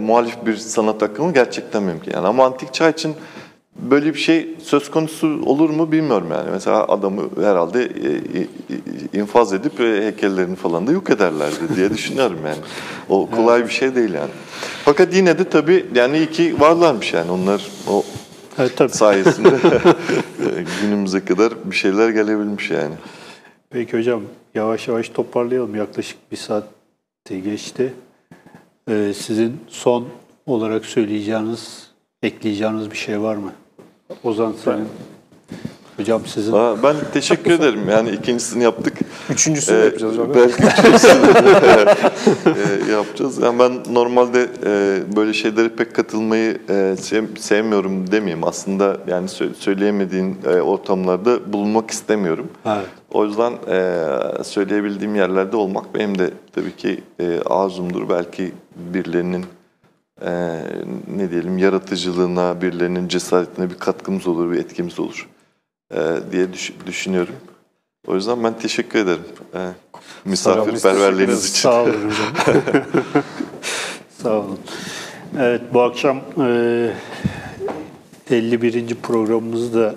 muhalif 0.00 0.46
bir 0.46 0.56
sanat 0.56 1.02
akımı 1.02 1.32
gerçekten 1.32 1.82
mümkün. 1.82 2.12
Yani 2.12 2.26
ama 2.26 2.44
antik 2.44 2.74
çağ 2.74 2.90
için 2.90 3.14
böyle 3.90 4.14
bir 4.14 4.18
şey 4.18 4.48
söz 4.62 4.90
konusu 4.90 5.40
olur 5.46 5.70
mu 5.70 5.92
bilmiyorum 5.92 6.28
yani. 6.30 6.50
Mesela 6.50 6.88
adamı 6.88 7.22
herhalde 7.36 7.82
e, 7.82 8.08
e, 8.40 9.20
infaz 9.20 9.52
edip 9.52 9.80
e, 9.80 10.02
heykellerini 10.02 10.56
falan 10.56 10.86
da 10.86 10.92
yok 10.92 11.10
ederlerdi 11.10 11.76
diye 11.76 11.90
düşünüyorum 11.94 12.38
yani. 12.46 12.58
O 13.08 13.30
kolay 13.30 13.64
bir 13.64 13.72
şey 13.72 13.94
değil 13.94 14.12
yani. 14.12 14.30
Fakat 14.84 15.14
yine 15.14 15.38
de 15.38 15.48
tabii 15.48 15.86
yani 15.94 16.16
iyi 16.16 16.30
ki 16.30 16.60
varlarmış 16.60 17.12
yani 17.12 17.30
onlar 17.30 17.68
o 17.88 18.04
evet, 18.58 18.76
tabii. 18.76 18.92
sayesinde 18.92 19.50
günümüze 20.82 21.24
kadar 21.24 21.52
bir 21.64 21.76
şeyler 21.76 22.08
gelebilmiş 22.10 22.70
yani. 22.70 22.94
Peki 23.70 23.98
hocam 23.98 24.22
yavaş 24.54 24.88
yavaş 24.88 25.08
toparlayalım. 25.08 25.74
Yaklaşık 25.74 26.32
bir 26.32 26.36
saat 26.36 26.64
geçti. 27.28 27.94
Ee, 28.88 29.12
sizin 29.16 29.60
son 29.68 30.08
olarak 30.46 30.86
söyleyeceğiniz, 30.86 31.90
ekleyeceğiniz 32.22 32.90
bir 32.90 32.96
şey 32.96 33.20
var 33.20 33.36
mı? 33.36 33.52
Ozan 34.24 34.54
senin. 34.64 34.88
Hocam 36.00 36.22
sizin. 36.26 36.52
Aa, 36.52 36.82
ben 36.82 36.96
teşekkür 37.12 37.50
ederim. 37.50 37.88
Yani 37.90 38.10
ikincisini 38.10 38.62
yaptık. 38.62 38.98
Üçüncüsünü 39.30 39.78
ee, 39.78 39.84
yapacağız 39.84 40.12
hocam. 40.12 40.34
Belki 40.34 40.62
üçüncüsünü 40.62 41.20
e, 42.88 42.92
yapacağız. 42.92 43.38
Yani 43.38 43.58
ben 43.58 43.94
normalde 43.94 44.48
e, 44.66 45.02
böyle 45.16 45.32
şeylere 45.32 45.68
pek 45.68 45.94
katılmayı 45.94 46.58
e, 46.68 46.96
sevmiyorum 47.38 48.10
demeyeyim. 48.10 48.44
Aslında 48.44 48.96
yani 49.06 49.28
söyleyemediğin 49.58 50.38
e, 50.46 50.60
ortamlarda 50.60 51.52
bulunmak 51.52 51.90
istemiyorum. 51.90 52.48
Evet. 52.66 52.86
O 53.12 53.24
yüzden 53.24 53.52
e, 53.52 54.44
söyleyebildiğim 54.44 55.14
yerlerde 55.14 55.56
olmak 55.56 55.94
benim 55.94 56.18
de 56.18 56.30
tabii 56.54 56.76
ki 56.76 57.00
e, 57.20 57.40
arzumdur. 57.46 58.08
Belki 58.08 58.52
birilerinin 58.76 59.44
e, 60.24 60.60
ne 61.16 61.30
diyelim 61.30 61.58
yaratıcılığına, 61.58 62.62
birilerinin 62.62 63.08
cesaretine 63.08 63.70
bir 63.70 63.78
katkımız 63.78 64.26
olur, 64.26 64.52
bir 64.52 64.58
etkimiz 64.58 65.00
olur 65.00 65.28
e, 65.94 65.98
diye 66.32 66.52
düş, 66.52 66.72
düşünüyorum. 66.86 67.34
O 68.06 68.14
yüzden 68.14 68.44
ben 68.44 68.58
teşekkür 68.58 68.98
ederim 68.98 69.24
e, 69.54 69.58
misafirperverliğiniz 70.24 71.50
için. 71.50 71.60
Sağ 71.62 71.82
olun 71.82 71.92
hocam. 71.92 72.52
Sağ 74.22 74.32
olun. 74.32 74.58
Evet 75.38 75.62
bu 75.74 75.80
akşam 75.80 76.20
e, 76.40 76.90
51. 78.30 78.94
programımızı 78.94 79.74
da 79.74 79.94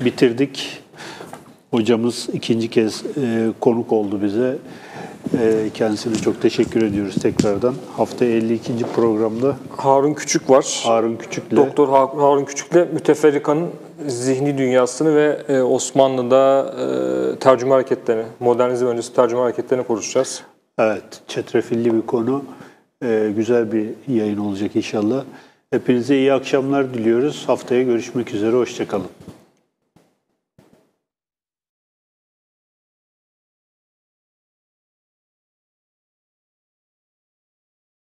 bitirdik. 0.00 0.82
Hocamız 1.70 2.28
ikinci 2.32 2.70
kez 2.70 3.02
e, 3.16 3.52
konuk 3.60 3.92
oldu 3.92 4.22
bize. 4.22 4.58
E, 5.34 5.70
kendisine 5.74 6.14
çok 6.14 6.42
teşekkür 6.42 6.82
ediyoruz 6.82 7.14
tekrardan. 7.22 7.74
Haftaya 7.96 8.30
52. 8.36 8.72
programda 8.94 9.56
Harun 9.76 10.14
Küçük 10.14 10.50
var. 10.50 10.80
Harun 10.84 11.16
Küçük'le 11.16 11.56
Doktor 11.56 11.88
Ha- 11.88 12.10
Harun 12.16 12.44
Küçük'le 12.44 12.92
müteferrikanın 12.92 13.68
zihni 14.06 14.58
dünyasını 14.58 15.14
ve 15.16 15.38
e, 15.48 15.60
Osmanlı'da 15.62 16.74
e, 17.34 17.38
tercüme 17.38 17.72
hareketlerini, 17.72 18.24
modernizm 18.40 18.86
öncesi 18.86 19.14
tercüme 19.14 19.40
hareketlerini 19.40 19.86
konuşacağız. 19.86 20.42
Evet, 20.78 21.04
çetrefilli 21.28 21.94
bir 21.94 22.02
konu. 22.02 22.44
Ee, 23.04 23.32
güzel 23.36 23.72
bir 23.72 23.86
yayın 24.08 24.38
olacak 24.38 24.76
inşallah. 24.76 25.24
Hepinize 25.70 26.16
iyi 26.16 26.32
akşamlar 26.32 26.94
diliyoruz. 26.94 27.44
Haftaya 27.46 27.82
görüşmek 27.82 28.34
üzere, 28.34 28.56
hoşçakalın. 28.56 29.06